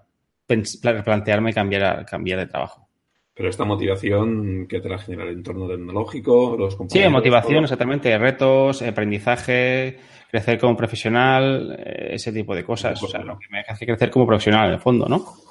plantearme 0.46 1.52
cambiar, 1.52 2.04
cambiar 2.04 2.40
de 2.40 2.46
trabajo. 2.46 2.88
Pero 3.34 3.48
esta 3.48 3.64
motivación 3.64 4.66
que 4.68 4.80
te 4.80 4.88
la 4.88 4.98
genera 4.98 5.24
el 5.24 5.36
entorno 5.36 5.66
tecnológico, 5.66 6.56
los 6.56 6.76
compañeros. 6.76 7.08
Sí, 7.08 7.12
motivación, 7.12 7.64
exactamente, 7.64 8.16
retos, 8.16 8.80
aprendizaje, 8.82 9.98
crecer 10.30 10.58
como 10.58 10.76
profesional, 10.76 11.76
eh, 11.78 12.10
ese 12.12 12.32
tipo 12.32 12.54
de 12.54 12.64
cosas. 12.64 13.02
O 13.02 13.08
sea, 13.08 13.24
lo 13.24 13.38
que 13.38 13.46
me 13.50 13.60
hace 13.66 13.86
crecer 13.86 14.10
como 14.10 14.26
profesional 14.26 14.68
en 14.68 14.74
el 14.74 14.80
fondo, 14.80 15.06
¿no? 15.08 15.43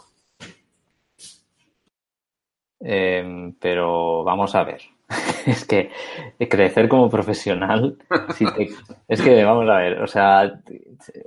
Em, 2.84 3.54
pero 3.60 4.24
vamos 4.24 4.54
a 4.56 4.64
ver. 4.64 4.82
es 5.46 5.66
que 5.66 5.90
crecer 6.50 6.88
como 6.88 7.10
profesional, 7.10 7.98
es 9.08 9.22
que 9.22 9.44
vamos 9.44 9.70
a 9.70 9.78
ver, 9.78 10.02
o 10.02 10.08
sea, 10.08 10.62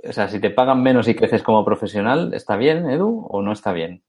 o 0.07 0.13
sea, 0.13 0.27
si 0.27 0.39
te 0.39 0.49
pagan 0.49 0.81
menos 0.81 1.07
y 1.07 1.15
creces 1.15 1.43
como 1.43 1.63
profesional, 1.63 2.33
¿está 2.33 2.57
bien, 2.57 2.89
Edu, 2.89 3.25
o 3.29 3.41
no 3.41 3.51
está 3.51 3.71
bien? 3.73 4.03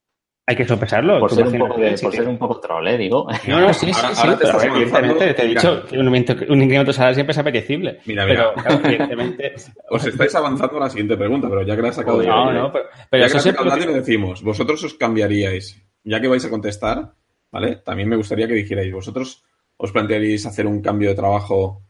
Hay 0.47 0.57
que 0.57 0.65
sopesarlo. 0.65 1.21
Por, 1.21 1.31
ser 1.31 1.47
un, 1.47 1.59
poco 1.59 1.79
de, 1.79 1.99
por 1.99 2.11
ser 2.11 2.27
un 2.27 2.39
poco 2.39 2.59
troll, 2.59 2.89
¿eh? 2.89 2.97
digo. 2.97 3.29
No, 3.47 3.61
no, 3.61 3.75
sí, 3.75 3.93
sí, 3.93 4.07
sí, 4.15 4.29
pero 4.41 4.63
evidentemente 4.63 5.35
te 5.35 5.43
he 5.45 5.49
dicho 5.49 5.85
que 5.85 5.99
un, 5.99 6.09
un 6.09 6.63
incremento 6.63 6.91
salarial 6.91 7.15
siempre 7.17 7.33
es 7.33 7.39
apetecible. 7.39 7.99
Mira, 8.07 8.25
mira. 8.25 8.55
Pero, 8.55 8.81
evidentemente... 8.83 9.53
Os 9.91 10.07
estáis 10.07 10.35
avanzando 10.35 10.79
a 10.79 10.81
la 10.81 10.89
siguiente 10.89 11.19
pregunta, 11.19 11.51
pero 11.51 11.67
ya 11.67 11.77
que 11.77 11.83
la 11.83 11.89
has 11.91 11.97
sacado 11.97 12.23
no, 12.23 12.51
no, 12.51 12.73
pero, 12.73 12.87
pero 13.11 13.23
ya 13.23 13.27
que 13.27 13.33
la 13.35 13.39
has 13.39 13.45
sacado 13.45 13.93
decimos, 13.93 14.43
vosotros 14.43 14.83
os 14.85 14.95
cambiaríais, 14.95 15.83
ya 16.05 16.19
que 16.19 16.29
vais 16.29 16.45
a 16.47 16.49
contestar, 16.49 17.13
¿vale? 17.51 17.77
También 17.77 18.09
me 18.09 18.17
gustaría 18.17 18.47
que 18.47 18.55
dijerais, 18.55 18.93
¿vosotros 18.93 19.45
os 19.77 19.93
plantearíais 19.93 20.45
hacer 20.47 20.67
un 20.67 20.83
cambio 20.83 21.09
de 21.09 21.15
trabajo 21.15 21.83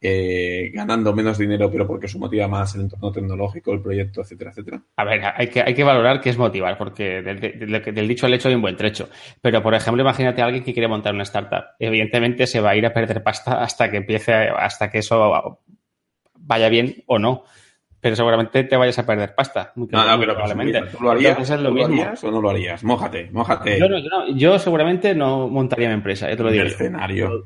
eh, 0.00 0.70
ganando 0.72 1.14
menos 1.14 1.38
dinero, 1.38 1.70
pero 1.70 1.86
porque 1.86 2.06
os 2.06 2.16
motiva 2.16 2.46
más 2.46 2.74
el 2.74 2.82
entorno 2.82 3.10
tecnológico, 3.10 3.72
el 3.72 3.80
proyecto, 3.80 4.20
etcétera, 4.20 4.50
etcétera? 4.50 4.82
A 4.96 5.04
ver, 5.04 5.22
hay 5.34 5.48
que, 5.48 5.62
hay 5.62 5.74
que 5.74 5.82
valorar 5.82 6.20
qué 6.20 6.30
es 6.30 6.36
motivar, 6.36 6.76
porque 6.76 7.22
del, 7.22 8.08
dicho 8.08 8.26
al 8.26 8.34
hecho 8.34 8.48
hay 8.48 8.54
un 8.54 8.62
buen 8.62 8.76
trecho. 8.76 9.08
Pero, 9.40 9.62
por 9.62 9.74
ejemplo, 9.74 10.02
imagínate 10.02 10.42
a 10.42 10.44
alguien 10.44 10.62
que 10.62 10.74
quiere 10.74 10.88
montar 10.88 11.14
una 11.14 11.22
startup. 11.22 11.64
Evidentemente 11.78 12.46
se 12.46 12.60
va 12.60 12.70
a 12.70 12.76
ir 12.76 12.84
a 12.84 12.92
perder 12.92 13.22
pasta 13.22 13.62
hasta 13.62 13.90
que 13.90 13.96
empiece, 13.96 14.32
hasta 14.32 14.90
que 14.90 14.98
eso 14.98 15.58
vaya 16.34 16.68
bien 16.68 17.02
o 17.06 17.18
no 17.18 17.44
pero 18.04 18.16
seguramente 18.16 18.64
te 18.64 18.76
vayas 18.76 18.98
a 18.98 19.06
perder 19.06 19.34
pasta. 19.34 19.72
no, 19.76 19.86
no, 19.86 20.20
pero 20.20 20.34
probablemente. 20.34 20.82
¿Tú 20.92 21.02
lo 21.02 21.12
harías, 21.12 21.48
lo 21.58 21.70
harías 21.70 22.22
o 22.22 22.30
no 22.30 22.42
lo 22.42 22.50
harías? 22.50 22.84
Mójate, 22.84 23.30
mójate. 23.32 23.78
Yo, 23.78 23.88
no, 23.88 23.96
yo, 23.96 24.10
yo 24.34 24.58
seguramente 24.58 25.14
no 25.14 25.48
montaría 25.48 25.88
mi 25.88 25.94
empresa, 25.94 26.28
yo 26.28 26.36
te 26.36 26.42
lo 26.42 26.50
digo. 26.50 26.64
escenario. 26.64 27.44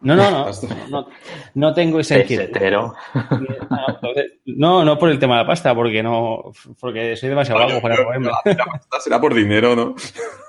No, 0.00 0.16
no, 0.16 0.30
no, 0.30 0.46
no, 0.88 1.08
no 1.52 1.74
tengo 1.74 2.00
ese 2.00 2.20
inquietud. 2.20 2.56
No, 4.46 4.82
no 4.82 4.98
por 4.98 5.10
el 5.10 5.18
tema 5.18 5.34
de 5.34 5.42
la 5.42 5.46
pasta, 5.46 5.74
porque 5.74 6.02
no, 6.02 6.52
porque 6.80 7.14
soy 7.14 7.28
demasiado 7.28 7.60
vago 7.60 7.82
para 7.82 8.02
moverme. 8.02 8.30
La 8.46 8.64
pasta 8.64 9.00
será 9.00 9.20
por 9.20 9.34
dinero, 9.34 9.76
¿no? 9.76 9.94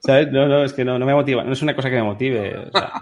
¿Sabes? 0.00 0.30
No, 0.32 0.46
no, 0.46 0.64
es 0.64 0.72
que 0.72 0.84
no, 0.84 0.98
no 0.98 1.06
me 1.06 1.14
motiva, 1.14 1.44
no 1.44 1.52
es 1.52 1.62
una 1.62 1.74
cosa 1.74 1.90
que 1.90 1.96
me 1.96 2.02
motive. 2.02 2.56
O 2.58 2.70
sea, 2.70 2.92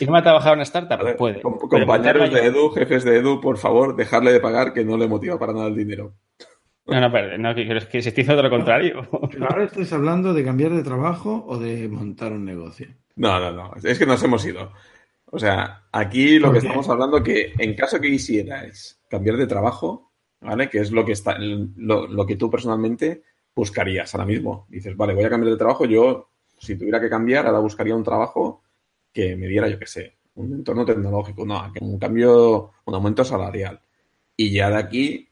¿Y 0.00 0.06
no 0.06 0.12
me 0.12 0.18
ha 0.18 0.22
trabajado 0.22 0.52
en 0.54 0.58
una 0.58 0.62
startup? 0.64 1.16
puede. 1.16 1.40
compañeros 1.40 2.32
de 2.32 2.46
Edu, 2.46 2.70
jefes 2.70 3.04
de 3.04 3.18
Edu, 3.18 3.40
por 3.40 3.58
favor, 3.58 3.96
dejarle 3.96 4.32
de 4.32 4.40
pagar 4.40 4.72
que 4.72 4.84
no 4.84 4.96
le 4.96 5.08
motiva 5.08 5.38
para 5.38 5.52
nada 5.52 5.68
el 5.68 5.76
dinero. 5.76 6.14
No, 6.86 7.00
no, 7.00 7.12
pero 7.12 7.36
no, 7.36 7.54
que, 7.54 7.66
que 7.90 8.02
se 8.02 8.12
te 8.12 8.22
hizo 8.22 8.34
lo 8.34 8.48
contrario. 8.48 9.06
ahora 9.12 9.64
estáis 9.64 9.92
hablando 9.92 10.32
de 10.32 10.44
cambiar 10.44 10.72
de 10.72 10.82
trabajo 10.82 11.44
o 11.46 11.58
de 11.58 11.86
montar 11.88 12.32
un 12.32 12.44
negocio. 12.44 12.88
No, 13.16 13.38
no, 13.38 13.52
no. 13.52 13.72
Es 13.82 13.98
que 13.98 14.06
nos 14.06 14.22
hemos 14.22 14.44
ido. 14.46 14.72
O 15.26 15.38
sea, 15.38 15.84
aquí 15.92 16.38
lo 16.38 16.50
que 16.50 16.58
estamos 16.58 16.88
hablando 16.88 17.22
que 17.22 17.52
en 17.58 17.74
caso 17.74 18.00
que 18.00 18.08
quisierais 18.08 18.98
cambiar 19.10 19.36
de 19.36 19.46
trabajo, 19.46 20.12
¿vale? 20.40 20.70
Que 20.70 20.78
es 20.78 20.90
lo 20.90 21.04
que 21.04 21.12
está, 21.12 21.36
lo, 21.38 22.06
lo 22.06 22.24
que 22.24 22.36
tú 22.36 22.48
personalmente 22.50 23.22
buscarías 23.58 24.14
ahora 24.14 24.24
mismo? 24.24 24.66
Dices, 24.68 24.96
vale, 24.96 25.14
voy 25.14 25.24
a 25.24 25.30
cambiar 25.30 25.50
de 25.50 25.58
trabajo, 25.58 25.84
yo, 25.84 26.30
si 26.58 26.78
tuviera 26.78 27.00
que 27.00 27.10
cambiar, 27.10 27.44
ahora 27.44 27.58
buscaría 27.58 27.96
un 27.96 28.04
trabajo 28.04 28.62
que 29.12 29.34
me 29.34 29.48
diera, 29.48 29.68
yo 29.68 29.78
qué 29.80 29.86
sé, 29.86 30.18
un 30.36 30.52
entorno 30.52 30.84
tecnológico, 30.84 31.44
no, 31.44 31.72
un 31.80 31.98
cambio, 31.98 32.70
un 32.84 32.94
aumento 32.94 33.24
salarial. 33.24 33.80
Y 34.36 34.52
ya 34.52 34.70
de 34.70 34.76
aquí 34.76 35.28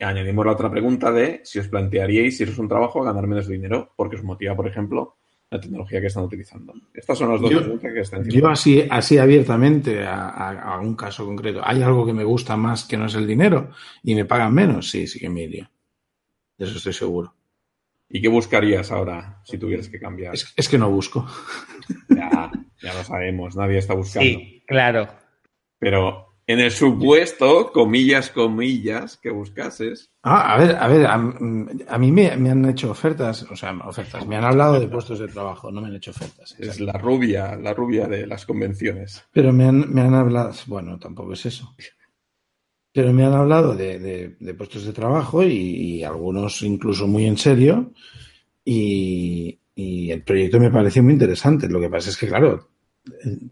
añadimos 0.00 0.44
la 0.44 0.52
otra 0.52 0.68
pregunta 0.68 1.12
de 1.12 1.42
si 1.44 1.60
os 1.60 1.68
plantearíais, 1.68 2.36
si 2.36 2.42
es 2.42 2.58
un 2.58 2.66
trabajo, 2.66 3.04
ganar 3.04 3.28
menos 3.28 3.46
dinero, 3.46 3.92
porque 3.94 4.16
os 4.16 4.24
motiva, 4.24 4.56
por 4.56 4.66
ejemplo, 4.66 5.14
la 5.48 5.60
tecnología 5.60 6.00
que 6.00 6.08
están 6.08 6.24
utilizando. 6.24 6.74
Estas 6.92 7.18
son 7.18 7.30
las 7.30 7.40
dos 7.40 7.52
preguntas 7.52 7.92
que 7.92 8.00
están 8.00 8.24
Yo 8.24 8.48
así, 8.48 8.84
así 8.90 9.18
abiertamente 9.18 10.02
a, 10.02 10.28
a, 10.28 10.80
un 10.80 10.96
caso 10.96 11.24
concreto. 11.24 11.60
¿Hay 11.62 11.82
algo 11.82 12.04
que 12.04 12.12
me 12.12 12.24
gusta 12.24 12.56
más 12.56 12.84
que 12.84 12.96
no 12.96 13.06
es 13.06 13.14
el 13.14 13.28
dinero 13.28 13.70
y 14.02 14.16
me 14.16 14.24
pagan 14.24 14.54
menos? 14.54 14.90
Sí, 14.90 15.06
sí 15.06 15.20
que 15.20 15.30
me 15.30 15.42
iría. 15.42 15.70
De 16.58 16.64
eso 16.64 16.78
estoy 16.78 16.92
seguro. 16.92 17.34
¿Y 18.10 18.20
qué 18.20 18.28
buscarías 18.28 18.90
ahora 18.90 19.40
si 19.44 19.56
tuvieras 19.56 19.88
que 19.88 20.00
cambiar? 20.00 20.34
Es, 20.34 20.68
que 20.68 20.78
no 20.78 20.90
busco. 20.90 21.26
Ya, 22.08 22.50
ya 22.82 22.94
lo 22.94 23.04
sabemos, 23.04 23.56
nadie 23.56 23.78
está 23.78 23.94
buscando. 23.94 24.28
Sí, 24.28 24.64
claro. 24.66 25.08
Pero 25.78 26.30
en 26.50 26.58
el 26.58 26.72
supuesto, 26.72 27.70
comillas, 27.70 28.30
comillas, 28.30 29.16
que 29.16 29.30
buscases. 29.30 30.10
Ah, 30.24 30.54
a 30.54 30.58
ver, 30.58 30.76
a 30.76 30.88
ver, 30.88 31.06
a, 31.06 31.18
mí 31.98 32.10
me, 32.10 32.30
han 32.30 32.64
hecho 32.68 32.90
ofertas, 32.90 33.44
o 33.44 33.54
sea, 33.54 33.72
ofertas, 33.84 34.26
me 34.26 34.36
han 34.36 34.44
hablado 34.44 34.80
de 34.80 34.88
puestos 34.88 35.20
de 35.20 35.28
trabajo, 35.28 35.70
no 35.70 35.80
me 35.80 35.86
han 35.86 35.94
hecho 35.94 36.10
ofertas. 36.10 36.56
Es 36.58 36.80
la 36.80 36.94
rubia, 36.94 37.54
la 37.54 37.72
rubia 37.72 38.08
de 38.08 38.26
las 38.26 38.44
convenciones. 38.44 39.24
Pero 39.32 39.52
me 39.52 39.66
han, 39.66 39.94
me 39.94 40.00
han 40.00 40.14
hablado, 40.14 40.52
bueno, 40.66 40.98
tampoco 40.98 41.34
es 41.34 41.46
eso. 41.46 41.76
Pero 42.92 43.12
me 43.12 43.24
han 43.24 43.32
hablado 43.32 43.76
de, 43.76 44.36
puestos 44.56 44.84
de 44.84 44.92
trabajo 44.92 45.44
y, 45.44 46.02
algunos 46.02 46.62
incluso 46.62 47.06
muy 47.06 47.26
en 47.26 47.36
serio. 47.36 47.92
Y, 48.64 49.58
el 49.76 50.22
proyecto 50.24 50.60
me 50.60 50.70
parece 50.70 51.00
muy 51.00 51.14
interesante. 51.14 51.68
Lo 51.68 51.80
que 51.80 51.88
pasa 51.88 52.10
es 52.10 52.16
que, 52.16 52.26
claro, 52.26 52.70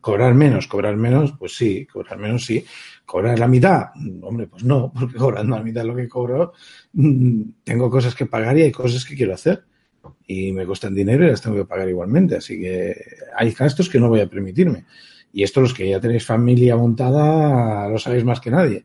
cobrar 0.01 0.35
menos, 0.35 0.67
cobrar 0.67 0.97
menos, 0.97 1.35
pues 1.39 1.57
sí, 1.57 1.87
cobrar 1.87 2.19
menos 2.19 2.45
sí. 2.45 2.65
Cobrar 3.07 3.39
la 3.39 3.49
mitad, 3.49 3.87
hombre, 4.21 4.47
pues 4.49 4.65
no, 4.65 4.93
porque 4.99 5.17
cobrando 5.17 5.57
la 5.57 5.63
mitad 5.63 5.83
de 5.83 5.87
lo 5.87 5.97
que 5.97 6.09
cobro, 6.09 6.53
mm, 6.93 7.43
tengo 7.65 7.89
cosas 7.89 8.15
que 8.15 8.27
pagar 8.27 8.59
y 8.59 8.63
hay 8.63 8.73
cosas 8.73 9.05
que 9.05 9.17
quiero 9.17 9.35
hacer. 9.35 9.65
Y 10.27 10.53
me 10.53 10.67
cuestan 10.67 10.95
dinero 10.95 11.25
y 11.25 11.31
las 11.31 11.41
tengo 11.41 11.57
que 11.57 11.65
pagar 11.65 11.89
igualmente. 11.89 12.37
Así 12.37 12.61
que 12.61 12.95
hay 13.37 13.53
gastos 13.53 13.89
que 13.89 13.99
no 13.99 14.09
voy 14.09 14.21
a 14.21 14.29
permitirme. 14.29 14.85
Y 15.33 15.43
esto 15.43 15.61
los 15.61 15.75
que 15.75 15.89
ya 15.89 16.01
tenéis 16.01 16.25
familia 16.25 16.77
montada 16.77 17.89
lo 17.89 17.99
sabéis 17.99 18.25
más 18.25 18.41
que 18.41 18.51
nadie. 18.51 18.85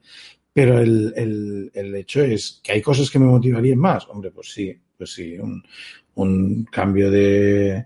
Pero 0.54 0.80
el, 0.80 1.14
el, 1.16 1.72
el, 1.74 1.96
hecho 1.96 2.22
es 2.24 2.62
que 2.64 2.74
hay 2.74 2.82
cosas 2.82 3.10
que 3.10 3.18
me 3.18 3.26
motivarían 3.26 3.80
más. 3.80 4.08
Hombre, 4.08 4.30
pues 4.30 4.54
sí, 4.54 4.78
pues 4.98 5.12
sí, 5.12 5.38
un, 5.40 5.64
un 6.16 6.66
cambio 6.66 7.10
de, 7.10 7.86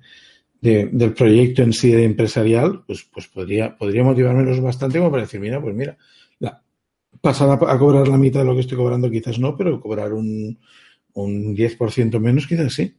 de, 0.61 0.89
del 0.91 1.13
proyecto 1.13 1.63
en 1.63 1.74
sí 1.74 1.91
de 1.91 2.03
empresarial, 2.03 2.84
pues, 2.86 3.03
pues 3.11 3.28
podría, 3.28 3.78
podría 3.78 4.03
motivármelos 4.03 4.59
bastante 4.61 4.97
como 4.97 5.11
para 5.11 5.24
decir, 5.24 5.39
mira, 5.39 5.61
pues 5.61 5.76
mira, 5.76 5.97
la, 6.39 6.61
pasar 7.22 7.49
a, 7.51 7.78
cobrar 7.80 8.07
la 8.07 8.18
mitad 8.18 8.41
de 8.41 8.45
lo 8.45 8.53
que 8.53 8.61
estoy 8.61 8.78
cobrando 8.78 9.09
quizás 9.09 9.39
no, 9.39 9.55
pero 9.55 9.80
cobrar 9.80 10.13
un, 10.13 10.59
un 11.13 11.55
10% 11.55 12.20
menos 12.20 12.47
quizás 12.47 12.74
sí. 12.74 12.95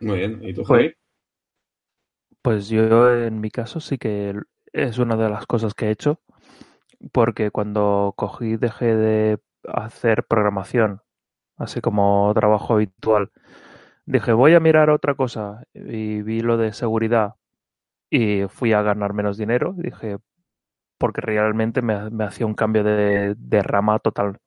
Muy 0.00 0.18
bien. 0.18 0.40
¿Y 0.42 0.52
tú, 0.52 0.64
Javi? 0.64 0.92
Pues 2.42 2.68
yo 2.68 3.12
en 3.12 3.40
mi 3.40 3.50
caso 3.50 3.80
sí 3.80 3.98
que 3.98 4.34
es 4.72 4.98
una 4.98 5.16
de 5.16 5.30
las 5.30 5.46
cosas 5.46 5.74
que 5.74 5.86
he 5.86 5.90
hecho 5.90 6.20
porque 7.12 7.50
cuando 7.50 8.14
cogí 8.16 8.56
dejé 8.56 8.96
de 8.96 9.38
hacer 9.68 10.24
programación, 10.24 11.02
así 11.56 11.80
como 11.80 12.32
trabajo 12.34 12.74
habitual, 12.74 13.32
dije 14.06 14.32
voy 14.32 14.54
a 14.54 14.60
mirar 14.60 14.90
otra 14.90 15.14
cosa 15.14 15.64
y 15.74 16.22
vi 16.22 16.40
lo 16.40 16.56
de 16.58 16.72
seguridad 16.72 17.36
y 18.10 18.44
fui 18.48 18.72
a 18.72 18.82
ganar 18.82 19.12
menos 19.14 19.36
dinero, 19.38 19.74
dije 19.76 20.18
porque 20.98 21.20
realmente 21.20 21.82
me, 21.82 22.24
hacía 22.24 22.46
un 22.46 22.54
cambio 22.54 22.84
de, 22.84 23.62
rama 23.62 23.98
total 23.98 24.38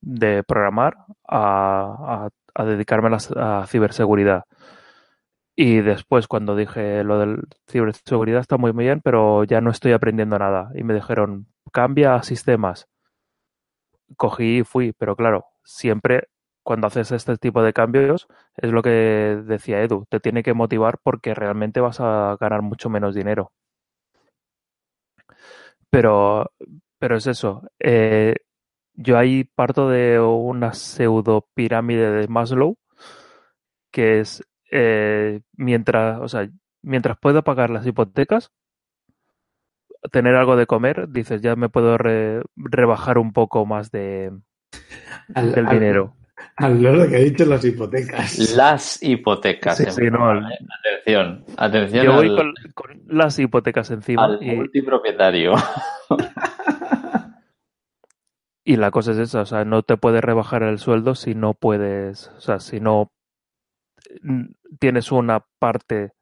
de 0.00 0.44
programar 0.44 0.96
a, 1.28 2.28
a, 2.54 2.64
dedicarme 2.64 3.16
a, 3.36 3.62
a 3.62 3.66
ciberseguridad. 3.66 4.44
Y 5.56 5.80
después 5.80 6.28
cuando 6.28 6.54
dije 6.54 7.02
lo 7.02 7.18
del 7.18 7.42
ciberseguridad 7.68 8.40
está 8.40 8.58
muy 8.58 8.72
bien, 8.72 9.00
pero 9.02 9.42
ya 9.44 9.60
no 9.60 9.70
estoy 9.70 9.92
aprendiendo 9.92 10.38
nada. 10.38 10.70
Y 10.74 10.84
me 10.84 10.94
dijeron, 10.94 11.48
cambia 11.68 12.22
sistemas. 12.22 12.88
Cogí 14.16 14.58
y 14.58 14.64
fui, 14.64 14.92
pero 14.92 15.16
claro, 15.16 15.46
siempre 15.64 16.28
cuando 16.62 16.86
haces 16.86 17.12
este 17.12 17.36
tipo 17.38 17.62
de 17.62 17.72
cambios, 17.72 18.28
es 18.56 18.70
lo 18.72 18.82
que 18.82 18.90
decía 18.90 19.82
Edu, 19.82 20.04
te 20.10 20.20
tiene 20.20 20.42
que 20.42 20.52
motivar 20.54 20.98
porque 21.02 21.34
realmente 21.34 21.80
vas 21.80 21.98
a 22.00 22.36
ganar 22.38 22.60
mucho 22.62 22.90
menos 22.90 23.14
dinero. 23.14 23.52
Pero, 25.90 26.50
pero 26.98 27.16
es 27.16 27.26
eso. 27.26 27.62
Eh, 27.80 28.36
yo 28.94 29.16
ahí 29.18 29.44
parto 29.44 29.88
de 29.88 30.20
una 30.20 30.74
pseudo 30.74 31.48
pirámide 31.54 32.10
de 32.10 32.28
Maslow, 32.28 32.76
que 33.90 34.20
es 34.20 34.42
eh, 34.70 35.40
mientras, 35.56 36.20
o 36.20 36.28
sea, 36.28 36.50
mientras 36.82 37.18
puedo 37.18 37.42
pagar 37.44 37.70
las 37.70 37.86
hipotecas, 37.86 38.50
tener 40.12 40.34
algo 40.36 40.56
de 40.56 40.66
comer, 40.66 41.08
dices, 41.08 41.42
ya 41.42 41.56
me 41.56 41.68
puedo 41.68 41.96
rebajar 42.56 43.18
un 43.18 43.32
poco 43.32 43.66
más 43.66 43.90
de 43.90 44.32
del 45.28 45.66
dinero. 45.66 46.14
Al 46.56 46.82
loro 46.82 47.08
que 47.08 47.16
ha 47.16 47.20
dicho 47.20 47.44
las 47.44 47.64
hipotecas. 47.64 48.56
Las 48.56 49.02
hipotecas. 49.02 49.76
Sí, 49.76 49.84
sí, 49.90 50.10
no, 50.10 50.30
Atención, 50.30 51.44
atención. 51.56 52.04
Yo 52.04 52.12
voy 52.14 52.34
con, 52.34 52.54
las 53.06 53.38
hipotecas 53.38 53.90
encima. 53.90 54.24
Al 54.24 54.40
multipropietario. 54.40 55.54
Y 58.68 58.76
la 58.76 58.90
cosa 58.90 59.12
es 59.12 59.18
esa, 59.18 59.40
o 59.40 59.46
sea, 59.46 59.64
no 59.64 59.82
te 59.82 59.96
puedes 59.96 60.22
rebajar 60.22 60.62
el 60.62 60.78
sueldo 60.78 61.14
si 61.14 61.34
no 61.34 61.54
puedes, 61.54 62.28
o 62.36 62.40
sea, 62.42 62.60
si 62.60 62.80
no 62.80 63.10
tienes 64.78 65.10
una 65.10 65.46
parte 65.58 66.12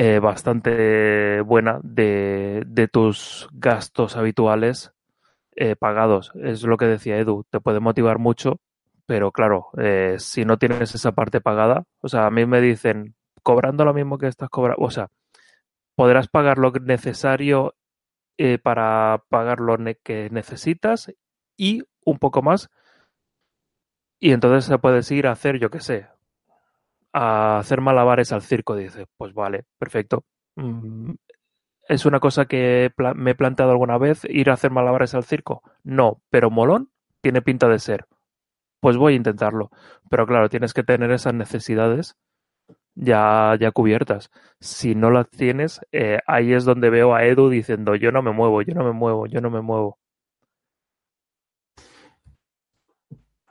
eh, 0.00 0.20
bastante 0.20 1.40
buena 1.40 1.80
de, 1.82 2.62
de, 2.68 2.86
tus 2.86 3.48
gastos 3.50 4.14
habituales 4.14 4.92
eh, 5.56 5.74
pagados. 5.74 6.30
Es 6.36 6.62
lo 6.62 6.76
que 6.76 6.84
decía 6.84 7.18
Edu, 7.18 7.44
te 7.50 7.58
puede 7.58 7.80
motivar 7.80 8.20
mucho, 8.20 8.60
pero 9.06 9.32
claro, 9.32 9.70
eh, 9.76 10.14
si 10.20 10.44
no 10.44 10.56
tienes 10.56 10.94
esa 10.94 11.10
parte 11.10 11.40
pagada, 11.40 11.82
o 12.00 12.08
sea, 12.08 12.26
a 12.26 12.30
mí 12.30 12.46
me 12.46 12.60
dicen, 12.60 13.16
cobrando 13.42 13.84
lo 13.84 13.92
mismo 13.92 14.18
que 14.18 14.28
estás 14.28 14.48
cobrando, 14.50 14.84
o 14.84 14.90
sea, 14.92 15.08
podrás 15.96 16.28
pagar 16.28 16.58
lo 16.58 16.70
necesario 16.70 17.74
para 18.62 19.24
pagar 19.28 19.58
lo 19.58 19.76
que 20.04 20.30
necesitas 20.30 21.12
y 21.56 21.82
un 22.04 22.20
poco 22.20 22.40
más. 22.40 22.70
Y 24.20 24.30
entonces 24.30 24.66
se 24.66 24.78
puedes 24.78 25.10
ir 25.10 25.26
a 25.26 25.32
hacer, 25.32 25.58
yo 25.58 25.70
qué 25.70 25.80
sé, 25.80 26.06
a 27.12 27.58
hacer 27.58 27.80
malabares 27.80 28.32
al 28.32 28.42
circo. 28.42 28.76
Dices, 28.76 29.06
pues 29.16 29.34
vale, 29.34 29.64
perfecto. 29.78 30.24
Mm, 30.56 31.12
¿Es 31.88 32.06
una 32.06 32.20
cosa 32.20 32.46
que 32.46 32.90
me 33.14 33.30
he 33.32 33.34
planteado 33.34 33.72
alguna 33.72 33.98
vez 33.98 34.24
ir 34.26 34.50
a 34.50 34.54
hacer 34.54 34.70
malabares 34.70 35.14
al 35.14 35.24
circo? 35.24 35.62
No, 35.84 36.20
pero 36.30 36.50
molón 36.50 36.90
tiene 37.22 37.42
pinta 37.42 37.68
de 37.68 37.78
ser. 37.78 38.06
Pues 38.80 38.96
voy 38.96 39.14
a 39.14 39.16
intentarlo. 39.16 39.70
Pero 40.10 40.26
claro, 40.26 40.48
tienes 40.48 40.74
que 40.74 40.84
tener 40.84 41.10
esas 41.12 41.34
necesidades 41.34 42.16
ya, 42.94 43.56
ya 43.60 43.70
cubiertas. 43.72 44.30
Si 44.60 44.94
no 44.94 45.10
las 45.10 45.30
tienes, 45.30 45.80
eh, 45.92 46.18
ahí 46.26 46.52
es 46.52 46.64
donde 46.64 46.90
veo 46.90 47.14
a 47.14 47.24
Edu 47.24 47.48
diciendo 47.48 47.94
yo 47.96 48.12
no 48.12 48.22
me 48.22 48.32
muevo, 48.32 48.62
yo 48.62 48.74
no 48.74 48.84
me 48.84 48.92
muevo, 48.92 49.26
yo 49.26 49.40
no 49.40 49.50
me 49.50 49.62
muevo. 49.62 49.98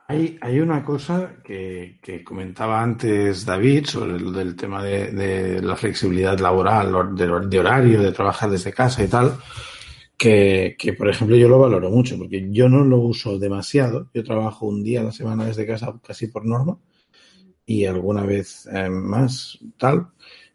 Hay, 0.10 0.38
hay 0.39 0.60
una 0.62 0.86
cosa 0.86 1.36
que, 1.43 1.99
comentaba 2.24 2.82
antes 2.82 3.45
David 3.45 3.86
sobre 3.86 4.16
el 4.16 4.32
del 4.32 4.55
tema 4.55 4.82
de, 4.82 5.62
la 5.62 5.76
flexibilidad 5.76 6.39
laboral, 6.39 7.14
de, 7.14 7.60
horario, 7.60 8.01
de 8.01 8.14
trabajar 8.14 8.49
desde 8.49 8.72
casa 8.72 9.03
y 9.03 9.10
tal, 9.10 9.38
que, 10.18 10.78
que, 10.80 10.93
por 10.93 11.10
ejemplo 11.10 11.36
yo 11.36 11.49
lo 11.49 11.60
valoro 11.60 11.89
mucho 11.89 12.18
porque 12.18 12.47
yo 12.51 12.70
no 12.70 12.86
lo 12.86 12.99
uso 12.99 13.38
demasiado. 13.38 14.10
Yo 14.14 14.24
trabajo 14.24 14.66
un 14.66 14.82
día 14.82 15.01
a 15.01 15.03
la 15.03 15.12
semana 15.12 15.45
desde 15.45 15.68
casa 15.68 15.93
casi 16.01 16.28
por 16.28 16.45
norma 16.45 16.80
y 17.66 17.86
alguna 17.86 18.26
vez 18.26 18.68
eh, 18.72 18.89
más 18.89 19.60
tal. 19.78 20.08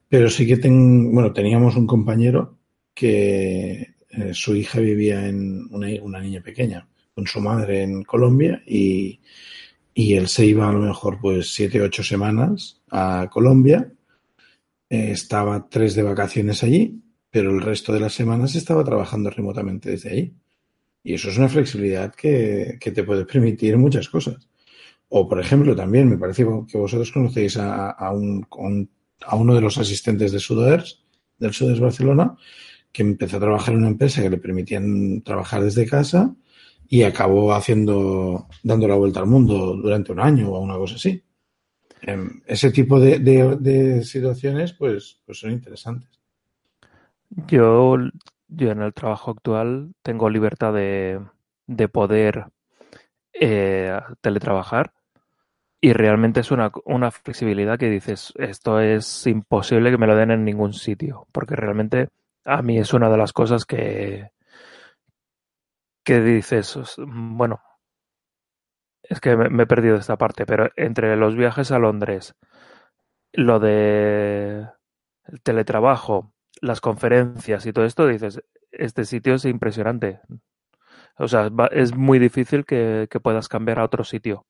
Pero 0.09 0.31
sí 0.31 0.47
que 0.47 0.57
ten, 0.57 1.13
bueno, 1.13 1.33
teníamos 1.33 1.77
un 1.77 1.87
compañero 1.87 2.59
que 2.95 3.97
eh, 4.09 4.31
su 4.33 4.57
hija 4.57 4.81
vivía 4.81 5.29
en 5.29 5.69
una, 5.71 5.89
una, 6.03 6.21
niña 6.21 6.41
pequeña 6.43 6.89
con 7.15 7.27
su 7.27 7.41
madre 7.41 7.83
en 7.83 8.03
Colombia 8.05 8.63
y, 8.67 9.21
y 9.95 10.15
él 10.15 10.29
se 10.29 10.47
iba 10.47 10.69
a 10.69 10.73
lo 10.73 10.81
mejor 10.81 11.19
pues 11.21 11.53
siete, 11.53 11.81
ocho 11.81 12.03
semanas 12.03 12.81
a 12.91 13.29
Colombia. 13.31 13.93
Eh, 14.89 15.11
estaba 15.13 15.69
tres 15.69 15.95
de 15.95 16.03
vacaciones 16.03 16.63
allí, 16.63 17.03
pero 17.31 17.51
el 17.51 17.61
resto 17.61 17.93
de 17.93 18.01
las 18.01 18.15
semanas 18.15 18.55
estaba 18.55 18.85
trabajando 18.85 19.31
remotamente 19.31 19.91
desde 19.91 20.11
ahí. 20.11 20.35
Y 21.05 21.15
eso 21.15 21.31
es 21.31 21.39
una 21.39 21.49
flexibilidad 21.49 22.15
que, 22.15 22.79
que 22.81 22.93
te 22.93 23.03
puede 23.05 23.25
permitir 23.25 23.77
muchas 23.77 24.09
cosas. 24.09 24.49
O, 25.09 25.29
por 25.29 25.41
ejemplo, 25.41 25.77
también 25.77 26.09
me 26.09 26.17
parece 26.17 26.47
que 26.69 26.79
vosotros 26.79 27.13
conocéis 27.13 27.57
a, 27.59 27.91
a, 27.91 28.13
un, 28.13 28.47
a 29.27 29.37
uno 29.37 29.55
de 29.55 29.61
los 29.61 29.77
asistentes 29.77 30.33
de 30.33 30.39
Sudoders, 30.39 31.03
del 31.39 31.53
Sudoders 31.53 31.81
Barcelona, 31.81 32.37
que 32.93 33.03
empezó 33.03 33.37
a 33.37 33.41
trabajar 33.41 33.75
en 33.75 33.81
una 33.81 33.89
empresa 33.89 34.23
que 34.23 34.31
le 34.31 34.39
permitían 34.39 35.23
trabajar 35.23 35.63
desde 35.63 35.87
casa 35.87 36.35
y 36.93 37.05
acabó 37.05 37.55
haciendo, 37.55 38.49
dando 38.63 38.87
la 38.87 38.97
vuelta 38.97 39.21
al 39.21 39.27
mundo 39.27 39.75
durante 39.77 40.13
un 40.13 40.21
año 40.21 40.51
o 40.51 40.61
una 40.61 40.77
cosa 40.77 40.97
así. 40.97 41.25
Ese 42.45 42.71
tipo 42.71 43.01
de 43.01 44.05
situaciones, 44.05 44.75
pues, 44.75 45.19
pues 45.25 45.39
son 45.39 45.53
interesantes. 45.53 46.11
Yo, 47.49 47.97
yo 48.47 48.71
en 48.71 48.83
el 48.83 48.93
trabajo 48.93 49.31
actual 49.31 49.95
tengo 50.03 50.29
libertad 50.29 50.75
de, 50.75 51.19
de 51.67 51.89
poder 51.89 52.49
eh, 53.33 53.99
teletrabajar 54.21 54.93
y 55.81 55.95
realmente 55.95 56.41
es 56.41 56.51
una, 56.51 56.71
una 56.85 57.11
flexibilidad 57.11 57.79
que 57.79 57.89
dices, 57.89 58.35
esto 58.37 58.81
es 58.81 59.27
imposible 59.27 59.91
que 59.91 59.97
me 59.97 60.07
lo 60.07 60.15
den 60.15 60.31
en 60.31 60.45
ningún 60.45 60.75
sitio, 60.75 61.27
porque 61.33 61.57
realmente 61.57 62.09
a 62.45 62.61
mí 62.61 62.77
es 62.77 62.93
una 62.93 63.09
de 63.09 63.17
las 63.17 63.33
cosas 63.33 63.65
que, 63.65 64.31
que 66.05 66.21
dices, 66.21 66.79
bueno, 66.99 67.61
es 69.03 69.21
que 69.21 69.37
me, 69.37 69.63
he 69.63 69.67
perdido 69.67 69.97
esta 69.97 70.17
parte, 70.17 70.47
pero 70.47 70.71
entre 70.77 71.17
los 71.17 71.37
viajes 71.37 71.71
a 71.71 71.79
Londres, 71.79 72.35
lo 73.33 73.61
de 73.61 74.67
el 75.25 75.43
teletrabajo, 75.43 76.35
las 76.61 76.81
conferencias 76.81 77.67
y 77.67 77.73
todo 77.73 77.85
esto, 77.85 78.07
dices, 78.07 78.43
este 78.71 79.05
sitio 79.05 79.35
es 79.35 79.45
impresionante. 79.45 80.21
O 81.19 81.29
sea, 81.29 81.51
es 81.73 81.95
muy 81.95 82.19
difícil 82.19 82.65
que, 82.65 83.09
que 83.11 83.21
puedas 83.21 83.49
cambiar 83.49 83.79
a 83.79 83.85
otro 83.85 84.05
sitio. 84.05 84.47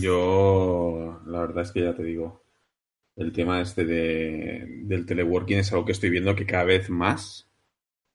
Yo, 0.00 1.20
la 1.26 1.40
verdad 1.40 1.62
es 1.62 1.72
que 1.72 1.82
ya 1.82 1.94
te 1.94 2.04
digo, 2.04 2.44
el 3.16 3.32
tema 3.32 3.60
este 3.60 3.84
de, 3.84 4.82
del 4.84 5.06
teleworking 5.06 5.58
es 5.58 5.72
algo 5.72 5.84
que 5.84 5.92
estoy 5.92 6.10
viendo 6.10 6.36
que 6.36 6.46
cada 6.46 6.64
vez 6.64 6.90
más 6.90 7.49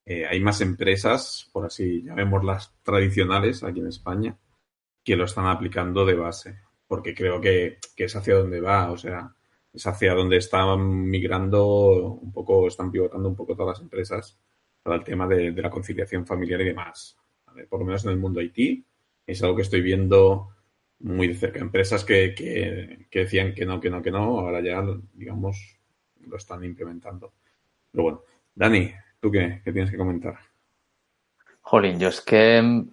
eh, 0.06 0.26
hay 0.26 0.40
más 0.40 0.62
empresas, 0.62 1.50
por 1.52 1.66
así 1.66 2.04
llamémoslas 2.04 2.74
tradicionales 2.84 3.64
aquí 3.64 3.80
en 3.80 3.88
España, 3.88 4.38
que 5.04 5.16
lo 5.16 5.26
están 5.26 5.48
aplicando 5.48 6.06
de 6.06 6.14
base, 6.14 6.60
porque 6.88 7.16
creo 7.16 7.42
que, 7.42 7.80
es 7.96 8.16
hacia 8.16 8.36
donde 8.36 8.62
va, 8.62 8.92
o 8.92 8.98
sea, 8.98 9.34
es 9.74 9.88
hacia 9.88 10.14
donde 10.14 10.38
están 10.38 11.10
migrando 11.10 12.14
un 12.22 12.32
poco, 12.32 12.68
están 12.68 12.92
pivotando 12.92 13.28
un 13.28 13.36
poco 13.36 13.56
todas 13.56 13.78
las 13.78 13.84
empresas 13.84 14.38
para 14.84 14.98
el 14.98 15.04
tema 15.04 15.28
de, 15.28 15.52
la 15.52 15.70
conciliación 15.70 16.26
familiar 16.26 16.62
y 16.62 16.66
demás. 16.66 17.18
Por 17.70 17.80
lo 17.80 17.86
menos 17.86 18.04
en 18.06 18.12
el 18.12 18.18
mundo 18.18 18.42
IT 18.42 18.86
es 19.26 19.42
algo 19.42 19.56
que 19.56 19.62
estoy 19.64 19.82
viendo 19.82 20.50
muy 21.00 21.30
de 21.30 21.36
cerca. 21.36 21.60
Empresas 21.60 22.04
que, 22.04 22.36
que, 22.36 23.08
que, 23.10 23.20
decían 23.20 23.54
que 23.54 23.66
no, 23.66 23.80
que 23.80 23.90
no, 23.90 24.02
que 24.02 24.12
no, 24.12 24.40
ahora 24.40 24.62
ya, 24.62 24.84
digamos, 25.14 25.80
lo 26.28 26.38
están 26.38 26.64
implementando. 26.64 27.34
Pero 27.92 28.04
bueno, 28.04 28.22
Dani, 28.54 28.94
¿tú 29.26 29.32
qué, 29.32 29.60
qué 29.64 29.72
tienes 29.72 29.90
que 29.90 29.98
comentar? 29.98 30.38
Jolín, 31.62 31.98
yo 32.00 32.10
es 32.10 32.22
que 32.22 32.86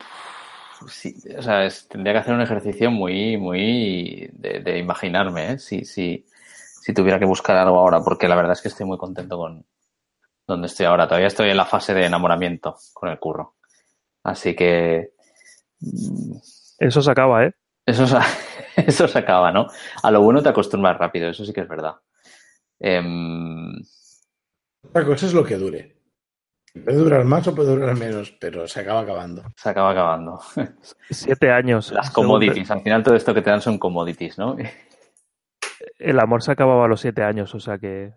sí, 0.89 1.15
o 1.37 1.43
sea, 1.43 1.67
es, 1.67 1.87
tendría 1.89 2.15
que 2.15 2.21
hacer 2.21 2.33
un 2.33 2.41
ejercicio 2.41 2.91
muy, 2.91 3.37
muy 3.37 4.31
de, 4.33 4.61
de 4.61 4.79
imaginarme, 4.79 5.53
¿eh? 5.53 5.59
si, 5.59 5.85
si, 5.85 6.25
si 6.31 6.95
tuviera 6.95 7.19
que 7.19 7.27
buscar 7.27 7.59
algo 7.59 7.79
ahora, 7.79 8.01
porque 8.01 8.29
la 8.29 8.37
verdad 8.37 8.53
es 8.53 8.63
que 8.63 8.69
estoy 8.69 8.87
muy 8.87 8.97
contento 8.97 9.37
con 9.37 9.67
donde 10.47 10.69
estoy 10.69 10.87
ahora. 10.87 11.07
Todavía 11.07 11.29
estoy 11.29 11.51
en 11.51 11.57
la 11.59 11.67
fase 11.67 11.93
de 11.93 12.07
enamoramiento 12.07 12.79
con 12.95 13.11
el 13.11 13.19
curro. 13.19 13.57
Así 14.23 14.57
que. 14.57 15.13
Eso 16.79 17.03
se 17.03 17.11
acaba, 17.11 17.45
¿eh? 17.45 17.53
Eso 17.85 18.07
se, 18.07 18.17
eso 18.87 19.07
se 19.07 19.19
acaba, 19.19 19.53
¿no? 19.53 19.67
A 20.03 20.11
lo 20.11 20.23
bueno 20.23 20.43
te 20.43 20.49
acostumbras 20.49 20.97
rápido, 20.97 21.29
eso 21.29 21.45
sí 21.45 21.53
que 21.53 21.61
es 21.61 21.69
verdad. 21.69 21.97
Eh... 22.81 23.03
Otra 24.89 25.05
cosa 25.05 25.27
es 25.27 25.35
lo 25.35 25.45
que 25.45 25.57
dure. 25.57 26.02
Puede 26.73 26.97
durar 26.97 27.25
más 27.25 27.47
o 27.49 27.55
puede 27.55 27.71
durar 27.71 27.97
menos, 27.97 28.33
pero 28.41 28.67
se 28.67 28.81
acaba 28.81 29.01
acabando. 29.01 29.43
Se 29.57 29.69
acaba 29.69 29.91
acabando. 29.91 30.41
Siete 31.11 31.51
años. 31.51 31.93
Las 31.93 32.11
commodities. 32.11 32.71
Al 32.71 32.81
final 32.81 33.03
todo 33.03 33.15
esto 33.15 33.35
que 33.35 33.43
te 33.43 33.51
dan 33.51 33.61
son 33.61 33.79
commodities, 33.79 34.39
¿no? 34.39 34.57
El 35.99 36.19
amor 36.19 36.43
se 36.43 36.53
acababa 36.53 36.87
a 36.87 36.89
los 36.89 37.01
siete 37.01 37.23
años, 37.23 37.55
o 37.55 37.61
sea 37.61 37.79
que... 37.79 38.13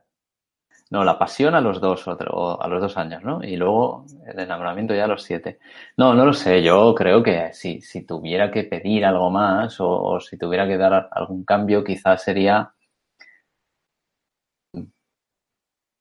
No, 0.92 1.04
la 1.04 1.18
pasión 1.18 1.56
a 1.56 1.62
los 1.62 1.82
dos 1.82 2.08
o 2.08 2.62
a 2.62 2.68
los 2.68 2.80
dos 2.82 2.96
años, 2.96 3.24
¿no? 3.24 3.44
Y 3.44 3.56
luego 3.58 4.06
el 4.28 4.40
enamoramiento 4.40 4.94
ya 4.94 5.06
a 5.06 5.08
los 5.08 5.24
siete. 5.24 5.60
No, 5.98 6.14
no 6.14 6.26
lo 6.26 6.34
sé. 6.34 6.62
Yo 6.62 6.94
creo 6.94 7.24
que 7.24 7.52
si, 7.54 7.82
si 7.82 8.06
tuviera 8.06 8.52
que 8.52 8.64
pedir 8.64 9.04
algo 9.04 9.32
más 9.32 9.78
o, 9.80 10.20
si 10.20 10.38
tuviera 10.38 10.68
que 10.68 10.78
dar 10.78 11.10
algún 11.12 11.44
cambio, 11.44 11.84
quizás 11.84 12.24
sería, 12.24 12.72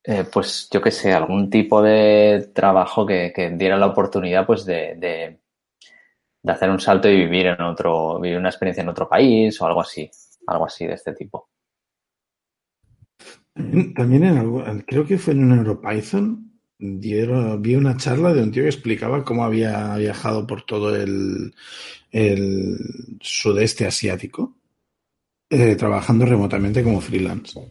eh, 0.07 0.25
pues 0.31 0.69
yo 0.71 0.83
qué 0.83 0.91
sé, 0.91 1.13
algún 1.13 1.49
tipo 1.49 1.81
de 1.81 2.51
trabajo 2.55 3.07
que, 3.07 3.33
diera 3.57 3.79
la 3.79 3.87
oportunidad, 3.87 4.47
pues 4.47 4.67
de, 4.67 4.97
de, 4.97 5.41
hacer 6.53 6.69
un 6.69 6.79
salto 6.79 7.09
y 7.09 7.17
vivir 7.17 7.47
en 7.47 7.63
otro, 7.63 8.21
vivir 8.21 8.39
una 8.39 8.51
experiencia 8.51 8.83
en 8.83 8.91
otro 8.91 9.09
país 9.09 9.59
o 9.61 9.67
algo 9.67 9.81
así, 9.81 10.11
algo 10.47 10.67
así 10.67 10.87
de 10.87 10.93
este 10.93 11.15
tipo. 11.15 11.49
También 13.55 14.25
en 14.25 14.81
creo 14.83 15.07
que 15.07 15.17
fue 15.17 15.33
en 15.33 15.45
un 15.45 15.59
EuroPython, 15.59 16.53
vi 16.79 17.75
una 17.77 17.97
charla 17.97 18.35
de 18.35 18.43
un 18.43 18.51
tío 18.51 18.65
que 18.65 18.69
explicaba 18.69 19.25
cómo 19.25 19.45
había 19.45 19.97
viajado 19.97 20.47
por 20.47 20.67
todo 20.67 20.95
el, 20.95 21.55
el 22.11 22.79
sudeste 23.21 23.87
asiático, 23.87 24.57
eh, 25.49 25.77
trabajando 25.77 26.27
remotamente 26.27 26.83
como 26.83 27.01
freelance. 27.01 27.59
O 27.59 27.71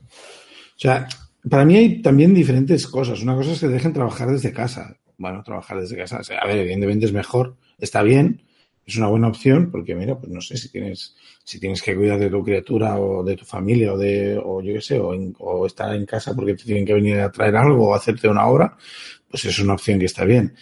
sea, 0.78 1.08
para 1.50 1.66
mí 1.66 1.76
hay 1.76 2.02
también 2.02 2.34
diferentes 2.34 2.88
cosas. 2.88 3.22
Una 3.22 3.36
cosa 3.36 3.52
es 3.52 3.60
que 3.60 3.68
dejen 3.68 3.94
trabajar 3.94 4.30
desde 4.32 4.52
casa. 4.52 4.98
Bueno, 5.18 5.44
trabajar 5.44 5.80
desde 5.80 5.96
casa, 5.96 6.20
a 6.20 6.48
ver, 6.48 6.58
evidentemente 6.58 7.06
es 7.06 7.14
mejor, 7.14 7.56
está 7.78 8.02
bien, 8.02 8.41
es 8.86 8.98
una 8.98 9.08
buena 9.08 9.28
opción 9.28 9.72
porque, 9.72 9.96
mira, 9.96 10.18
pues 10.18 10.32
no 10.32 10.41
sé, 10.41 10.58
si 10.58 10.70
tienes, 10.70 11.16
si 11.44 11.60
tienes 11.60 11.82
que 11.82 11.96
cuidar 11.96 12.20
de 12.20 12.30
tu 12.30 12.44
criatura 12.44 13.00
o 13.00 13.24
de 13.24 13.36
tu 13.36 13.46
familia 13.46 13.94
o 13.94 13.98
de, 13.98 14.38
o 14.44 14.62
yo 14.62 14.74
qué 14.74 14.82
sé, 14.82 15.00
o, 15.00 15.12
o 15.39 15.66
estar 15.66 15.96
en 15.96 16.06
casa 16.06 16.36
porque 16.36 16.56
te 16.56 16.64
tienen 16.64 16.86
que 16.86 16.94
venir 16.94 17.20
a 17.20 17.32
traer 17.32 17.56
algo 17.56 17.89
o 17.89 17.96
hacerte 17.96 18.28
una 18.28 18.46
obra, 18.48 18.76
pues 19.30 19.46
es 19.46 19.58
una 19.60 19.74
opción 19.74 20.00
que 20.00 20.06
está 20.06 20.26
bien. 20.26 20.56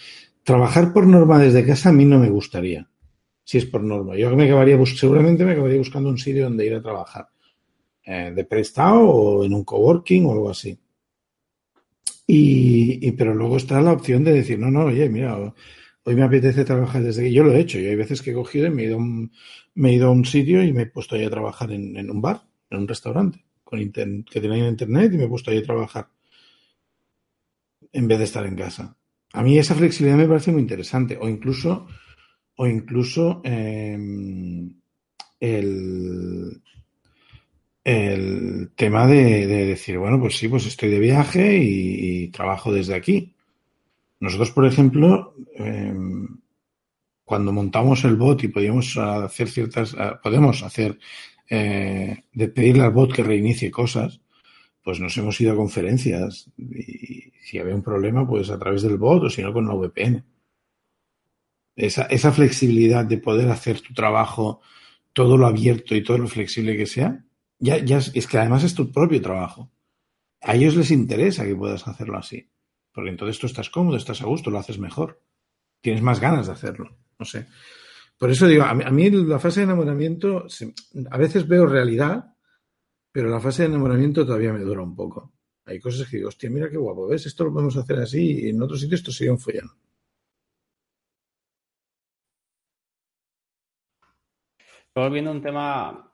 Trabajar 0.44 0.94
por 0.94 1.08
norma 1.08 1.40
desde 1.40 1.66
casa 1.66 1.90
a 1.90 1.94
mí 1.94 2.06
no 2.06 2.20
me 2.20 2.30
gustaría, 2.30 2.88
si 3.44 3.58
es 3.58 3.66
por 3.66 3.82
norma. 3.84 4.16
Yo 4.16 4.36
me 4.36 4.46
acabaría, 4.46 4.78
seguramente 4.86 5.44
me 5.44 5.54
acabaría 5.54 5.78
buscando 5.78 6.10
un 6.10 6.18
sitio 6.18 6.44
donde 6.44 6.66
ir 6.66 6.76
a 6.76 6.82
trabajar, 6.82 7.30
eh, 8.04 8.32
de 8.36 8.44
prestado 8.46 9.02
o 9.02 9.46
en 9.46 9.54
un 9.54 9.64
coworking 9.64 10.26
o 10.26 10.32
algo 10.34 10.50
así. 10.50 10.78
Y, 12.28 13.12
pero 13.14 13.36
luego 13.36 13.58
está 13.58 13.82
la 13.82 13.92
opción 13.92 14.24
de 14.24 14.32
decir, 14.32 14.58
no, 14.58 14.72
no, 14.72 14.86
oye, 14.86 15.10
mira, 15.10 15.38
hoy 16.04 16.16
me 16.16 16.24
apetece 16.24 16.64
trabajar 16.64 17.04
desde 17.04 17.24
que 17.24 17.34
yo 17.34 17.44
lo 17.44 17.52
he 17.52 17.60
hecho. 17.60 17.78
Yo 17.78 17.90
hay 17.90 17.96
veces 17.96 18.22
que 18.22 18.32
he 18.32 18.34
cogido 18.34 18.68
y 18.68 18.70
me 18.70 18.84
he 18.84 18.86
ido 18.86 18.98
un, 18.98 19.32
me 19.76 19.90
he 19.90 19.94
ido 19.96 20.08
a 20.08 20.12
un 20.12 20.24
sitio 20.26 20.64
y 20.64 20.72
me 20.72 20.84
he 20.84 20.86
puesto 20.86 21.16
ahí 21.16 21.26
a 21.26 21.30
trabajar 21.30 21.72
en, 21.72 22.10
un 22.10 22.22
bar, 22.22 22.44
en 22.70 22.80
un 22.80 22.88
restaurante, 22.88 23.44
con 23.64 23.80
que 23.92 24.42
tenía 24.42 24.68
internet 24.68 25.14
y 25.14 25.18
me 25.18 25.26
he 25.26 25.28
puesto 25.28 25.52
ahí 25.52 25.58
a 25.58 25.64
trabajar 25.64 26.08
en 27.92 28.08
vez 28.08 28.18
de 28.20 28.26
estar 28.26 28.46
en 28.46 28.56
casa. 28.56 28.96
A 29.34 29.44
mí 29.44 29.58
esa 29.58 29.76
flexibilidad 29.76 30.18
me 30.18 30.28
parece 30.28 30.52
muy 30.52 30.62
interesante. 30.62 31.18
O 31.20 31.28
incluso, 31.30 31.88
o 32.56 32.68
incluso 32.68 33.42
em, 33.44 34.74
el, 35.40 36.62
el 37.84 38.72
tema 38.76 39.08
de, 39.08 39.48
decir, 39.48 39.98
bueno, 39.98 40.20
pues 40.20 40.38
sí, 40.38 40.48
pues 40.48 40.66
estoy 40.66 40.90
de 40.90 41.00
viaje 41.00 41.58
y 41.62 42.28
trabajo 42.30 42.72
desde 42.72 42.96
aquí. 42.96 43.34
Nosotros, 44.22 44.52
por 44.52 44.66
ejemplo, 44.68 45.36
em, 45.56 46.28
cuando 47.26 47.52
montamos 47.52 48.04
el 48.06 48.16
bot 48.16 48.44
y 48.44 48.50
podíamos 48.50 48.96
hacer 48.98 49.50
ciertas, 49.50 49.96
podemos 50.22 50.64
hacer, 50.64 51.00
eh, 51.50 52.26
de 52.32 52.48
pedirle 52.50 52.84
al 52.84 52.92
bot 52.92 53.14
que 53.14 53.24
reinicie 53.24 53.72
cosas, 53.72 54.22
pues 54.84 55.00
nos 55.00 55.18
hemos 55.18 55.40
ido 55.42 55.54
a 55.54 55.56
conferencias 55.56 56.52
y 56.58 57.32
si 57.42 57.58
había 57.58 57.76
un 57.76 57.84
problema, 57.84 58.28
pues 58.28 58.50
a 58.52 58.60
través 58.60 58.84
del 58.84 58.98
bot 58.98 59.24
o 59.24 59.30
si 59.30 59.42
no 59.42 59.54
con 59.54 59.68
la 59.68 59.74
VPN. 59.74 60.24
Esa, 61.76 62.04
esa 62.04 62.32
flexibilidad 62.32 63.06
de 63.06 63.18
poder 63.18 63.50
hacer 63.50 63.82
tu 63.82 63.94
trabajo 63.94 64.62
todo 65.14 65.36
lo 65.38 65.48
abierto 65.48 65.96
y 65.96 66.04
todo 66.04 66.20
lo 66.20 66.28
flexible 66.28 66.78
que 66.78 66.86
sea, 66.86 67.24
ya, 67.62 67.78
ya 67.78 67.98
es 67.98 68.28
que 68.28 68.38
además 68.38 68.64
es 68.64 68.74
tu 68.74 68.92
propio 68.92 69.22
trabajo. 69.22 69.72
A 70.42 70.56
ellos 70.56 70.76
les 70.76 70.90
interesa 70.92 71.46
que 71.46 71.56
puedas 71.56 71.88
hacerlo 71.88 72.18
así. 72.18 72.50
Porque 72.92 73.12
entonces 73.12 73.40
tú 73.40 73.46
estás 73.46 73.70
cómodo, 73.70 73.96
estás 73.96 74.22
a 74.22 74.26
gusto, 74.26 74.50
lo 74.50 74.58
haces 74.58 74.80
mejor. 74.80 75.22
Tienes 75.80 76.02
más 76.02 76.20
ganas 76.20 76.48
de 76.48 76.54
hacerlo. 76.54 76.98
No 77.20 77.26
sé. 77.26 77.48
Por 78.18 78.32
eso 78.32 78.48
digo, 78.48 78.64
a 78.64 78.74
mí, 78.74 79.10
la 79.10 79.40
fase 79.40 79.62
de 79.62 79.66
enamoramiento, 79.66 80.46
a 81.10 81.18
veces 81.18 81.48
veo 81.48 81.66
realidad, 81.66 82.36
pero 83.12 83.30
la 83.30 83.40
fase 83.40 83.64
de 83.64 83.70
enamoramiento 83.70 84.26
todavía 84.26 84.54
me 84.54 84.60
dura 84.60 84.82
un 84.82 84.96
poco. 84.96 85.34
Hay 85.66 85.80
cosas 85.80 86.08
que 86.10 86.18
digo, 86.18 86.30
hostia, 86.30 86.50
mira 86.50 86.70
qué 86.70 86.78
guapo, 86.78 87.08
¿ves? 87.08 87.26
Esto 87.28 87.46
lo 87.46 87.54
podemos 87.54 87.78
hacer 87.78 88.00
así 88.00 88.46
y 88.46 88.50
en 88.50 88.62
otros 88.62 88.82
sitios 88.82 89.00
esto 89.00 89.12
sería 89.12 89.34
un 89.34 89.40
follón. 89.40 89.72
Volviendo 94.94 95.32
a 95.32 95.34
un 95.34 95.42
tema, 95.42 96.11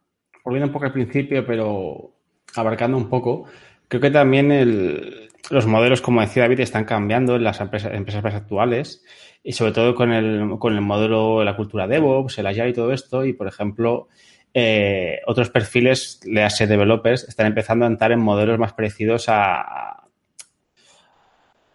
volviendo 0.48 0.68
un 0.68 0.72
poco 0.72 0.86
al 0.86 0.94
principio, 0.94 1.46
pero 1.46 2.14
abarcando 2.56 2.96
un 2.96 3.10
poco, 3.10 3.48
creo 3.90 4.00
que 4.00 4.12
también 4.12 5.28
los 5.50 5.68
modelos, 5.68 6.00
como 6.00 6.22
decía 6.22 6.44
David, 6.44 6.62
están 6.62 6.86
cambiando 6.86 7.36
en 7.36 7.44
las 7.44 7.60
empresas, 7.60 7.94
empresas 7.94 8.24
actuales 8.34 9.04
y 9.44 9.52
sobre 9.52 9.74
todo 9.74 9.94
con 9.94 10.14
el, 10.14 10.58
con 10.58 10.74
el 10.74 10.80
modelo 10.80 11.40
de 11.40 11.46
la 11.46 11.58
cultura 11.58 11.86
DevOps, 11.86 12.38
el 12.38 12.48
Agile 12.48 12.70
y 12.70 12.74
todo 12.74 12.94
esto. 12.94 13.26
Y, 13.26 13.34
por 13.34 13.50
ejemplo, 13.50 14.08
eh, 14.54 15.20
otros 15.26 15.50
perfiles, 15.50 16.22
le 16.24 16.46
hace 16.46 16.66
developers, 16.66 17.28
están 17.28 17.48
empezando 17.48 17.84
a 17.84 17.90
entrar 17.90 18.14
en 18.14 18.22
modelos 18.22 18.58
más 18.58 18.72
parecidos 18.72 19.26
a, 19.28 20.06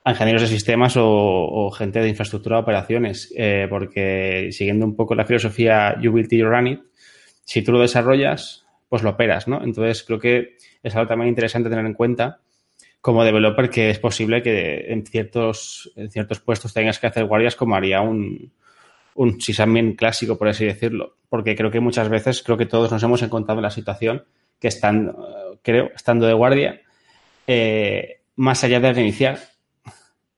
ingenieros 0.07 0.41
de 0.41 0.49
sistemas 0.49 0.95
o, 0.97 1.71
gente 1.77 2.01
de 2.01 2.09
infraestructura 2.09 2.57
de 2.57 2.63
operaciones. 2.63 3.35
Eh, 3.37 3.67
porque 3.69 4.49
siguiendo 4.51 4.87
un 4.87 4.97
poco 4.97 5.15
la 5.15 5.27
filosofía 5.27 6.01
you 6.01 6.11
run 6.11 6.69
it, 6.69 6.81
si 7.45 7.63
tú 7.63 7.73
lo 7.73 7.81
desarrollas, 7.81 8.62
pues 8.93 9.03
lo 9.03 9.09
operas, 9.09 9.49
¿no? 9.49 9.65
Entonces 9.65 10.03
creo 10.03 10.19
que 10.19 10.59
es 10.83 10.95
algo 10.95 11.09
también 11.09 11.31
interesante 11.31 11.71
tener 11.71 11.87
en 11.87 11.95
cuenta 11.95 12.41
como 13.01 13.25
developer 13.25 13.71
que 13.71 13.89
es 13.89 13.99
posible 13.99 14.43
que 14.43 14.93
en 14.93 15.07
ciertos, 15.07 15.91
en 15.97 16.11
ciertos 16.11 16.41
puestos 16.41 16.75
tengas 16.75 16.99
que 16.99 17.07
hacer 17.07 17.25
guardias 17.25 17.57
como 17.57 17.75
haría 17.75 18.03
un, 18.03 18.53
un 19.15 19.39
clásico, 19.97 20.37
por 20.37 20.49
así 20.49 20.67
decirlo. 20.67 21.17
Porque 21.31 21.57
creo 21.57 21.71
que 21.71 21.81
muchas 21.81 22.11
veces, 22.11 22.43
creo 22.43 22.59
que 22.59 22.67
todos 22.67 22.93
nos 22.93 23.03
hemos 23.03 23.23
encontrado 23.23 23.61
en 23.61 23.63
la 23.63 23.71
situación 23.71 24.25
que 24.61 24.69
están, 24.69 25.17
creo, 25.63 25.91
estando 25.97 26.27
de 26.27 26.35
guardia, 26.35 26.83
eh, 27.47 28.21
más 28.37 28.63
allá 28.63 28.79
de 28.79 28.93
reiniciar, 28.93 29.39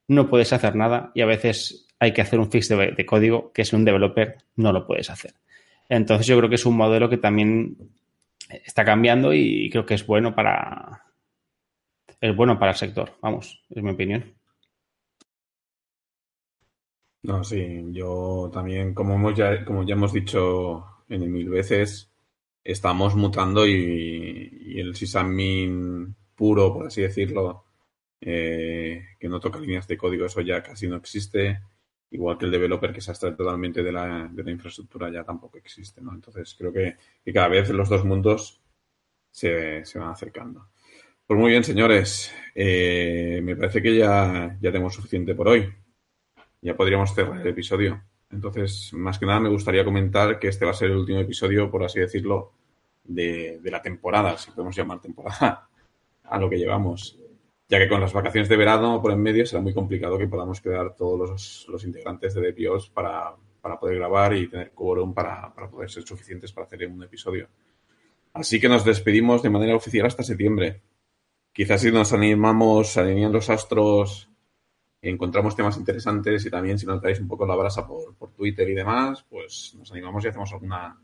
no 0.06 0.30
puedes 0.30 0.52
hacer 0.52 0.76
nada 0.76 1.10
y 1.12 1.22
a 1.22 1.26
veces 1.26 1.88
hay 1.98 2.12
que 2.12 2.22
hacer 2.22 2.38
un 2.38 2.52
fix 2.52 2.68
de, 2.68 2.92
de 2.92 3.04
código 3.04 3.50
que 3.52 3.62
es 3.62 3.72
un 3.72 3.84
developer 3.84 4.36
no 4.54 4.72
lo 4.72 4.86
puedes 4.86 5.10
hacer. 5.10 5.34
Entonces 5.88 6.28
yo 6.28 6.38
creo 6.38 6.48
que 6.48 6.54
es 6.54 6.66
un 6.66 6.76
modelo 6.76 7.10
que 7.10 7.16
también 7.16 7.76
está 8.50 8.84
cambiando 8.84 9.32
y 9.32 9.70
creo 9.70 9.86
que 9.86 9.94
es 9.94 10.06
bueno 10.06 10.34
para, 10.34 11.04
es 12.20 12.36
bueno 12.36 12.58
para 12.58 12.72
el 12.72 12.78
sector, 12.78 13.12
vamos, 13.20 13.62
es 13.70 13.82
mi 13.82 13.90
opinión. 13.90 14.34
No, 17.22 17.42
sí, 17.42 17.82
yo 17.90 18.50
también, 18.52 18.92
como 18.94 19.14
hemos 19.14 19.34
ya, 19.34 19.64
como 19.64 19.84
ya 19.84 19.94
hemos 19.94 20.12
dicho 20.12 20.84
en 21.08 21.32
mil 21.32 21.48
veces, 21.48 22.10
estamos 22.62 23.14
mutando 23.14 23.66
y, 23.66 24.78
el 24.78 24.94
sysadmin 24.94 26.14
puro, 26.34 26.74
por 26.74 26.86
así 26.88 27.02
decirlo, 27.02 27.64
eh, 28.20 29.06
que 29.18 29.28
no 29.28 29.40
toca 29.40 29.60
líneas 29.60 29.86
de 29.86 29.96
código, 29.96 30.26
eso 30.26 30.40
ya 30.40 30.62
casi 30.62 30.88
no 30.88 30.96
existe. 30.96 31.60
Igual 32.14 32.38
que 32.38 32.44
el 32.44 32.52
developer 32.52 32.92
que 32.92 33.00
se 33.00 33.10
extrae 33.10 33.32
totalmente 33.32 33.82
de 33.82 33.90
la, 33.90 34.28
de 34.30 34.44
la 34.44 34.52
infraestructura 34.52 35.10
ya 35.10 35.24
tampoco 35.24 35.58
existe, 35.58 36.00
¿no? 36.00 36.14
Entonces 36.14 36.54
creo 36.56 36.72
que, 36.72 36.96
cada 37.32 37.48
vez 37.48 37.68
los 37.70 37.88
dos 37.88 38.04
mundos 38.04 38.60
se, 39.32 39.84
se 39.84 39.98
van 39.98 40.10
acercando. 40.10 40.68
Pues 41.26 41.40
muy 41.40 41.50
bien, 41.50 41.64
señores. 41.64 42.32
Eh, 42.54 43.40
me 43.42 43.56
parece 43.56 43.82
que 43.82 43.96
ya, 43.96 44.56
ya 44.60 44.70
tenemos 44.70 44.94
suficiente 44.94 45.34
por 45.34 45.48
hoy. 45.48 45.74
Ya 46.62 46.76
podríamos 46.76 47.12
cerrar 47.12 47.40
el 47.40 47.48
episodio. 47.48 48.00
Entonces, 48.30 48.92
más 48.92 49.18
que 49.18 49.26
nada, 49.26 49.40
me 49.40 49.48
gustaría 49.48 49.84
comentar 49.84 50.38
que 50.38 50.46
este 50.46 50.64
va 50.64 50.70
a 50.70 50.74
ser 50.74 50.92
el 50.92 50.98
último 50.98 51.18
episodio, 51.18 51.68
por 51.68 51.82
así 51.82 51.98
decirlo, 51.98 52.52
de, 53.02 53.58
la 53.64 53.82
temporada, 53.82 54.38
si 54.38 54.52
podemos 54.52 54.76
llamar 54.76 55.00
temporada, 55.00 55.68
a 56.22 56.38
lo 56.38 56.48
que 56.48 56.58
llevamos. 56.58 57.18
Ya 57.68 57.78
que 57.78 57.88
con 57.88 58.00
las 58.00 58.12
vacaciones 58.12 58.48
de 58.48 58.56
verano 58.56 59.00
por 59.00 59.12
en 59.12 59.22
medio 59.22 59.46
será 59.46 59.62
muy 59.62 59.72
complicado 59.72 60.18
que 60.18 60.28
podamos 60.28 60.60
quedar 60.60 60.94
todos 60.94 61.66
los, 61.68 61.84
integrantes 61.84 62.34
de 62.34 62.52
DPOs 62.52 62.90
para, 62.90 63.34
para, 63.60 63.78
poder 63.78 63.96
grabar 63.96 64.34
y 64.34 64.48
tener 64.48 64.72
quórum 64.72 65.14
para, 65.14 65.52
para 65.54 65.70
poder 65.70 65.90
ser 65.90 66.02
suficientes 66.02 66.52
para 66.52 66.66
hacer 66.66 66.86
un 66.86 67.02
episodio. 67.02 67.48
Así 68.34 68.60
que 68.60 68.68
nos 68.68 68.84
despedimos 68.84 69.42
de 69.42 69.50
manera 69.50 69.76
oficial 69.76 70.06
hasta 70.06 70.22
septiembre. 70.22 70.82
Quizás 71.52 71.80
si 71.80 71.92
nos 71.92 72.12
animamos, 72.12 72.96
alinean 72.96 73.32
los 73.32 73.48
astros, 73.48 74.28
encontramos 75.00 75.54
temas 75.54 75.76
interesantes 75.76 76.44
y 76.46 76.50
también 76.50 76.78
si 76.78 76.86
nos 76.86 77.00
dais 77.00 77.20
un 77.20 77.28
poco 77.28 77.46
la 77.46 77.54
brasa 77.54 77.86
por, 77.86 78.14
Twitter 78.36 78.68
y 78.68 78.74
demás, 78.74 79.24
pues 79.28 79.74
nos 79.78 79.90
animamos 79.92 80.24
y 80.24 80.28
hacemos 80.28 80.52
alguna, 80.52 80.98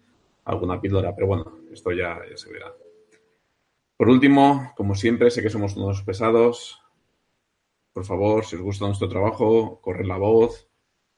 alguna 0.45 0.81
píldora. 0.81 1.15
Pero 1.15 1.29
bueno, 1.29 1.59
esto 1.73 1.93
ya, 1.93 2.19
se 2.35 2.51
verá. 2.51 2.73
Por 4.01 4.09
último, 4.09 4.73
como 4.77 4.95
siempre, 4.95 5.31
sé 5.31 5.43
que 5.43 5.51
somos 5.51 5.77
unos 5.77 6.03
pesados, 6.03 6.81
por 7.93 8.07
favor, 8.07 8.47
si 8.47 8.57
os 8.57 8.63
gusta 8.63 8.87
nuestro 8.87 9.11
trabajo, 9.11 9.79
corred 9.83 10.07
la 10.07 10.17
voz, 10.17 10.71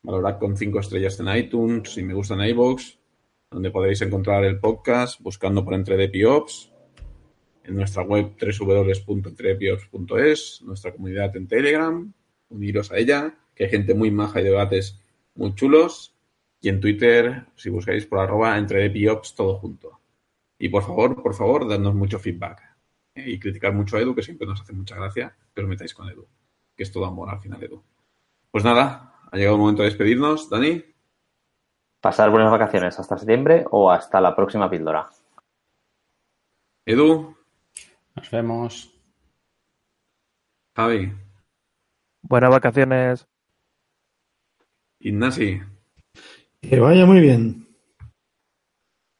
valorad 0.02 0.40
con 0.40 0.56
cinco 0.56 0.80
estrellas 0.80 1.20
en 1.20 1.28
iTunes, 1.28 1.94
si 1.94 2.02
me 2.02 2.12
gusta 2.12 2.34
en 2.34 2.40
iVoox, 2.40 2.98
donde 3.52 3.70
podéis 3.70 4.02
encontrar 4.02 4.44
el 4.44 4.58
podcast 4.58 5.20
buscando 5.20 5.64
por 5.64 5.74
EntreDePiops, 5.74 6.72
en 7.62 7.76
nuestra 7.76 8.02
web 8.02 8.32
www.entredepiops.es, 8.36 10.62
nuestra 10.62 10.92
comunidad 10.92 11.36
en 11.36 11.46
Telegram, 11.46 12.12
uniros 12.48 12.90
a 12.90 12.98
ella, 12.98 13.38
que 13.54 13.62
hay 13.62 13.70
gente 13.70 13.94
muy 13.94 14.10
maja 14.10 14.40
y 14.40 14.44
debates 14.44 15.00
muy 15.36 15.54
chulos, 15.54 16.16
y 16.60 16.68
en 16.68 16.80
Twitter, 16.80 17.46
si 17.54 17.70
buscáis 17.70 18.06
por 18.06 18.18
arroba 18.18 18.58
EntreDePiops 18.58 19.36
todo 19.36 19.58
junto. 19.58 20.00
Y 20.58 20.68
por 20.68 20.82
favor, 20.82 21.22
por 21.22 21.34
favor, 21.34 21.68
dadnos 21.68 21.94
mucho 21.94 22.18
feedback. 22.18 22.71
Y 23.14 23.38
criticar 23.38 23.72
mucho 23.72 23.96
a 23.96 24.00
Edu, 24.00 24.14
que 24.14 24.22
siempre 24.22 24.46
nos 24.46 24.60
hace 24.60 24.72
mucha 24.72 24.96
gracia, 24.96 25.36
pero 25.52 25.68
metáis 25.68 25.94
con 25.94 26.08
Edu, 26.08 26.26
que 26.74 26.82
es 26.82 26.92
todo 26.92 27.06
amor 27.06 27.30
al 27.30 27.40
final, 27.40 27.62
Edu. 27.62 27.82
Pues 28.50 28.64
nada, 28.64 29.20
ha 29.30 29.36
llegado 29.36 29.56
el 29.56 29.60
momento 29.60 29.82
de 29.82 29.88
despedirnos. 29.88 30.50
Dani. 30.50 30.84
Pasar 32.00 32.30
buenas 32.30 32.50
vacaciones 32.50 32.98
hasta 32.98 33.16
septiembre 33.16 33.64
o 33.70 33.90
hasta 33.90 34.20
la 34.20 34.34
próxima 34.34 34.68
píldora. 34.68 35.08
Edu. 36.84 37.36
Nos 38.14 38.30
vemos. 38.30 38.92
Javi. 40.76 41.12
Buenas 42.22 42.50
vacaciones. 42.50 43.26
Ignasi. 45.00 45.60
Que 46.60 46.80
vaya 46.80 47.06
muy 47.06 47.20
bien. 47.20 47.68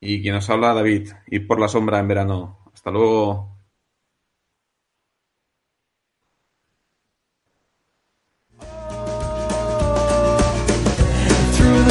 Y 0.01 0.21
quien 0.21 0.35
nos 0.35 0.51
habla, 0.51 0.75
David. 0.75 1.11
Ir 1.29 1.47
por 1.47 1.61
la 1.61 1.69
sombra 1.69 1.99
en 1.99 2.09
verano. 2.09 2.71
Hasta 2.73 2.91
luego. 2.91 3.52